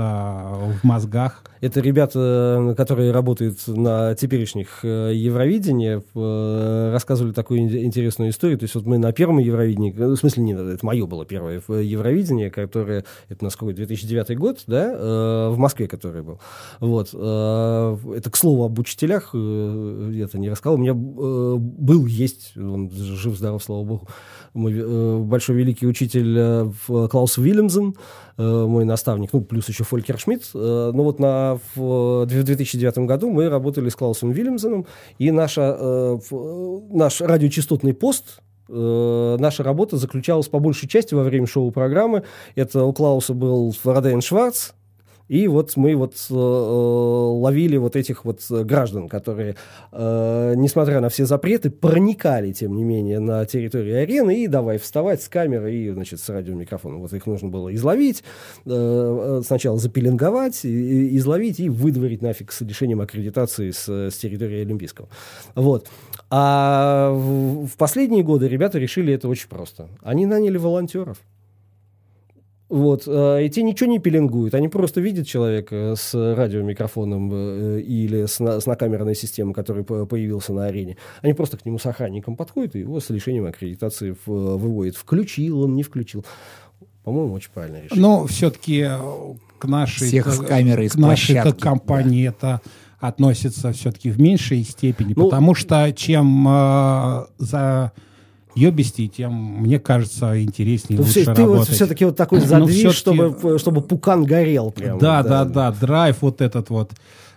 [0.81, 1.43] в мозгах.
[1.61, 8.59] Это ребята, которые работают на теперешних э, Евровидении, э, рассказывали такую интересную историю.
[8.59, 11.61] То есть вот мы на первом Евровидении, э, в смысле, не, это мое было первое
[11.67, 16.39] Евровидение, которое, это на сколько, 2009 год, да, в Москве, которое был.
[16.79, 17.09] Вот.
[17.09, 20.75] Это, к слову, об учителях, я это не рассказал.
[20.75, 24.07] У меня был, есть, он жив-здоров, слава богу,
[24.53, 27.95] мой большой великий учитель Клаус Вильямсен,
[28.37, 30.49] мой наставник, ну, плюс еще Фолькер Шмидт.
[30.53, 34.85] Ну, вот на в 2009 году мы работали с Клаусом Вильямсоном,
[35.19, 36.17] и наша, э,
[36.91, 42.23] наш радиочастотный пост э, наша работа заключалась по большей части во время шоу-программы.
[42.55, 44.71] Это у Клауса был Родейн Шварц,
[45.27, 49.55] и вот мы вот э, ловили вот этих вот граждан, которые,
[49.91, 55.23] э, несмотря на все запреты, проникали, тем не менее, на территорию арены и давай вставать
[55.23, 57.01] с камерой и, значит, с радиомикрофоном.
[57.01, 58.23] Вот их нужно было изловить,
[58.65, 65.07] э, сначала запеленговать, и, изловить и выдворить нафиг с лишением аккредитации с, с территории Олимпийского.
[65.55, 65.87] Вот.
[66.29, 69.89] А в, в последние годы ребята решили это очень просто.
[70.01, 71.17] Они наняли волонтеров.
[72.67, 78.25] Вот, э, и те ничего не пеленгуют, они просто видят человека с радиомикрофоном э, или
[78.25, 80.97] с, на, с накамерной системой, который появился на арене.
[81.21, 84.95] Они просто к нему с охранником подходят и его с лишением аккредитации выводят.
[84.95, 86.25] Включил он, не включил.
[87.03, 88.01] По-моему, очень правильное решение.
[88.01, 88.97] Но все-таки э,
[89.59, 92.31] к нашей, Всех с камерой к нашей компании да.
[92.31, 92.61] это
[92.99, 97.91] относится все-таки в меньшей степени, ну, потому что чем э, за
[98.55, 101.67] ебисти, тем, мне кажется, интереснее, ну, лучше все, ты работать.
[101.67, 104.97] вот все-таки вот такой ну, задвиж, чтобы, чтобы пукан горел прям.
[104.97, 106.91] Да, да, да, да, драйв вот этот вот.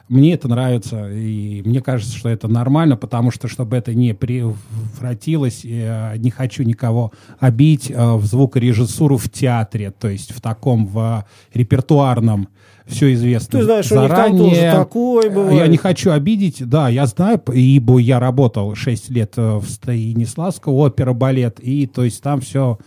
[0.09, 5.64] Мне это нравится, и мне кажется, что это нормально, потому что, чтобы это не превратилось,
[5.64, 11.26] я не хочу никого обить э, в звукорежиссуру в театре, то есть в таком, в
[11.52, 12.48] репертуарном
[12.86, 13.59] все известно.
[13.59, 14.43] Ты знаешь, заранее.
[14.43, 15.59] у них там тоже такое бывает.
[15.59, 20.72] Я не хочу обидеть, да, я знаю, ибо я работал 6 лет э, в Станиславском
[20.72, 22.78] опера, балет, и то есть там все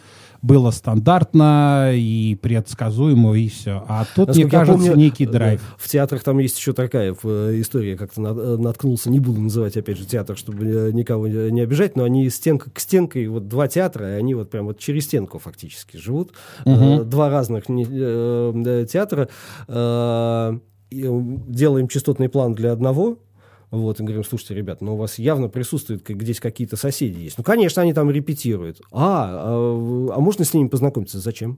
[0.41, 3.83] было стандартно и предсказуемо, и все.
[3.87, 5.61] А тут, Насколько мне кажется, помню, некий драйв.
[5.77, 9.97] В театрах там есть еще такая э, история, как-то э, наткнулся, не буду называть, опять
[9.97, 14.15] же, театр, чтобы э, никого не обижать, но они стенка к стенке, вот два театра,
[14.15, 16.33] и они вот прям вот через стенку фактически живут.
[16.65, 17.03] Угу.
[17.03, 19.29] Два разных театра
[20.91, 23.19] делаем частотный план для одного,
[23.71, 27.37] вот, и говорим, слушайте, ребят, ну у вас явно присутствует, как здесь какие-то соседи есть.
[27.37, 28.81] Ну, конечно, они там репетируют.
[28.91, 31.19] А, а, а можно с ними познакомиться?
[31.19, 31.57] Зачем?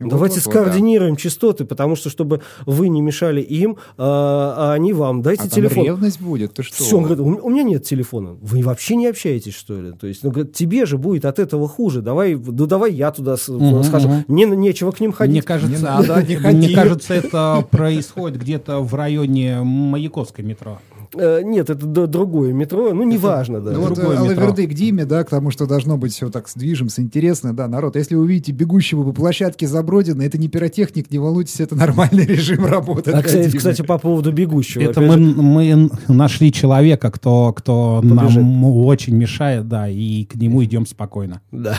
[0.00, 1.22] Ну, Давайте вот, скоординируем вот, да.
[1.22, 5.22] частоты, потому что, чтобы вы не мешали им, а, а они вам.
[5.22, 5.84] Дайте а телефон.
[5.84, 6.82] ревность будет, ты что?
[6.82, 8.36] Все, он говорит, у, у меня нет телефона.
[8.42, 9.92] Вы вообще не общаетесь, что ли?
[9.92, 12.02] То есть, ну, говорит, тебе же будет от этого хуже.
[12.02, 14.08] Давай, ну, давай я туда угу, схожу.
[14.08, 14.24] Угу.
[14.26, 15.34] Не, нечего к ним ходить.
[15.34, 20.80] Мне кажется, не надо, не Мне кажется, это происходит где-то в районе Маяковской метро.
[21.16, 23.72] Э, нет, это другое метро, ну, неважно, да.
[23.72, 27.02] Ну, другое вот Алаверды к Диме, да, к тому, что должно быть все так движемся,
[27.02, 27.96] интересно, да, народ.
[27.96, 32.66] Если вы увидите бегущего по площадке Забродина, это не пиротехник, не волнуйтесь, это нормальный режим
[32.66, 33.12] работы.
[33.12, 34.82] А, кстати, кстати, по поводу бегущего.
[34.82, 40.86] Это мы, мы нашли человека, кто, кто нам очень мешает, да, и к нему идем
[40.86, 41.40] спокойно.
[41.52, 41.78] Да,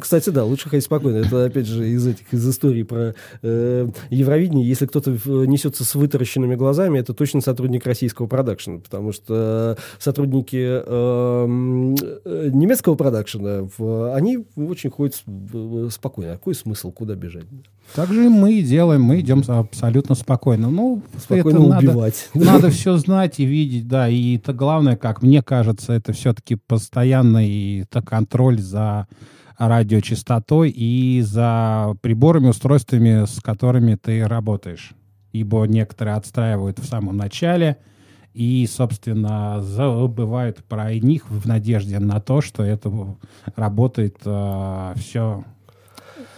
[0.00, 1.18] кстати, да, лучше ходить спокойно.
[1.18, 4.66] Это, опять же, из этих, из истории про э, Евровидение.
[4.66, 5.10] Если кто-то
[5.46, 11.94] несется с вытаращенными глазами, это точно сотрудник российского продакшена продакшн, потому что сотрудники эм,
[12.24, 15.22] э, немецкого продакшена, в, они очень ходят
[15.92, 16.32] спокойно.
[16.32, 17.46] Какой смысл, куда бежать?
[17.94, 20.68] Так же и мы делаем, мы идем абсолютно спокойно.
[20.70, 22.28] Ну, спокойно это убивать.
[22.34, 24.08] Надо, надо все знать и видеть, да.
[24.08, 29.06] И это главное, как мне кажется, это все-таки постоянный это контроль за
[29.56, 34.92] радиочастотой и за приборами, устройствами, с которыми ты работаешь.
[35.32, 37.78] Ибо некоторые отстраивают в самом начале,
[38.34, 43.16] и, собственно, забывают про них в надежде на то, что это
[43.56, 45.44] работает э, все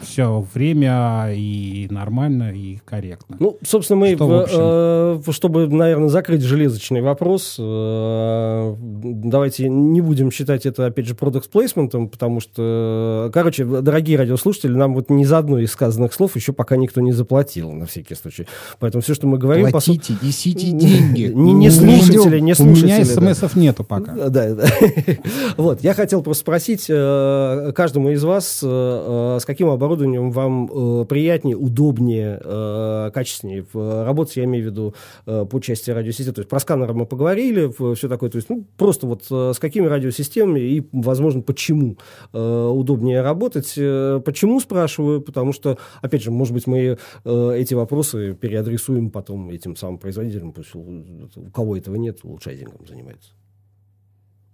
[0.02, 3.36] все время и нормально, и корректно.
[3.38, 10.66] Ну, собственно, мы, что, э, чтобы, наверное, закрыть железочный вопрос, э, давайте не будем считать
[10.66, 15.58] это, опять же, продукт плейсментом, потому что, короче, дорогие радиослушатели, нам вот ни за одно
[15.58, 18.46] из сказанных слов еще пока никто не заплатил, на всякий случай.
[18.78, 19.70] Поэтому все, что мы говорим...
[19.70, 20.24] Платите, по...
[20.24, 21.32] несите деньги.
[21.40, 23.16] Не, не слушатели, не слушатели.
[23.16, 24.12] У меня смс нету пока.
[24.12, 24.66] Да, да.
[25.56, 30.66] Вот, я хотел просто спросить э, каждому из вас, э, с каким оборудованием оборудованием вам
[30.66, 34.94] э, приятнее, удобнее, э, качественнее в работать, я имею в виду
[35.26, 36.32] э, по части радиосети.
[36.32, 38.30] То есть про сканеры мы поговорили, все такое.
[38.30, 41.96] То есть ну, просто вот э, с какими радиосистемами и, возможно, почему
[42.32, 43.74] э, удобнее работать.
[43.76, 49.50] Э, почему, спрашиваю, потому что, опять же, может быть, мы э, эти вопросы переадресуем потом
[49.50, 50.52] этим самым производителям.
[50.52, 53.30] Пусть у, у кого этого нет, этим занимается.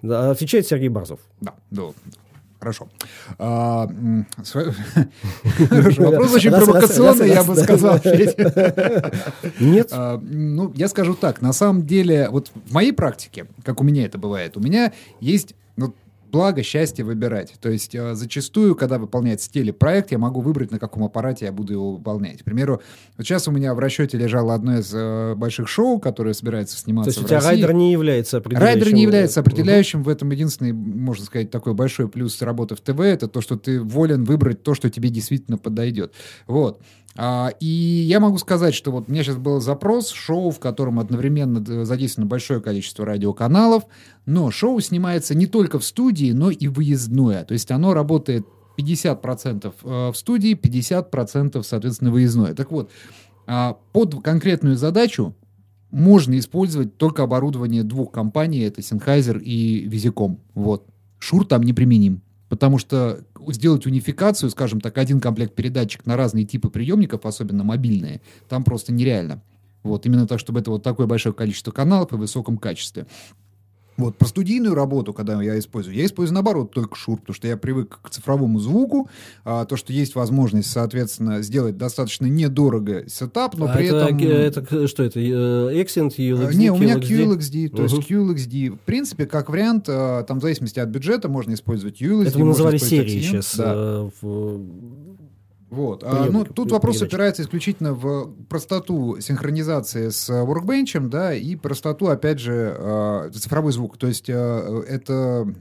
[0.02, 1.20] Отвечает Сергей Барзов.
[1.40, 1.82] Да, да.
[2.59, 2.89] Хорошо.
[5.99, 8.01] Вопрос очень провокационный, я бы сказал.
[9.61, 9.89] Нет?
[9.93, 11.43] А, ну, я скажу так.
[11.43, 15.55] На самом деле, вот в моей практике, как у меня это бывает, у меня есть
[15.77, 15.95] ну,
[16.36, 17.54] благо, счастье выбирать.
[17.60, 21.72] То есть э, зачастую, когда выполняется телепроект, я могу выбрать, на каком аппарате я буду
[21.72, 22.42] его выполнять.
[22.42, 22.82] К примеру,
[23.16, 27.10] вот сейчас у меня в расчете лежало одно из э, больших шоу, которое собирается сниматься
[27.10, 28.74] То есть у тебя райдер не является определяющим?
[28.74, 30.00] Райдер не является определяющим.
[30.00, 30.06] Угу.
[30.06, 33.80] В этом единственный, можно сказать, такой большой плюс работы в ТВ, это то, что ты
[33.80, 36.12] волен выбрать то, что тебе действительно подойдет.
[36.46, 36.82] Вот.
[37.18, 40.98] А, и я могу сказать, что вот у меня сейчас был запрос, шоу, в котором
[40.98, 43.84] одновременно э, задействовано большое количество радиоканалов,
[44.26, 47.44] но шоу снимается не только в студии, но и выездное.
[47.44, 48.47] То есть оно работает
[48.78, 52.55] 50% э, в студии, 50% соответственно выездное.
[52.55, 52.90] Так вот,
[53.47, 55.34] а, под конкретную задачу
[55.90, 60.38] можно использовать только оборудование двух компаний, это Sennheiser и Vizicom.
[60.55, 60.86] Вот.
[61.18, 62.22] Шур там неприменим.
[62.48, 68.20] Потому что сделать унификацию, скажем так, один комплект передатчик на разные типы приемников, особенно мобильные,
[68.48, 69.43] там просто нереально.
[69.82, 73.06] Вот, именно так, чтобы это вот такое большое количество каналов и в высоком качестве.
[73.97, 77.56] Вот, про студийную работу, когда я использую, я использую наоборот только шур, потому что я
[77.56, 79.09] привык к цифровому звуку,
[79.44, 84.18] а, то, что есть возможность, соответственно, сделать достаточно недорого сетап, но а при это, этом...
[84.18, 88.77] Это, что это, Accent, ULXD, Не, у меня QLXD, то есть QLXD.
[88.77, 92.28] В принципе, как вариант, а, там в зависимости от бюджета можно использовать ULXD.
[92.28, 93.56] Это мы называли серии сейчас.
[93.56, 93.73] Да.
[93.74, 95.15] Э, в
[95.68, 96.05] вот.
[96.05, 97.10] А, ну, тут вопрос передачи.
[97.14, 103.97] опирается исключительно в простоту синхронизации с Workbench, да, и простоту, опять же, э, цифровой звук.
[103.98, 105.52] То есть э, это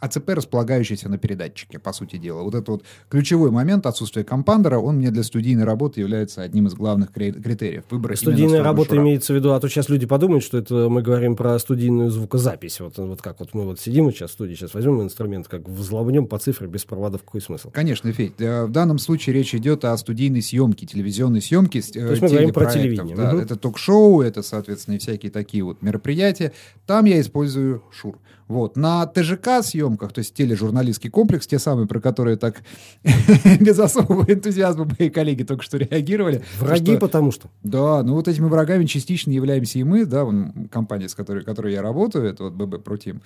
[0.00, 2.42] АЦП, располагающийся на передатчике, по сути дела.
[2.42, 6.74] Вот это вот ключевой момент отсутствия компандера, он мне для студийной работы является одним из
[6.74, 7.84] главных критериев.
[7.90, 9.02] Выбора Студийная работа шура.
[9.02, 12.80] имеется в виду, а то сейчас люди подумают, что это мы говорим про студийную звукозапись.
[12.80, 15.68] Вот, вот как вот мы вот сидим вот сейчас в студии, сейчас возьмем инструмент, как
[15.68, 17.70] взломнем по цифре без проводов, какой смысл?
[17.72, 18.34] Конечно, Федь.
[18.38, 21.82] Э, в данном случае речь идет о студийной съемке, телевизионной съемке.
[21.82, 23.16] То есть мы говорим про телевидение.
[23.16, 23.38] Да, угу.
[23.38, 26.52] Это ток-шоу, это, соответственно, всякие такие вот мероприятия.
[26.86, 28.18] Там я использую Шур.
[28.48, 28.76] Вот.
[28.76, 32.62] На ТЖК съемках, то есть тележурналистский комплекс, те самые, про которые так
[33.60, 36.42] без особого энтузиазма мои коллеги только что реагировали.
[36.58, 37.48] Враги, что, потому что.
[37.62, 41.74] Да, ну вот этими врагами частично являемся и мы, да, вон, компания, с которой, которой
[41.74, 43.20] я работаю, это вот ББ Протим,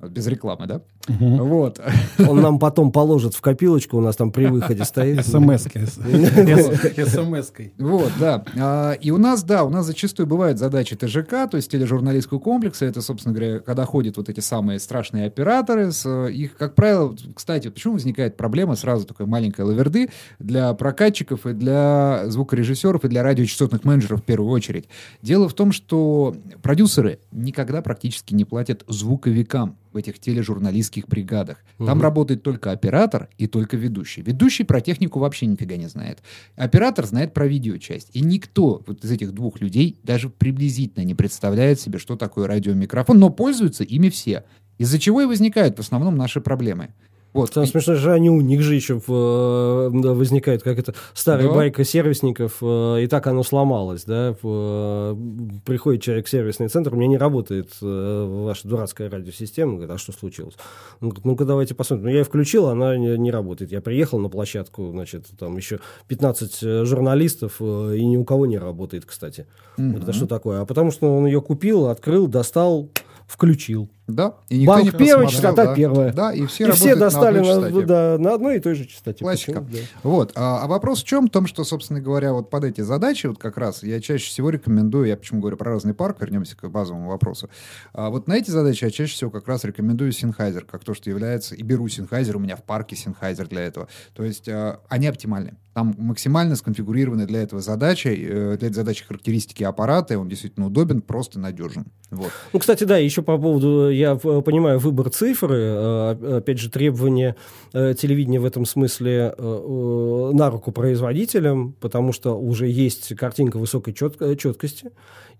[0.00, 0.82] вот, без рекламы, да?
[1.08, 1.44] Угу.
[1.44, 1.80] Вот.
[2.18, 5.24] Он нам потом положит в копилочку, у нас там при выходе стоит.
[5.24, 5.86] СМС-кой.
[7.06, 7.72] СМС-кой.
[7.78, 8.44] Вот, да.
[8.58, 12.84] А, и у нас, да, у нас зачастую бывают задачи ТЖК, то есть тележурналистского комплекса,
[12.84, 17.68] это, собственно говоря, когда ходят вот эти самые страшные операторы, с, их, как правило, кстати,
[17.68, 23.84] почему возникает проблема, сразу такой маленькой лаверды, для прокатчиков и для звукорежиссеров и для радиочастотных
[23.84, 24.88] менеджеров в первую очередь.
[25.22, 31.58] Дело в том, что продюсеры никогда практически не платят звуковикам в этих тележурналистских бригадах.
[31.78, 31.86] Угу.
[31.86, 34.22] Там работает только оператор и только ведущий.
[34.22, 36.20] Ведущий про технику вообще нифига не знает.
[36.56, 38.10] Оператор знает про видеочасть.
[38.12, 43.18] И никто вот из этих двух людей даже приблизительно не представляет себе, что такое радиомикрофон,
[43.18, 44.44] но пользуются ими все.
[44.78, 46.90] Из-за чего и возникают в основном наши проблемы.
[47.36, 47.52] Вот.
[47.52, 51.54] Там смешно же они, у них же еще в, э, возникает как это старая да.
[51.54, 55.16] байка сервисников, э, и так оно сломалось, да, э,
[55.64, 60.12] приходит человек в сервисный центр, у меня не работает ваша дурацкая радиосистема, говорит, а что
[60.12, 60.54] случилось?
[61.00, 62.06] Он говорит, ну-ка давайте посмотрим.
[62.06, 63.70] Ну, я ее включил, она не, не работает.
[63.70, 69.04] Я приехал на площадку, значит, там еще 15 журналистов, и ни у кого не работает,
[69.04, 69.46] кстати.
[69.78, 69.98] Угу.
[69.98, 70.60] Это что такое?
[70.60, 72.90] А потому что он ее купил, открыл, достал,
[73.26, 73.90] включил.
[74.06, 74.34] Да.
[74.48, 75.74] И никто Банк не первый, частота да.
[75.74, 76.12] первая.
[76.12, 78.86] Да, и все, и все достали на одной, на, да, на одной и той же
[78.86, 79.24] частоте.
[79.24, 79.60] Классика.
[79.60, 79.78] Да.
[80.04, 80.32] Вот.
[80.36, 81.26] А, а вопрос в чем?
[81.26, 84.50] В том, что, собственно говоря, вот под эти задачи, вот как раз, я чаще всего
[84.50, 87.50] рекомендую, я почему говорю про разный парк, вернемся к базовому вопросу.
[87.92, 91.10] А вот на эти задачи я чаще всего как раз рекомендую Sennheiser, как то, что
[91.10, 93.88] является, и беру Sennheiser, у меня в парке Sennheiser для этого.
[94.14, 95.54] То есть а, они оптимальны.
[95.74, 100.66] Там максимально сконфигурированы для этого задачи, э, для этой задачи характеристики аппарата, и он действительно
[100.66, 101.84] удобен, просто надежен.
[102.10, 102.30] Вот.
[102.52, 107.36] Ну, кстати, да, еще по поводу, я понимаю, выбор цифры, э, опять же, требования
[107.72, 114.90] э, телевидения в этом смысле на руку производителям, потому что уже есть картинка высокой четкости,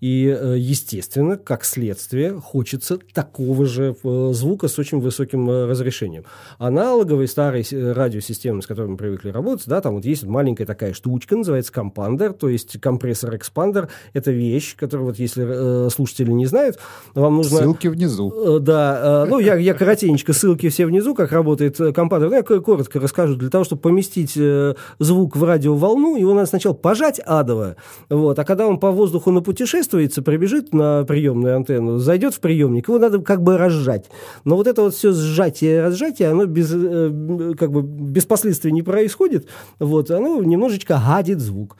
[0.01, 6.24] и, э, естественно, как следствие, хочется такого же э, звука с очень высоким э, разрешением.
[6.59, 11.36] Аналоговые старые радиосистемы, с которыми мы привыкли работать, да, там вот есть маленькая такая штучка,
[11.36, 13.89] называется компандер, то есть компрессор-экспандер.
[14.12, 16.78] Это вещь, которую вот если э, слушатели не знают,
[17.14, 17.59] вам нужно...
[17.59, 18.56] Ссылки внизу.
[18.56, 22.28] Э, да, э, ну я, я коротенько, ссылки все внизу, как работает компандер.
[22.28, 23.36] Ну, я коротко расскажу.
[23.36, 27.77] Для того, чтобы поместить э, звук в радиоволну, его надо сначала пожать адово,
[28.09, 32.41] вот, а когда он по воздуху на путешествии, задействуется, прибежит на приемную антенну, зайдет в
[32.41, 34.07] приемник, его надо как бы разжать.
[34.45, 38.83] Но вот это вот все сжатие, разжатие, оно без, э, как бы без последствий не
[38.83, 39.47] происходит.
[39.79, 41.77] Вот, оно немножечко гадит звук.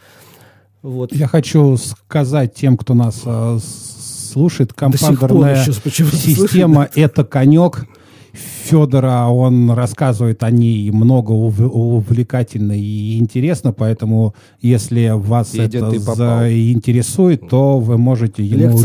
[0.83, 1.12] Вот.
[1.12, 7.87] Я хочу сказать тем, кто нас э, слушает, компандерная система– это конек
[8.36, 17.48] Федора, он рассказывает о ней много увлекательно и интересно, поэтому если вас Федя, это заинтересует,
[17.48, 18.78] то вы можете ему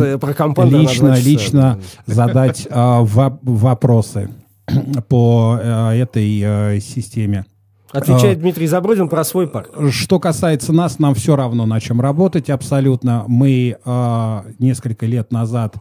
[0.66, 4.30] лично, лично задать э, вопросы
[5.08, 7.46] по э, этой э, системе.
[7.92, 9.70] Отвечает а, Дмитрий Забродин про свой парк.
[9.90, 13.26] Что касается нас, нам все равно на чем работать абсолютно.
[13.28, 15.76] Мы э, несколько лет назад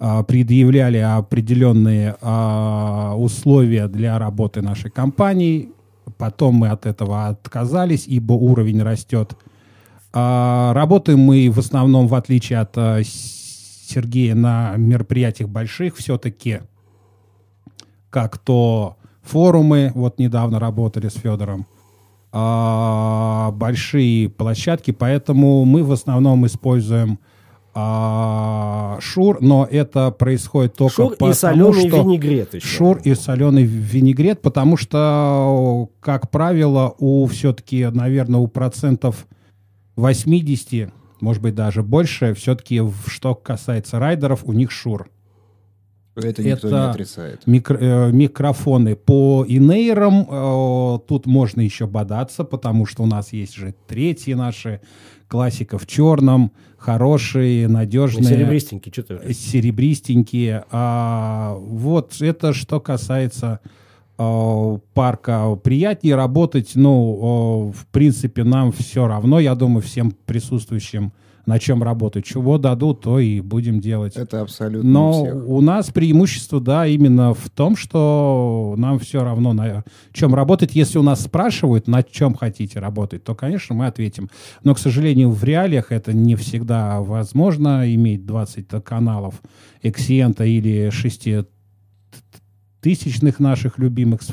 [0.00, 5.70] а, предъявляли определенные а, условия для работы нашей компании.
[6.18, 9.36] Потом мы от этого отказались, ибо уровень растет.
[10.12, 16.60] А, работаем мы в основном, в отличие от Сергея, на мероприятиях больших все-таки,
[18.10, 21.66] как то форумы, вот недавно работали с Федором,
[23.52, 27.18] большие площадки, поэтому мы в основном используем
[27.80, 32.66] а, шур, но это происходит только шур потому, и соленый что винегрет еще.
[32.66, 39.28] Шур и соленый винегрет, потому что, как правило, у все-таки, наверное, у процентов
[39.94, 45.08] 80, может быть, даже больше, все-таки, что касается райдеров, у них шур.
[46.24, 47.46] Это никто это не отрицает.
[47.46, 50.26] Микро, э, микрофоны по инейрам.
[50.28, 54.80] Э, тут можно еще бодаться, потому что у нас есть же третьи наши
[55.28, 58.24] классика в черном, хорошие, надежные.
[58.24, 59.34] Серебристенькие, что ты?
[59.34, 60.64] Серебристенькие.
[60.70, 63.60] А, вот это что касается
[64.16, 65.54] а, парка.
[65.62, 71.12] Приятнее работать, ну, а, в принципе, нам все равно, я думаю, всем присутствующим
[71.48, 72.26] на чем работать.
[72.26, 74.16] Чего дадут, то и будем делать.
[74.16, 79.82] Это абсолютно Но у нас преимущество, да, именно в том, что нам все равно на
[80.12, 80.74] чем работать.
[80.74, 84.28] Если у нас спрашивают, на чем хотите работать, то, конечно, мы ответим.
[84.62, 89.40] Но, к сожалению, в реалиях это не всегда возможно иметь 20 каналов
[89.80, 91.28] Эксиента или 6
[92.80, 94.30] тысячных наших любимых с,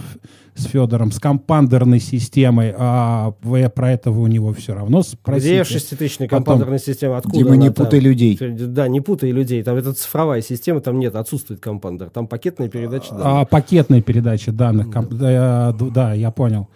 [0.56, 5.62] с Федором, с компандерной системой, а вы про это вы у него все равно спросите.
[5.62, 7.18] Где шеститысячная компандерная система?
[7.18, 7.86] Откуда Дима, она не там?
[7.86, 8.38] путай людей.
[8.40, 9.64] Да, не путай людей.
[9.64, 12.10] Там это цифровая система, там нет, отсутствует компандер.
[12.10, 13.26] Там пакетная передача данных.
[13.26, 14.90] А, пакетная передача данных.
[15.10, 16.68] да, д- да, я понял.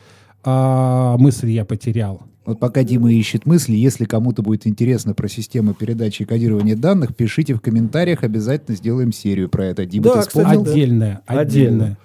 [0.43, 2.21] А, мысль я потерял.
[2.45, 7.15] Вот пока Дима ищет мысли, если кому-то будет интересно про систему передачи и кодирования данных,
[7.15, 9.85] пишите в комментариях, обязательно сделаем серию про это.
[9.85, 10.63] Дима, Да, ты кстати, вспомнил?
[10.63, 10.71] да.
[10.71, 11.21] Отдельная.
[11.27, 11.41] Отдельно.
[11.41, 11.97] Отдельная.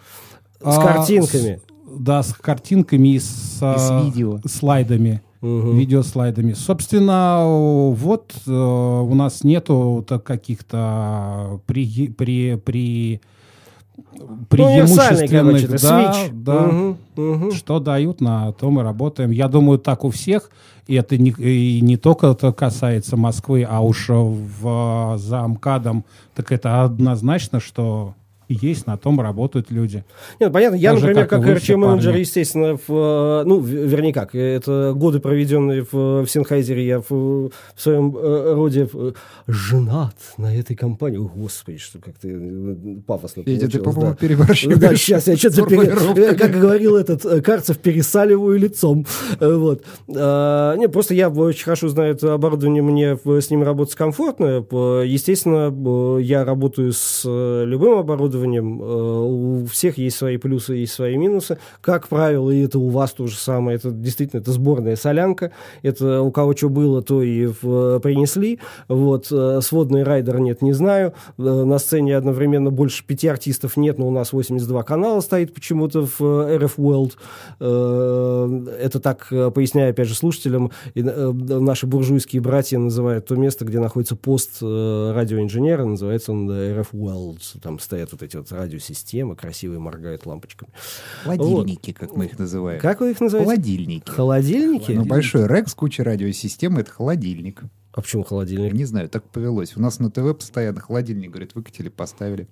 [0.60, 1.56] С А, картинками.
[1.56, 4.40] с- да, с картинками и с, И с а, видео.
[4.46, 5.22] слайдами.
[5.40, 5.76] Мгм.
[5.78, 6.54] Видеослайдами.
[6.54, 13.20] Собственно, вот э, у нас нету каких-то при, при, при,
[14.48, 17.52] преимущественных, это да, да, Мгм, мгм.
[17.52, 19.30] что дают, на то мы работаем.
[19.30, 20.50] Я думаю, так у всех.
[20.86, 26.04] И это не, и не только это касается Москвы, а уж в, за МКАДом,
[26.34, 28.14] так это однозначно, что
[28.48, 30.04] есть, на том работают люди.
[30.40, 31.40] Нет, понятно, я, Так же, например, как как
[32.10, 32.20] парни.
[32.20, 37.50] естественно, в, э, ну, вернее как, это годы, проведенные в, в Сенхайзере, я в, в
[37.76, 39.12] своем э, роде э,
[39.46, 41.18] женат на этой компании.
[41.18, 42.28] О, господи, что как-то
[43.06, 44.16] пафосно Петя, ты, по-моему, да.
[44.16, 44.78] переборщиваешь.
[44.78, 46.36] Да, сейчас я что-то, формулировками.
[46.36, 49.06] как говорил этот Карцев, пересаливаю лицом.
[49.40, 49.82] Вот.
[50.14, 54.64] А, Не, просто я очень хорошо знаю это оборудование, мне с ним работать комфортно.
[55.04, 58.33] Естественно, я работаю с любым оборудованием.
[58.80, 61.58] Э, У всех есть свои плюсы, есть свои минусы.
[61.80, 63.76] Как правило, и это у вас то же самое.
[63.76, 65.50] Это действительно это сборная солянка.
[65.82, 68.58] Это у кого что было, то и в- принесли.
[68.88, 69.28] Вот.
[69.30, 71.12] э, Сводный райдер нет, не знаю.
[71.38, 76.06] Э, На сцене одновременно больше пяти артистов нет, но у нас 82 канала стоит почему-то
[76.06, 77.12] в э, RF World.
[77.78, 83.64] Э, Это так, э, поясняю опять же слушателям, э, наши буржуйские братья называют то место,
[83.64, 87.38] где находится пост э, радиоинженера, называется он э, RF World.
[87.62, 90.72] Там стоят вот эти вот радиосистемы, красивые моргают лампочками.
[91.22, 92.80] Холодильники, как мы их называем.
[92.80, 93.50] Как вы их называете?
[93.50, 94.10] Холодильники.
[94.10, 94.92] Холодильники?
[94.92, 97.62] Ну, большой рекс, куча радиосистем, это холодильник.
[97.96, 98.72] А почему холодильник?
[98.72, 99.76] Не знаю, так повелось.
[99.76, 102.48] У нас на ТВ постоянно холодильник, говорит, выкатили, поставили.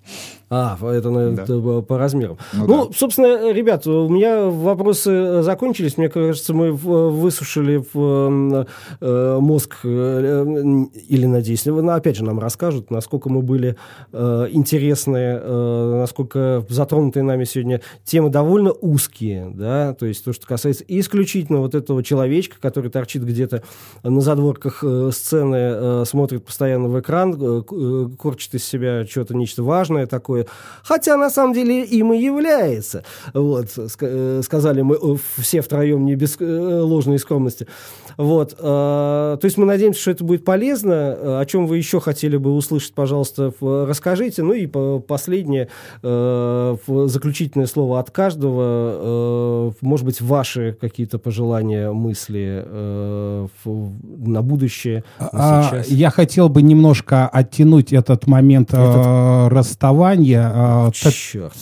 [0.48, 1.42] А, это, Да.
[1.42, 2.38] это по размерам.
[2.52, 2.92] Ну Ну, да.
[2.96, 5.98] собственно, ребят, у меня вопросы закончились.
[5.98, 8.66] Мне кажется, мы в- высушили в,
[9.00, 10.44] э, мозг, э,
[11.08, 13.76] или, надеюсь, вы, ну, опять же, нам расскажут, насколько мы были
[14.12, 20.46] э, интересны, э, насколько затронутые нами сегодня темы довольно узкие, да, то есть то, что
[20.46, 23.64] касается исключительно вот этого человечка, который торчит где-то
[24.04, 29.34] на задворках э, сцены, э, смотрит постоянно в экран, э, э, корчит из себя что-то
[29.34, 30.46] нечто важное такое,
[30.82, 33.02] хотя на самом деле им и является.
[33.32, 37.66] Вот, ска- э, сказали мы э, все втроем не без ложной скромности.
[38.18, 41.40] Вот, то есть мы надеемся, что это будет полезно.
[41.40, 44.42] О чем вы еще хотели бы услышать, пожалуйста, расскажите.
[44.42, 45.68] Ну и по- последнее,
[46.02, 49.72] заключительное слово от каждого.
[49.80, 52.66] Может быть, ваши какие-то пожелания, мысли
[53.64, 61.54] на будущее, А, я хотел бы немножко оттянуть этот момент э, расставания э, так- Черт.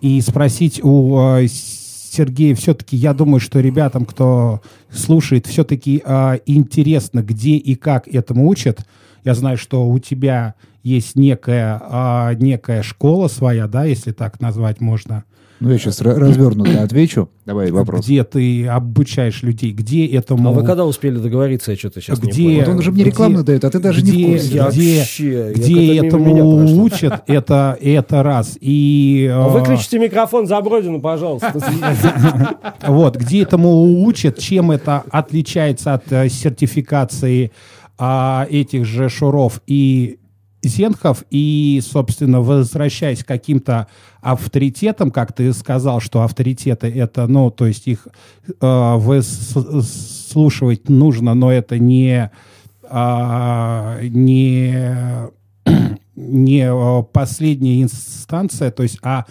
[0.00, 4.60] и спросить у э, Сергея, все-таки я думаю, что ребятам, кто
[4.90, 6.02] слушает, все-таки
[6.44, 8.86] интересно, где и как этому учат.
[9.24, 14.80] Я знаю, что у тебя есть некая, а, некая школа своя, да, если так назвать
[14.80, 15.24] можно,
[15.62, 17.28] Ну, я сейчас развернуто отвечу.
[17.46, 18.04] Давай вопрос.
[18.04, 20.48] где ты обучаешь людей, где этому...
[20.48, 22.58] А вы когда успели договориться, я что-то сейчас не Где- понял.
[22.60, 24.54] Вот он уже мне где- рекламу дает, а ты даже не в где- курсе.
[24.56, 28.58] Я где- вообще, я где меня этому учат, это, это раз.
[28.60, 31.52] И, э, Выключите микрофон за Бродину, пожалуйста.
[32.88, 37.52] Вот, где этому учат, чем это отличается от э, сертификации
[37.98, 40.18] а, этих же шуров и
[40.62, 43.88] зенхов, и, собственно, возвращаясь к каким-то
[44.20, 48.06] авторитетам, как ты сказал, что авторитеты это, ну, то есть их
[48.60, 52.30] э, выслушивать нужно, но это не,
[52.88, 54.74] а, не,
[56.14, 59.26] не э, последняя инстанция, то есть, а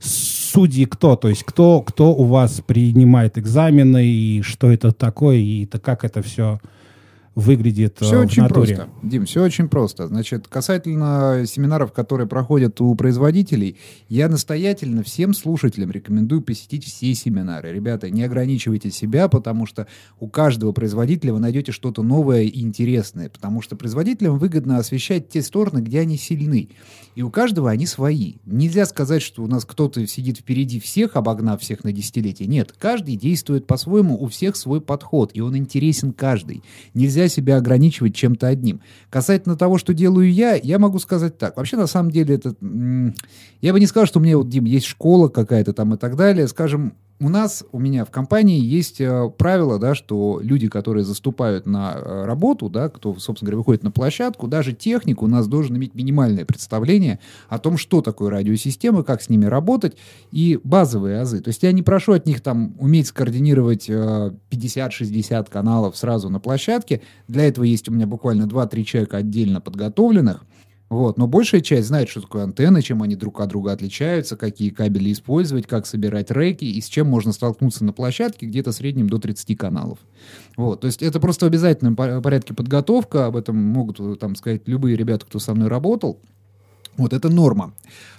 [0.00, 1.16] судьи кто?
[1.16, 6.04] То есть кто, кто у вас принимает экзамены, и что это такое, и это, как
[6.04, 6.60] это все
[7.34, 8.74] выглядит э, Все в очень натуре?
[8.76, 8.92] просто.
[9.02, 10.06] Дим, все очень просто.
[10.06, 13.78] Значит, касательно семинаров, которые проходят у производителей,
[14.08, 17.72] я настоятельно всем слушателям рекомендую посетить все семинары.
[17.72, 19.86] Ребята, не ограничивайте себя, потому что
[20.20, 25.42] у каждого производителя вы найдете что-то новое и интересное, потому что производителям выгодно освещать те
[25.42, 26.68] стороны, где они сильны.
[27.14, 28.34] И у каждого они свои.
[28.44, 32.48] Нельзя сказать, что у нас кто-то сидит впереди всех, обогнав всех на десятилетие.
[32.48, 36.62] Нет, каждый действует по-своему, у всех свой подход, и он интересен каждый.
[36.94, 38.80] Нельзя нельзя себя ограничивать чем-то одним.
[39.10, 41.56] Касательно того, что делаю я, я могу сказать так.
[41.56, 42.54] Вообще, на самом деле, это...
[43.60, 46.16] Я бы не сказал, что у меня, вот, Дим, есть школа какая-то там и так
[46.16, 46.48] далее.
[46.48, 51.66] Скажем, у нас, у меня в компании есть э, правило, да, что люди, которые заступают
[51.66, 55.76] на э, работу, да, кто, собственно говоря, выходит на площадку, даже техник у нас должен
[55.76, 59.96] иметь минимальное представление о том, что такое радиосистема, как с ними работать,
[60.32, 61.40] и базовые азы.
[61.40, 66.40] То есть я не прошу от них там уметь скоординировать э, 50-60 каналов сразу на
[66.40, 67.02] площадке.
[67.28, 70.44] Для этого есть у меня буквально 2-3 человека отдельно подготовленных.
[70.92, 71.16] Вот.
[71.16, 75.10] Но большая часть знает, что такое антенны, чем они друг от друга отличаются, какие кабели
[75.10, 79.16] использовать, как собирать реки и с чем можно столкнуться на площадке где-то в среднем до
[79.16, 79.98] 30 каналов.
[80.58, 80.82] Вот.
[80.82, 84.94] То есть это просто в обязательном порядке подготовка, об этом могут э, там сказать любые
[84.98, 86.20] ребята, кто со мной работал.
[86.98, 87.72] Вот это норма.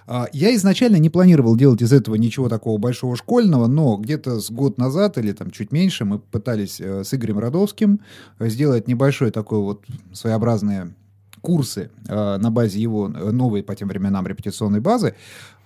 [0.07, 4.49] А, я изначально не планировал делать из этого ничего такого большого школьного, но где-то с
[4.49, 7.99] год назад или там чуть меньше мы пытались э, с Игорем Родовским
[8.39, 10.95] э, сделать небольшое такое вот своеобразное
[11.43, 15.13] курсы э, на базе его э, новой по тем временам репетиционной базы.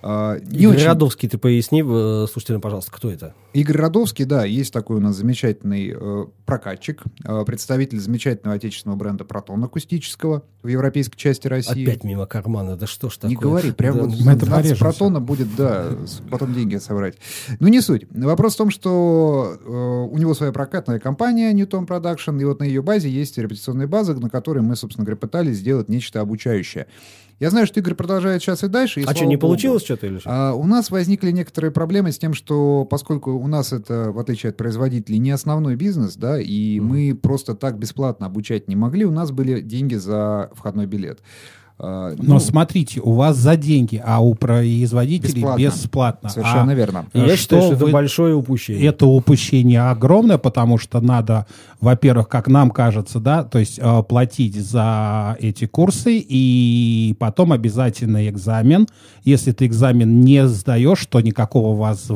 [0.03, 0.85] Не Игорь очень...
[0.85, 3.33] Радовский, ты поясни э, слушателям, пожалуйста, кто это?
[3.53, 9.25] Игорь Радовский, да, есть такой у нас замечательный э, прокатчик, э, представитель замечательного отечественного бренда
[9.25, 11.83] «Протон» акустического в европейской части России.
[11.83, 13.29] Опять мимо кармана, да что ж такое?
[13.31, 15.87] Не говори, прям да, вот мы это «Протона» будет, да,
[16.29, 17.15] потом деньги собрать.
[17.59, 18.05] Ну, не суть.
[18.11, 22.65] Вопрос в том, что э, у него своя прокатная компания Newton Production, и вот на
[22.65, 26.85] ее базе есть репетиционная база, на которой мы, собственно говоря, пытались сделать нечто обучающее.
[27.39, 29.01] Я знаю, что Игорь продолжает сейчас и дальше.
[29.01, 30.29] И, а что, не Богу, получилось что-то или что?
[30.31, 34.49] А, у нас возникли некоторые проблемы с тем, что поскольку у нас это, в отличие
[34.49, 36.81] от производителей, не основной бизнес, да, и mm.
[36.81, 41.19] мы просто так бесплатно обучать не могли, у нас были деньги за входной билет.
[41.79, 45.63] А, Но ну, смотрите, у вас за деньги, а у производителей бесплатно.
[45.63, 46.29] бесплатно.
[46.29, 47.05] Совершенно а верно.
[47.13, 48.87] Я что считаю, что это большое упущение.
[48.87, 51.45] Это упущение огромное, потому что надо,
[51.79, 58.27] во-первых, как нам кажется, да, то есть э, платить за эти курсы и потом обязательно
[58.27, 58.87] экзамен.
[59.23, 62.09] Если ты экзамен не сдаешь, то никакого у вас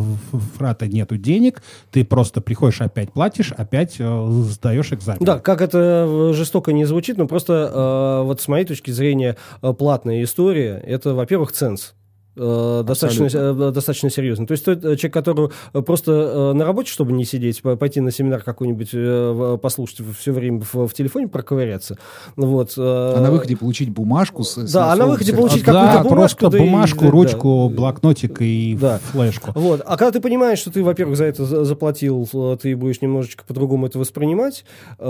[0.58, 1.62] фрата нету денег,
[1.92, 5.24] ты просто приходишь опять платишь, опять э, сдаешь экзамен.
[5.24, 9.51] Да, как это жестоко не звучит, но просто э, вот с моей точки зрения Э,
[9.60, 11.94] платная история, это, во-первых, ценз.
[12.38, 14.48] Э, достаточно, э, достаточно серьезно.
[14.48, 15.50] То есть тот человек, который
[15.84, 20.94] просто на работе, чтобы не сидеть, пойти на семинар какой-нибудь послушать все время в, в
[20.94, 21.98] телефоне проковыряться.
[22.38, 22.76] Вот.
[22.78, 24.56] А на выходе получить бумажку с...
[24.72, 26.40] Да, а на выходе получить а, какую-то да, бумажку.
[26.40, 29.00] просто да, бумажку, и, ручку, да, блокнотик и да.
[29.12, 29.52] флешку.
[29.54, 29.82] Вот.
[29.86, 32.30] А когда ты понимаешь, что ты, во-первых, за это заплатил,
[32.62, 34.64] ты будешь немножечко по-другому это воспринимать,
[34.98, 35.06] ты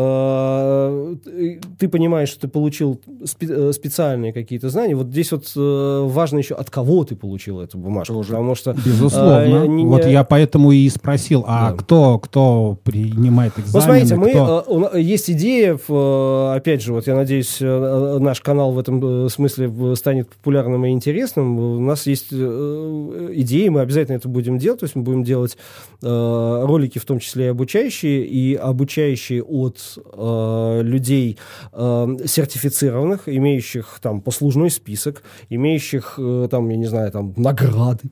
[1.87, 4.95] понимаешь, что ты получил специальные какие-то знания.
[4.95, 8.13] Вот здесь вот важно еще от кого ты получил эту бумажку.
[8.13, 8.29] Тоже.
[8.29, 8.73] Потому что...
[8.73, 9.63] Безусловно.
[9.63, 11.77] А, не, вот я поэтому и спросил, а да.
[11.77, 13.73] кто, кто принимает экзамены?
[13.73, 14.89] Ну, смотрите, мы, кто...
[14.93, 19.95] э, есть идея, э, опять же, вот я надеюсь, э, наш канал в этом смысле
[19.95, 21.59] станет популярным и интересным.
[21.59, 25.57] У нас есть идеи, мы обязательно это будем делать, то есть мы будем делать
[26.01, 29.97] ролики, в том числе и обучающие, и обучающие от
[30.83, 31.37] людей
[31.75, 36.19] сертифицированных, имеющих там послужной список, имеющих
[36.49, 38.09] там, я не знаю, знаю, там, награды.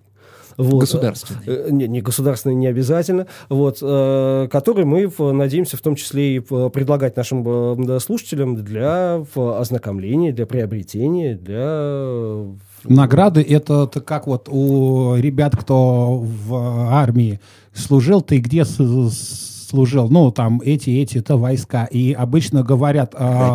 [0.58, 0.82] Вот.
[0.82, 1.44] Государственные.
[1.48, 3.28] Э, не, не государственные, не обязательно.
[3.48, 10.34] Вот, э, которые мы надеемся в том числе и предлагать нашим э, слушателям для ознакомления,
[10.34, 12.46] для приобретения, для...
[12.84, 16.54] Награды это, это как вот у ребят, кто в
[16.92, 17.40] армии
[17.74, 18.66] служил, ты где
[19.70, 23.54] служил, ну, там, эти, эти-то войска, и обычно говорят, э,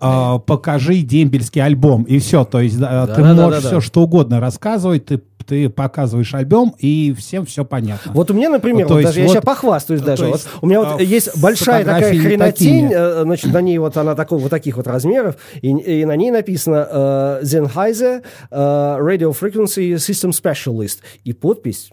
[0.00, 4.02] э, покажи дембельский альбом, и все, то есть да, ты да, можешь да, все, что
[4.02, 8.12] угодно рассказывать, ты ты показываешь альбом, и всем все понятно.
[8.12, 10.26] Вот у меня, например, вот, вот даже вот, я сейчас похвастаюсь даже.
[10.26, 12.94] Вот, у меня вот а, есть большая такая хренотень, такими.
[12.94, 16.30] Э, значит, на ней вот она такого, вот таких вот размеров, и, и на ней
[16.30, 18.22] написано uh, Sennheiser
[18.52, 20.98] uh, Radio Frequency System Specialist.
[21.24, 21.90] И подпись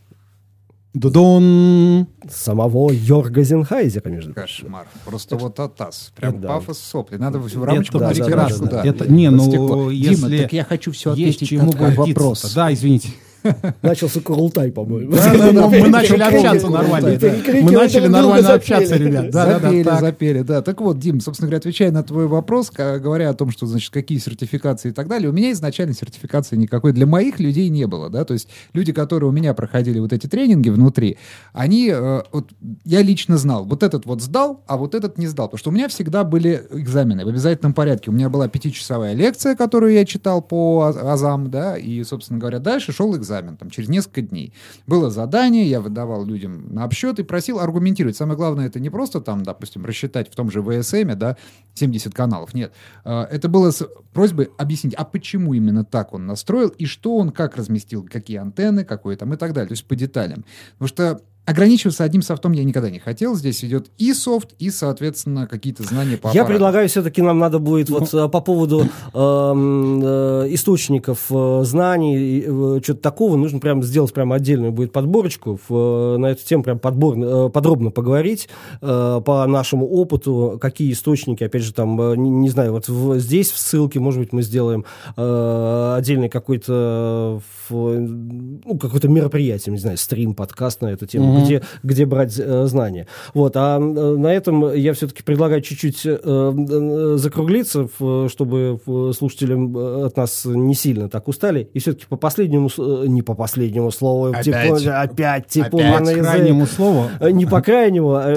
[0.93, 2.07] Дудон!
[2.29, 4.65] Самого Йорга Зенхайзера, между прочим.
[4.65, 4.87] Кошмар.
[5.05, 6.11] Просто так, вот атас.
[6.15, 6.47] Прям да.
[6.47, 7.17] пафос сопли.
[7.17, 8.83] Надо в рамочку да, да, да, да, да.
[8.83, 10.27] Это, не, ну, если...
[10.27, 12.53] Дима, так я хочу все ответить чему на вопрос.
[12.53, 13.09] Да, извините.
[13.81, 15.11] Начался Курултай, по-моему.
[15.11, 17.19] Мы начали общаться нормально.
[17.61, 19.33] Мы начали нормально общаться, ребят.
[19.33, 20.61] Запели, запели, да.
[20.61, 24.17] Так вот, Дим, собственно говоря, отвечая на твой вопрос, говоря о том, что, значит, какие
[24.17, 28.25] сертификации и так далее, у меня изначально сертификации никакой для моих людей не было, да,
[28.25, 31.17] то есть люди, которые у меня проходили вот эти тренинги внутри,
[31.53, 32.51] они, э, вот
[32.85, 35.73] я лично знал, вот этот вот сдал, а вот этот не сдал, потому что у
[35.73, 38.09] меня всегда были экзамены в обязательном порядке.
[38.11, 42.91] У меня была пятичасовая лекция, которую я читал по АЗАМ, да, и, собственно говоря, дальше
[42.91, 44.53] шел экзамен экзамен, там, через несколько дней.
[44.85, 48.17] Было задание, я выдавал людям на обсчет и просил аргументировать.
[48.17, 51.37] Самое главное, это не просто там, допустим, рассчитать в том же ВСМ, да,
[51.75, 52.73] 70 каналов, нет.
[53.03, 57.31] А, это было с просьбой объяснить, а почему именно так он настроил, и что он
[57.31, 60.45] как разместил, какие антенны, какой там и так далее, то есть по деталям.
[60.73, 63.35] Потому что ограничиваться одним софтом я никогда не хотел.
[63.35, 67.89] Здесь идет и софт, и, соответственно, какие-то знания по Я предлагаю все-таки нам надо будет
[67.89, 68.27] вот ну.
[68.27, 74.73] по поводу э, э, источников э, знаний, э, что-то такого, нужно прям сделать прям отдельную
[74.73, 78.49] будет подборочку э, на эту тему, прям подбор, э, подробно поговорить
[78.81, 82.87] э, по нашему опыту, какие источники, опять же, там, э, не, знаю, вот
[83.21, 84.83] здесь в ссылке, может быть, мы сделаем
[85.15, 91.36] э, отдельный какой-то ну, какое-то мероприятие, не знаю, стрим, подкаст на эту тему.
[91.37, 93.07] Mm-hmm где, где брать э, знания.
[93.33, 98.79] Вот, а э, на этом я все-таки предлагаю чуть-чуть э, закруглиться, в, чтобы
[99.15, 101.69] слушателям от нас не сильно так устали.
[101.73, 102.69] И все-таки по последнему,
[103.07, 104.45] не по последнему слову, опять,
[104.79, 107.09] типа, опять типа опять на крайнему слову.
[107.21, 108.33] Не по крайнему, а,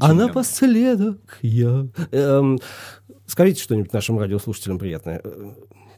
[0.00, 1.86] а напоследок я...
[2.10, 2.58] Эм,
[3.26, 5.22] скажите что-нибудь нашим радиослушателям приятное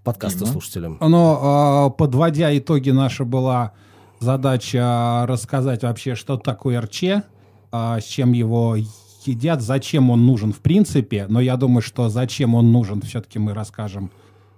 [0.02, 0.98] подкаста слушателям.
[1.00, 3.72] Но э, подводя итоги, наша была
[4.20, 7.24] задача рассказать вообще, что такое РЧ,
[7.70, 8.76] а, с чем его
[9.24, 13.54] едят, зачем он нужен в принципе, но я думаю, что зачем он нужен, все-таки мы
[13.54, 14.10] расскажем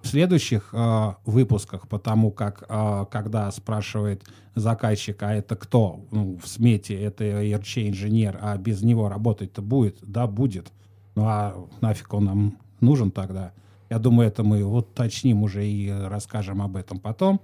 [0.02, 4.22] в следующих э, выпусках, потому как э, когда спрашивает
[4.54, 6.00] заказчик, а это кто?
[6.12, 9.98] Ну, в смете это РЧ-инженер, а без него работать-то будет?
[10.02, 10.72] Да, будет.
[11.16, 13.52] Ну а нафиг он нам нужен тогда?
[13.90, 17.40] Я думаю, это мы уточним уже и расскажем об этом потом.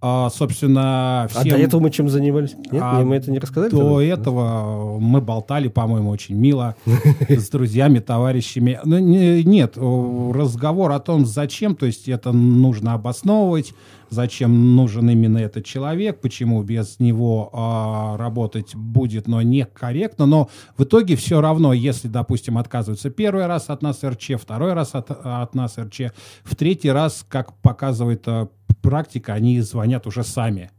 [0.00, 1.42] А, собственно, всем...
[1.42, 2.54] А до этого мы чем занимались?
[2.70, 3.70] Нет, а мы это не рассказали?
[3.70, 4.04] До тогда?
[4.04, 6.76] этого мы болтали, по-моему, очень мило
[7.28, 8.78] с друзьями, товарищами.
[8.84, 13.72] Ну, нет, разговор о том, зачем, то есть это нужно обосновывать,
[14.10, 20.26] зачем нужен именно этот человек, почему без него э, работать будет, но некорректно.
[20.26, 24.94] Но в итоге все равно, если, допустим, отказываются первый раз от нас РЧ, второй раз
[24.94, 26.12] от, от нас РЧ,
[26.44, 28.48] в третий раз, как показывает э,
[28.82, 30.70] практика, они звонят уже сами.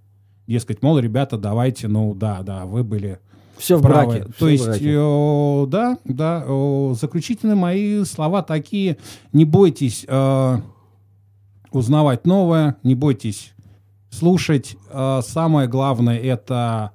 [0.48, 3.20] Дескать, мол, ребята, давайте, ну да, да, вы были
[3.58, 4.20] все в правы.
[4.20, 4.32] браке.
[4.38, 4.94] То есть, браке.
[4.96, 8.98] Э, да, да, э, заключительные мои слова такие.
[9.34, 10.58] Не бойтесь э,
[11.78, 13.54] узнавать новое, не бойтесь
[14.10, 14.76] слушать.
[14.90, 16.92] Э, самое главное это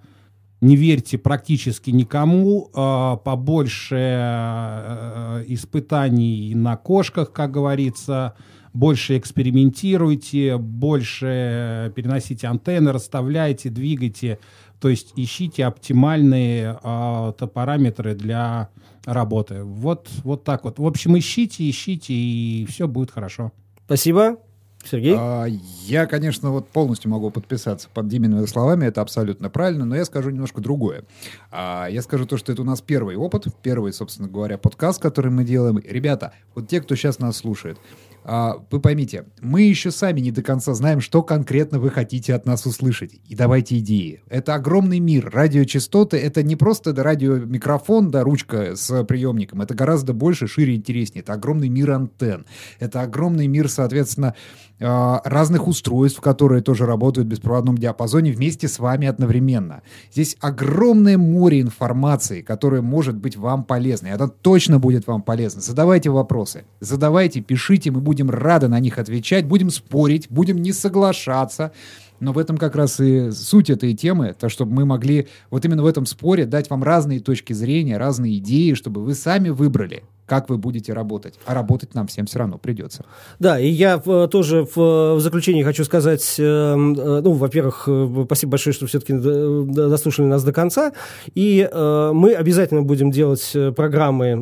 [0.62, 8.34] не верьте практически никому, э, побольше э, испытаний на кошках, как говорится,
[8.72, 14.38] больше экспериментируйте, больше переносите антенны, расставляйте, двигайте,
[14.80, 18.68] то есть ищите оптимальные э, параметры для
[19.04, 19.64] работы.
[19.64, 20.78] Вот, вот так вот.
[20.78, 23.50] В общем, ищите, ищите, и все будет хорошо.
[23.84, 24.38] Спасибо.
[24.84, 25.14] Сергей?
[25.18, 25.46] А,
[25.84, 30.30] я, конечно, вот полностью могу подписаться под Димиными словами, это абсолютно правильно, но я скажу
[30.30, 31.04] немножко другое.
[31.50, 35.30] А, я скажу то, что это у нас первый опыт, первый, собственно говоря, подкаст, который
[35.30, 35.78] мы делаем.
[35.78, 37.78] Ребята, вот те, кто сейчас нас слушает,
[38.24, 42.46] а, вы поймите, мы еще сами не до конца знаем, что конкретно вы хотите от
[42.46, 43.20] нас услышать.
[43.28, 44.22] И давайте идеи.
[44.28, 45.28] Это огромный мир.
[45.32, 49.62] Радиочастоты— это не просто да, радиомикрофон, да, ручка с приемником.
[49.62, 51.22] Это гораздо больше, шире интереснее.
[51.22, 52.46] Это огромный мир антенн.
[52.78, 54.34] Это огромный мир, соответственно,
[54.82, 59.82] разных устройств, которые тоже работают в беспроводном диапазоне вместе с вами одновременно.
[60.12, 64.08] Здесь огромное море информации, которая может быть вам полезна.
[64.08, 65.60] Это точно будет вам полезно.
[65.60, 66.64] Задавайте вопросы.
[66.80, 71.72] Задавайте, пишите, мы будем рады на них отвечать, будем спорить, будем не соглашаться.
[72.20, 75.82] Но в этом как раз и суть этой темы, то, чтобы мы могли вот именно
[75.82, 80.48] в этом споре дать вам разные точки зрения, разные идеи, чтобы вы сами выбрали, как
[80.48, 81.34] вы будете работать.
[81.44, 83.04] А работать нам всем все равно придется.
[83.38, 87.86] Да, и я э, тоже в, заключении хочу сказать, э, э, ну, во-первых,
[88.24, 90.92] спасибо большое, что все-таки дослушали нас до конца.
[91.34, 94.32] И мы обязательно будем делать программы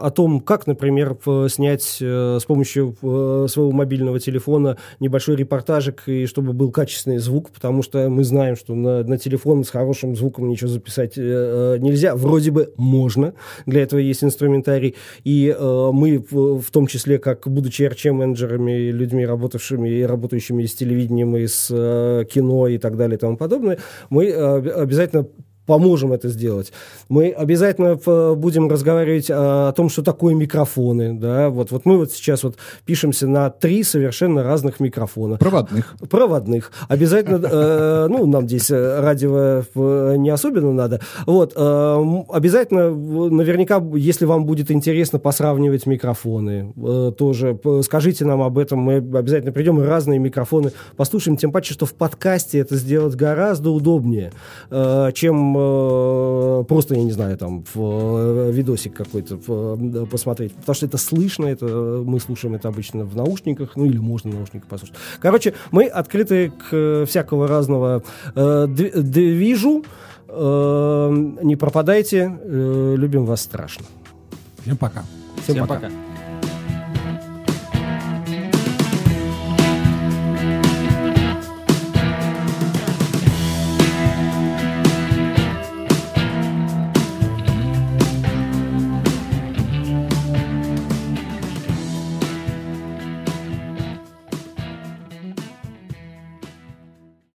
[0.00, 1.16] о том, как, например,
[1.48, 8.08] снять с помощью своего мобильного телефона небольшой репортажик, и чтобы был качественный звук, потому что
[8.08, 12.14] мы знаем, что на, на телефон с хорошим звуком ничего записать нельзя.
[12.14, 13.34] Вроде бы можно,
[13.66, 14.94] для этого есть инструментарий.
[15.24, 21.36] И э, мы, в, том числе, как будучи RCM-менеджерами, людьми, работавшими и работающими с телевидением,
[21.36, 23.78] и с э, кино и так далее и тому подобное,
[24.10, 25.26] мы э, обязательно
[25.70, 26.72] поможем это сделать.
[27.08, 27.94] Мы обязательно
[28.34, 31.14] будем разговаривать о том, что такое микрофоны.
[31.14, 31.48] Да?
[31.48, 35.36] Вот, вот мы вот сейчас вот пишемся на три совершенно разных микрофона.
[35.36, 35.94] Проводных.
[36.10, 36.72] Проводных.
[36.88, 39.62] Обязательно, э, ну, нам здесь радио
[40.16, 41.00] не особенно надо.
[41.24, 48.58] Вот, э, обязательно, наверняка, если вам будет интересно посравнивать микрофоны, э, тоже скажите нам об
[48.58, 53.14] этом, мы обязательно придем и разные микрофоны послушаем, тем паче, что в подкасте это сделать
[53.14, 54.32] гораздо удобнее,
[55.14, 55.59] чем
[56.68, 59.36] просто, я не знаю, там, в видосик какой-то
[60.10, 61.66] посмотреть, потому что это слышно, это
[62.04, 64.96] мы слушаем это обычно в наушниках, ну или можно в наушниках послушать.
[65.20, 68.02] Короче, мы открыты к всякого разного
[68.34, 69.84] э, движу.
[70.28, 71.10] Э,
[71.42, 73.86] не пропадайте, э, любим вас страшно.
[74.62, 75.02] Всем пока.
[75.42, 75.80] Всем, Всем пока.
[75.80, 76.09] пока.